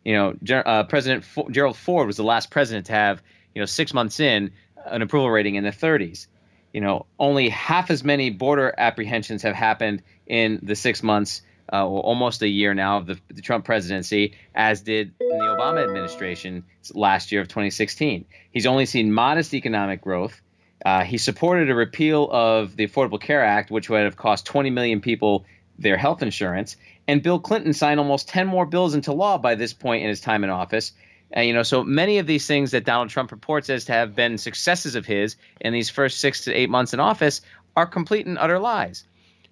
You 0.05 0.13
know, 0.13 0.63
uh, 0.67 0.85
President 0.85 1.25
F- 1.25 1.51
Gerald 1.51 1.79
Ford 1.79 2.07
was 2.07 2.19
the 2.19 2.25
last 2.25 2.51
president 2.51 2.87
to 2.87 2.93
have, 2.93 3.23
you 3.55 3.63
know, 3.63 3.67
six 3.67 3.95
months 3.95 4.21
in 4.21 4.51
an 4.87 5.03
approval 5.03 5.31
rating 5.31 5.55
in 5.57 5.65
the 5.65 5.71
30s. 5.71 6.27
You 6.73 6.81
know, 6.81 7.07
only 7.19 7.49
half 7.49 7.91
as 7.91 8.03
many 8.03 8.31
border 8.31 8.75
apprehensions 8.77 9.43
have 9.43 9.55
happened 9.55 10.03
in 10.27 10.59
the 10.63 10.75
six 10.75 11.03
months, 11.03 11.43
uh, 11.73 11.87
or 11.87 12.01
almost 12.01 12.43
a 12.43 12.49
year 12.49 12.75
now 12.75 12.99
of 12.99 13.07
the, 13.07 13.19
the 13.29 13.43
Trump 13.43 13.65
presidency, 13.65 14.35
as 14.55 14.81
did 14.83 15.13
in 15.21 15.29
the 15.29 15.45
Obama 15.45 15.85
administration 15.85 16.65
last 16.93 17.33
year 17.33 17.41
of 17.41 17.49
2016. 17.49 18.25
He's 18.51 18.67
only 18.67 18.87
seen 18.87 19.13
modest 19.13 19.55
economic 19.55 20.03
growth. 20.03 20.41
Uh, 20.85 21.05
he 21.05 21.17
supported 21.17 21.71
a 21.71 21.75
repeal 21.75 22.29
of 22.31 22.77
the 22.77 22.87
Affordable 22.87 23.21
Care 23.21 23.43
Act, 23.43 23.71
which 23.71 23.89
would 23.89 24.03
have 24.03 24.17
cost 24.17 24.45
20 24.45 24.71
million 24.71 25.01
people 25.01 25.47
their 25.79 25.97
health 25.97 26.23
insurance. 26.23 26.77
And 27.07 27.23
Bill 27.23 27.39
Clinton 27.39 27.73
signed 27.73 28.01
almost 28.01 28.29
10 28.29 28.47
more 28.47 28.67
bills 28.67 28.95
into 28.95 29.13
law 29.13 29.39
by 29.39 29.55
this 29.55 29.73
point 29.73 30.03
in 30.03 30.09
his 30.09 30.21
time 30.21 30.45
in 30.45 30.51
office. 30.51 30.93
Uh, 31.37 31.41
you 31.41 31.53
know, 31.53 31.63
so 31.63 31.83
many 31.83 32.19
of 32.19 32.27
these 32.27 32.47
things 32.47 32.71
that 32.71 32.85
Donald 32.85 33.11
Trump 33.11 33.33
reports 33.33 33.69
as 33.71 33.87
to 33.87 33.93
have 33.93 34.15
been 34.15 34.39
successes 34.39 34.95
of 34.95 35.05
his 35.07 35.37
in 35.61 35.73
these 35.73 35.91
first 35.91 36.21
six 36.21 36.45
to 36.45 36.53
eight 36.53 36.71
months 36.71 36.95
in 36.95 37.01
office 37.01 37.41
are 37.77 37.87
complete 37.87 38.27
and 38.27 38.39
utter 38.39 38.59
lies. 38.59 39.05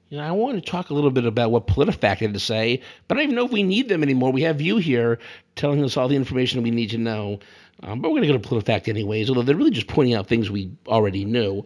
You 0.08 0.18
know, 0.18 0.24
I 0.24 0.32
want 0.32 0.62
to 0.62 0.70
talk 0.70 0.90
a 0.90 0.94
little 0.94 1.10
bit 1.10 1.24
about 1.24 1.50
what 1.50 1.66
PolitiFact 1.66 2.18
had 2.18 2.34
to 2.34 2.40
say, 2.40 2.82
but 3.08 3.16
I 3.16 3.20
don't 3.20 3.24
even 3.24 3.36
know 3.36 3.46
if 3.46 3.50
we 3.50 3.62
need 3.62 3.88
them 3.88 4.02
anymore. 4.02 4.30
We 4.30 4.42
have 4.42 4.60
you 4.60 4.76
here 4.76 5.18
telling 5.56 5.82
us 5.82 5.96
all 5.96 6.06
the 6.06 6.16
information 6.16 6.62
we 6.62 6.70
need 6.70 6.90
to 6.90 6.98
know. 6.98 7.40
Um, 7.82 8.00
but 8.00 8.10
we're 8.10 8.20
going 8.20 8.28
to 8.28 8.38
go 8.38 8.38
to 8.38 8.48
PolitiFact 8.48 8.88
anyways, 8.88 9.30
although 9.30 9.42
they're 9.42 9.56
really 9.56 9.70
just 9.70 9.86
pointing 9.86 10.14
out 10.14 10.28
things 10.28 10.50
we 10.50 10.70
already 10.86 11.24
knew. 11.24 11.64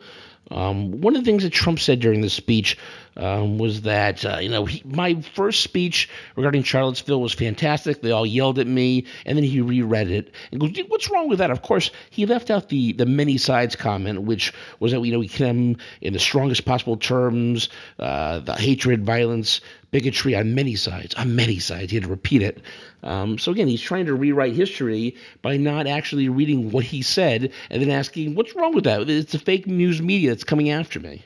Um, 0.50 1.00
one 1.00 1.16
of 1.16 1.24
the 1.24 1.30
things 1.30 1.42
that 1.42 1.52
Trump 1.52 1.80
said 1.80 2.00
during 2.00 2.20
the 2.20 2.30
speech 2.30 2.78
um, 3.16 3.58
was 3.58 3.82
that, 3.82 4.24
uh, 4.24 4.38
you 4.38 4.48
know, 4.48 4.64
he, 4.66 4.82
my 4.84 5.20
first 5.34 5.62
speech 5.62 6.08
regarding 6.36 6.62
Charlottesville 6.62 7.20
was 7.20 7.32
fantastic. 7.32 8.02
They 8.02 8.10
all 8.10 8.26
yelled 8.26 8.58
at 8.58 8.66
me, 8.66 9.06
and 9.24 9.36
then 9.36 9.44
he 9.44 9.60
reread 9.60 10.10
it 10.10 10.34
and 10.52 10.60
goes, 10.60 10.72
"What's 10.88 11.10
wrong 11.10 11.28
with 11.28 11.38
that?" 11.38 11.50
Of 11.50 11.62
course, 11.62 11.90
he 12.10 12.26
left 12.26 12.50
out 12.50 12.68
the 12.68 12.92
the 12.92 13.06
many 13.06 13.38
sides 13.38 13.74
comment, 13.74 14.22
which 14.22 14.52
was 14.78 14.92
that 14.92 15.00
you 15.00 15.12
know 15.12 15.18
we 15.18 15.28
condemn 15.28 15.78
in 16.00 16.12
the 16.12 16.18
strongest 16.18 16.64
possible 16.64 16.96
terms 16.96 17.68
uh, 17.98 18.40
the 18.40 18.54
hatred, 18.54 19.04
violence, 19.04 19.60
bigotry 19.90 20.36
on 20.36 20.54
many 20.54 20.76
sides, 20.76 21.14
on 21.14 21.34
many 21.34 21.58
sides. 21.58 21.90
He 21.90 21.96
had 21.96 22.04
to 22.04 22.10
repeat 22.10 22.42
it. 22.42 22.60
Um, 23.06 23.38
so 23.38 23.52
again, 23.52 23.68
he's 23.68 23.80
trying 23.80 24.06
to 24.06 24.14
rewrite 24.14 24.54
history 24.54 25.14
by 25.40 25.56
not 25.56 25.86
actually 25.86 26.28
reading 26.28 26.72
what 26.72 26.84
he 26.84 27.02
said 27.02 27.52
and 27.70 27.80
then 27.80 27.90
asking, 27.90 28.34
"What's 28.34 28.54
wrong 28.56 28.74
with 28.74 28.84
that?" 28.84 29.08
It's 29.08 29.32
the 29.32 29.38
fake 29.38 29.66
news 29.66 30.02
media 30.02 30.30
that's 30.30 30.44
coming 30.44 30.70
after 30.70 30.98
me. 30.98 31.24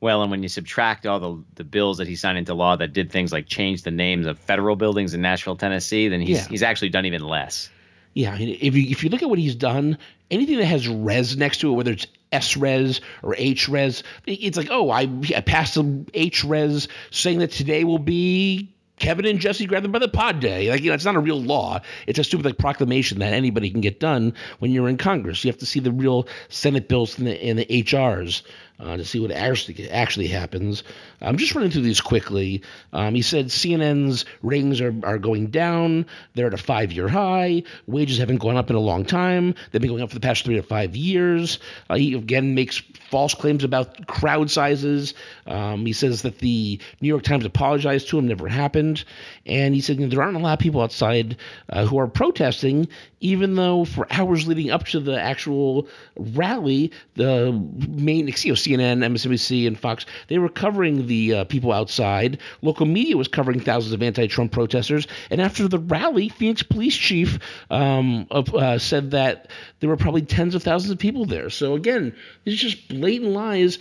Well, 0.00 0.20
and 0.22 0.32
when 0.32 0.42
you 0.42 0.48
subtract 0.48 1.06
all 1.06 1.20
the 1.20 1.44
the 1.54 1.64
bills 1.64 1.98
that 1.98 2.08
he 2.08 2.16
signed 2.16 2.38
into 2.38 2.54
law 2.54 2.74
that 2.74 2.92
did 2.92 3.12
things 3.12 3.32
like 3.32 3.46
change 3.46 3.82
the 3.82 3.92
names 3.92 4.26
of 4.26 4.36
federal 4.36 4.74
buildings 4.74 5.14
in 5.14 5.22
Nashville, 5.22 5.54
Tennessee, 5.54 6.08
then 6.08 6.20
he's 6.20 6.38
yeah. 6.38 6.48
he's 6.48 6.64
actually 6.64 6.88
done 6.88 7.06
even 7.06 7.22
less. 7.22 7.70
Yeah, 8.12 8.36
if 8.36 8.74
you 8.74 8.90
if 8.90 9.04
you 9.04 9.10
look 9.10 9.22
at 9.22 9.30
what 9.30 9.38
he's 9.38 9.54
done, 9.54 9.96
anything 10.28 10.58
that 10.58 10.66
has 10.66 10.88
res 10.88 11.36
next 11.36 11.58
to 11.58 11.70
it, 11.70 11.76
whether 11.76 11.92
it's 11.92 12.08
S 12.32 12.56
res 12.56 13.00
or 13.22 13.36
H 13.38 13.68
res, 13.68 14.02
it's 14.26 14.56
like, 14.56 14.68
oh, 14.70 14.90
I, 14.90 15.02
I 15.36 15.40
passed 15.40 15.74
some 15.74 16.06
H 16.12 16.42
res 16.42 16.88
saying 17.10 17.38
that 17.38 17.52
today 17.52 17.84
will 17.84 18.00
be 18.00 18.71
Kevin 19.02 19.26
and 19.26 19.40
Jesse 19.40 19.66
grab 19.66 19.82
them 19.82 19.90
by 19.90 19.98
the 19.98 20.06
pod 20.06 20.38
day. 20.38 20.70
Like, 20.70 20.80
you 20.80 20.88
know, 20.88 20.94
it's 20.94 21.04
not 21.04 21.16
a 21.16 21.20
real 21.20 21.42
law. 21.42 21.80
It's 22.06 22.20
a 22.20 22.24
stupid 22.24 22.46
like 22.46 22.56
proclamation 22.58 23.18
that 23.18 23.32
anybody 23.32 23.68
can 23.68 23.80
get 23.80 23.98
done 23.98 24.32
when 24.60 24.70
you're 24.70 24.88
in 24.88 24.96
Congress. 24.96 25.44
You 25.44 25.50
have 25.50 25.58
to 25.58 25.66
see 25.66 25.80
the 25.80 25.90
real 25.90 26.28
Senate 26.48 26.88
bills 26.88 27.18
and 27.18 27.26
the, 27.26 27.42
and 27.42 27.58
the 27.58 27.66
HRs 27.66 28.42
uh, 28.82 28.96
to 28.96 29.04
see 29.04 29.20
what 29.20 29.30
actually 29.30 29.88
actually 29.90 30.26
happens. 30.26 30.82
I'm 31.20 31.36
just 31.36 31.54
running 31.54 31.70
through 31.70 31.82
these 31.82 32.00
quickly. 32.00 32.62
Um, 32.92 33.14
he 33.14 33.22
said 33.22 33.46
CNN's 33.46 34.24
ratings 34.42 34.80
are, 34.80 34.94
are 35.04 35.18
going 35.18 35.48
down. 35.48 36.06
They're 36.34 36.48
at 36.48 36.54
a 36.54 36.58
five 36.58 36.92
year 36.92 37.08
high. 37.08 37.62
Wages 37.86 38.18
haven't 38.18 38.38
gone 38.38 38.56
up 38.56 38.70
in 38.70 38.76
a 38.76 38.80
long 38.80 39.04
time. 39.04 39.54
They've 39.70 39.80
been 39.80 39.90
going 39.90 40.02
up 40.02 40.10
for 40.10 40.16
the 40.16 40.20
past 40.20 40.44
three 40.44 40.56
to 40.56 40.62
five 40.62 40.96
years. 40.96 41.58
Uh, 41.88 41.94
he 41.94 42.14
again 42.14 42.54
makes 42.54 42.82
false 43.10 43.34
claims 43.34 43.62
about 43.62 44.06
crowd 44.08 44.50
sizes. 44.50 45.14
Um, 45.46 45.86
he 45.86 45.92
says 45.92 46.22
that 46.22 46.38
the 46.38 46.80
New 47.00 47.08
York 47.08 47.22
Times 47.22 47.44
apologized 47.44 48.08
to 48.08 48.18
him, 48.18 48.26
never 48.26 48.48
happened. 48.48 49.04
And 49.46 49.74
he 49.74 49.80
said 49.80 49.96
you 49.96 50.06
know, 50.06 50.10
there 50.10 50.22
aren't 50.22 50.36
a 50.36 50.40
lot 50.40 50.54
of 50.54 50.58
people 50.58 50.82
outside 50.82 51.36
uh, 51.68 51.86
who 51.86 51.98
are 51.98 52.08
protesting, 52.08 52.88
even 53.20 53.54
though 53.54 53.84
for 53.84 54.06
hours 54.10 54.48
leading 54.48 54.70
up 54.70 54.86
to 54.86 54.98
the 54.98 55.20
actual 55.20 55.86
rally, 56.16 56.90
the 57.14 57.52
main, 57.88 58.26
know, 58.26 58.54
CNN, 58.72 58.98
MSNBC, 59.04 59.66
and 59.66 59.78
Fox, 59.78 60.06
they 60.28 60.38
were 60.38 60.48
covering 60.48 61.06
the 61.06 61.34
uh, 61.34 61.44
people 61.44 61.72
outside. 61.72 62.38
Local 62.62 62.86
media 62.86 63.16
was 63.16 63.28
covering 63.28 63.60
thousands 63.60 63.92
of 63.92 64.02
anti-Trump 64.02 64.52
protesters. 64.52 65.06
And 65.30 65.40
after 65.40 65.68
the 65.68 65.78
rally, 65.78 66.28
Phoenix 66.28 66.62
police 66.62 66.96
chief 66.96 67.38
um, 67.70 68.26
uh, 68.30 68.78
said 68.78 69.10
that 69.12 69.50
there 69.80 69.88
were 69.88 69.96
probably 69.96 70.22
tens 70.22 70.54
of 70.54 70.62
thousands 70.62 70.90
of 70.90 70.98
people 70.98 71.24
there. 71.26 71.50
So 71.50 71.74
again, 71.74 72.14
these 72.44 72.60
just 72.60 72.88
blatant 72.88 73.30
lies 73.30 73.78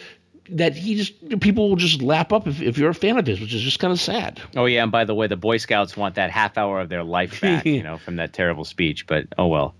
that 0.49 0.75
he 0.75 0.95
just 0.95 1.39
people 1.39 1.69
will 1.69 1.77
just 1.77 2.01
lap 2.01 2.33
up 2.33 2.47
if, 2.47 2.61
if 2.61 2.77
you're 2.77 2.89
a 2.89 2.95
fan 2.95 3.17
of 3.17 3.25
his, 3.25 3.39
which 3.39 3.53
is 3.53 3.61
just 3.61 3.79
kind 3.79 3.93
of 3.93 3.99
sad. 3.99 4.41
Oh 4.55 4.65
yeah, 4.65 4.83
and 4.83 4.91
by 4.91 5.05
the 5.05 5.15
way, 5.15 5.27
the 5.27 5.37
Boy 5.37 5.57
Scouts 5.57 5.95
want 5.95 6.15
that 6.15 6.29
half 6.29 6.57
hour 6.57 6.81
of 6.81 6.89
their 6.89 7.03
life 7.03 7.39
back, 7.41 7.65
you 7.65 7.83
know, 7.83 7.97
from 7.97 8.17
that 8.17 8.33
terrible 8.33 8.65
speech. 8.65 9.07
But 9.07 9.27
oh 9.37 9.47
well. 9.47 9.75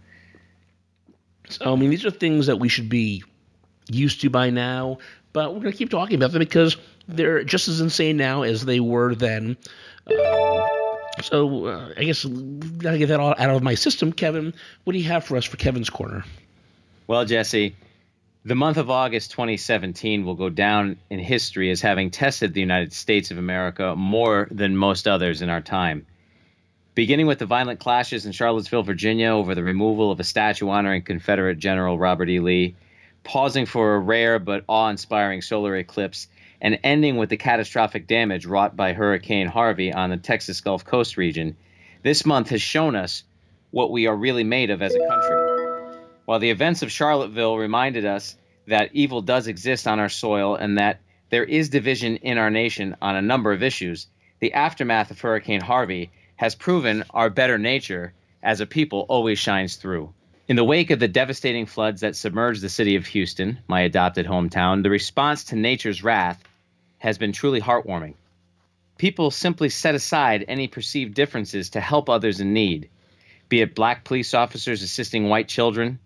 So 1.49 1.73
I 1.73 1.75
mean, 1.75 1.89
these 1.89 2.05
are 2.05 2.11
things 2.11 2.47
that 2.47 2.57
we 2.57 2.69
should 2.69 2.87
be 2.87 3.23
used 3.89 4.21
to 4.21 4.29
by 4.29 4.49
now, 4.49 4.99
but 5.33 5.53
we're 5.53 5.61
going 5.61 5.71
to 5.71 5.77
keep 5.77 5.89
talking 5.89 6.15
about 6.15 6.31
them 6.31 6.39
because 6.39 6.77
they're 7.07 7.43
just 7.43 7.67
as 7.67 7.81
insane 7.81 8.17
now 8.17 8.43
as 8.43 8.65
they 8.65 8.79
were 8.79 9.15
then. 9.15 9.57
Um, 10.07 10.67
so 11.21 11.65
uh, 11.65 11.93
I 11.97 12.03
guess 12.03 12.23
gotta 12.23 12.97
get 12.97 13.07
that 13.07 13.19
all 13.19 13.35
out 13.37 13.49
of 13.49 13.63
my 13.63 13.75
system. 13.75 14.13
Kevin, 14.13 14.53
what 14.83 14.93
do 14.93 14.99
you 14.99 15.09
have 15.09 15.25
for 15.25 15.37
us 15.37 15.45
for 15.45 15.57
Kevin's 15.57 15.89
corner? 15.89 16.23
Well, 17.07 17.25
Jesse, 17.25 17.75
the 18.45 18.55
month 18.55 18.77
of 18.77 18.89
August 18.89 19.31
2017 19.31 20.25
will 20.25 20.35
go 20.35 20.49
down 20.49 20.97
in 21.09 21.19
history 21.19 21.69
as 21.69 21.81
having 21.81 22.09
tested 22.09 22.53
the 22.53 22.61
United 22.61 22.93
States 22.93 23.31
of 23.31 23.37
America 23.37 23.95
more 23.95 24.47
than 24.49 24.75
most 24.77 25.07
others 25.07 25.41
in 25.41 25.49
our 25.49 25.61
time. 25.61 26.05
Beginning 26.95 27.27
with 27.27 27.39
the 27.39 27.45
violent 27.45 27.79
clashes 27.79 28.25
in 28.25 28.31
Charlottesville, 28.31 28.83
Virginia, 28.83 29.29
over 29.29 29.55
the 29.55 29.63
removal 29.63 30.11
of 30.11 30.19
a 30.19 30.23
statue 30.23 30.69
honoring 30.69 31.03
Confederate 31.03 31.57
General 31.59 31.97
Robert 31.97 32.29
E. 32.29 32.39
Lee, 32.39 32.75
pausing 33.23 33.65
for 33.65 33.95
a 33.95 33.99
rare 33.99 34.39
but 34.39 34.63
awe 34.67 34.89
inspiring 34.89 35.41
solar 35.41 35.75
eclipse, 35.75 36.27
and 36.61 36.79
ending 36.83 37.17
with 37.17 37.29
the 37.29 37.37
catastrophic 37.37 38.07
damage 38.07 38.45
wrought 38.45 38.75
by 38.75 38.93
Hurricane 38.93 39.47
Harvey 39.47 39.91
on 39.91 40.09
the 40.09 40.17
Texas 40.17 40.61
Gulf 40.61 40.85
Coast 40.85 41.17
region, 41.17 41.55
this 42.03 42.25
month 42.25 42.49
has 42.49 42.61
shown 42.61 42.95
us 42.95 43.23
what 43.71 43.91
we 43.91 44.07
are 44.07 44.15
really 44.15 44.43
made 44.43 44.69
of 44.69 44.81
as 44.81 44.93
a 44.93 45.07
country. 45.07 45.97
While 46.25 46.39
the 46.39 46.51
events 46.51 46.81
of 46.81 46.91
Charlottesville 46.91 47.57
reminded 47.57 48.05
us 48.05 48.37
that 48.67 48.91
evil 48.93 49.21
does 49.21 49.47
exist 49.47 49.87
on 49.87 49.99
our 49.99 50.09
soil 50.09 50.55
and 50.55 50.77
that 50.77 51.01
there 51.29 51.43
is 51.43 51.69
division 51.69 52.17
in 52.17 52.37
our 52.37 52.51
nation 52.51 52.95
on 53.01 53.15
a 53.15 53.21
number 53.21 53.51
of 53.51 53.63
issues, 53.63 54.07
the 54.39 54.53
aftermath 54.53 55.11
of 55.11 55.19
Hurricane 55.19 55.61
Harvey 55.61 56.11
has 56.35 56.55
proven 56.55 57.03
our 57.11 57.29
better 57.29 57.57
nature 57.57 58.13
as 58.43 58.59
a 58.59 58.65
people 58.65 59.05
always 59.07 59.39
shines 59.39 59.75
through. 59.75 60.13
In 60.51 60.57
the 60.57 60.65
wake 60.65 60.91
of 60.91 60.99
the 60.99 61.07
devastating 61.07 61.65
floods 61.65 62.01
that 62.01 62.17
submerged 62.17 62.59
the 62.59 62.67
city 62.67 62.97
of 62.97 63.05
Houston, 63.05 63.59
my 63.69 63.79
adopted 63.79 64.25
hometown, 64.25 64.83
the 64.83 64.89
response 64.89 65.45
to 65.45 65.55
nature's 65.55 66.03
wrath 66.03 66.43
has 66.97 67.17
been 67.17 67.31
truly 67.31 67.61
heartwarming. 67.61 68.15
People 68.97 69.31
simply 69.31 69.69
set 69.69 69.95
aside 69.95 70.43
any 70.49 70.67
perceived 70.67 71.13
differences 71.13 71.69
to 71.69 71.79
help 71.79 72.09
others 72.09 72.41
in 72.41 72.51
need, 72.51 72.89
be 73.47 73.61
it 73.61 73.75
black 73.75 74.03
police 74.03 74.33
officers 74.33 74.83
assisting 74.83 75.29
white 75.29 75.47
children, 75.47 75.99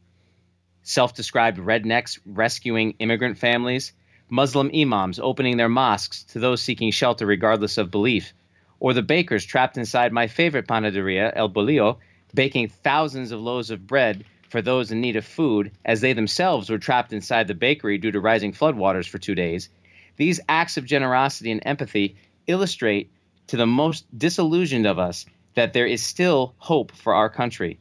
self 0.84 1.16
described 1.16 1.58
rednecks 1.58 2.20
rescuing 2.24 2.94
immigrant 3.00 3.40
families, 3.40 3.94
Muslim 4.30 4.70
imams 4.76 5.18
opening 5.18 5.58
their 5.58 5.70
mosques 5.70 6.22
to 6.22 6.38
those 6.38 6.62
seeking 6.62 6.92
shelter 6.92 7.26
regardless 7.26 7.80
of 7.80 7.90
belief, 7.90 8.32
or 8.80 8.94
the 8.94 9.02
bakers 9.02 9.44
trapped 9.44 9.76
inside 9.76 10.14
my 10.14 10.28
favorite 10.28 10.68
panaderia, 10.68 11.32
El 11.36 11.50
Bolillo, 11.50 11.98
baking 12.36 12.68
thousands 12.68 13.32
of 13.32 13.42
loaves 13.42 13.72
of 13.72 13.88
bread 13.88 14.24
for 14.56 14.62
those 14.62 14.90
in 14.90 15.02
need 15.02 15.18
of 15.18 15.26
food, 15.26 15.70
as 15.84 16.00
they 16.00 16.14
themselves 16.14 16.70
were 16.70 16.78
trapped 16.78 17.12
inside 17.12 17.46
the 17.46 17.54
bakery 17.54 17.98
due 17.98 18.14
to 18.14 18.22
rising 18.22 18.54
floodwaters 18.54 19.06
for 19.06 19.18
two 19.18 19.36
days. 19.36 19.68
These 20.16 20.40
acts 20.48 20.78
of 20.78 20.86
generosity 20.86 21.52
and 21.52 21.62
empathy 21.66 22.16
illustrate 22.48 23.12
to 23.48 23.58
the 23.58 23.68
most 23.68 24.06
disillusioned 24.18 24.88
of 24.88 24.98
us 24.98 25.26
that 25.56 25.74
there 25.74 25.86
is 25.86 26.02
still 26.02 26.56
hope 26.58 26.94
for 26.94 27.14
our 27.14 27.30
country. 27.30 27.80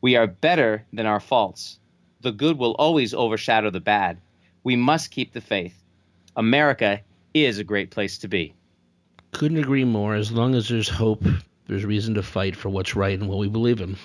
We 0.00 0.14
are 0.14 0.28
better 0.28 0.86
than 0.92 1.06
our 1.06 1.18
faults. 1.18 1.80
The 2.20 2.30
good 2.30 2.58
will 2.58 2.76
always 2.78 3.12
overshadow 3.12 3.70
the 3.70 3.80
bad. 3.80 4.20
We 4.62 4.76
must 4.76 5.10
keep 5.10 5.32
the 5.32 5.40
faith. 5.40 5.82
America 6.36 7.00
is 7.34 7.58
a 7.58 7.64
great 7.64 7.90
place 7.90 8.18
to 8.18 8.28
be. 8.28 8.54
Couldn't 9.32 9.58
agree 9.58 9.82
more. 9.82 10.14
As 10.14 10.30
long 10.30 10.54
as 10.54 10.68
there's 10.68 10.88
hope, 10.88 11.24
there's 11.66 11.84
reason 11.84 12.14
to 12.14 12.22
fight 12.22 12.54
for 12.54 12.68
what's 12.68 12.94
right 12.94 13.18
and 13.18 13.28
what 13.28 13.38
we 13.38 13.48
believe 13.48 13.80
in. 13.80 13.96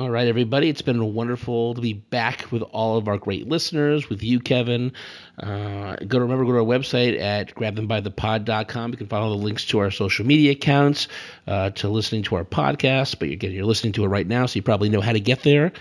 All 0.00 0.08
right, 0.08 0.26
everybody. 0.26 0.70
It's 0.70 0.80
been 0.80 1.12
wonderful 1.12 1.74
to 1.74 1.80
be 1.82 1.92
back 1.92 2.50
with 2.50 2.62
all 2.62 2.96
of 2.96 3.08
our 3.08 3.18
great 3.18 3.46
listeners, 3.46 4.08
with 4.08 4.22
you, 4.22 4.40
Kevin. 4.40 4.94
Uh, 5.38 5.96
go 5.96 6.18
to 6.18 6.20
remember 6.20 6.46
go 6.46 6.52
to 6.52 6.58
our 6.58 6.64
website 6.64 7.20
at 7.20 7.54
grabthembythepod.com. 7.54 8.90
You 8.92 8.96
can 8.96 9.06
follow 9.06 9.36
the 9.36 9.44
links 9.44 9.66
to 9.66 9.80
our 9.80 9.90
social 9.90 10.24
media 10.24 10.52
accounts, 10.52 11.08
uh, 11.46 11.70
to 11.70 11.90
listening 11.90 12.22
to 12.24 12.36
our 12.36 12.44
podcast. 12.44 13.18
But 13.18 13.28
again, 13.28 13.52
you're 13.52 13.66
listening 13.66 13.92
to 13.94 14.04
it 14.04 14.08
right 14.08 14.26
now, 14.26 14.46
so 14.46 14.56
you 14.56 14.62
probably 14.62 14.88
know 14.88 15.02
how 15.02 15.12
to 15.12 15.20
get 15.20 15.42
there. 15.42 15.72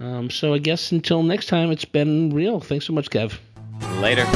Um, 0.00 0.30
so 0.30 0.54
I 0.54 0.58
guess 0.58 0.90
until 0.90 1.22
next 1.22 1.46
time, 1.46 1.70
it's 1.70 1.84
been 1.84 2.30
real. 2.30 2.58
Thanks 2.58 2.86
so 2.86 2.94
much, 2.94 3.10
Kev. 3.10 3.38
Later. 4.00 4.26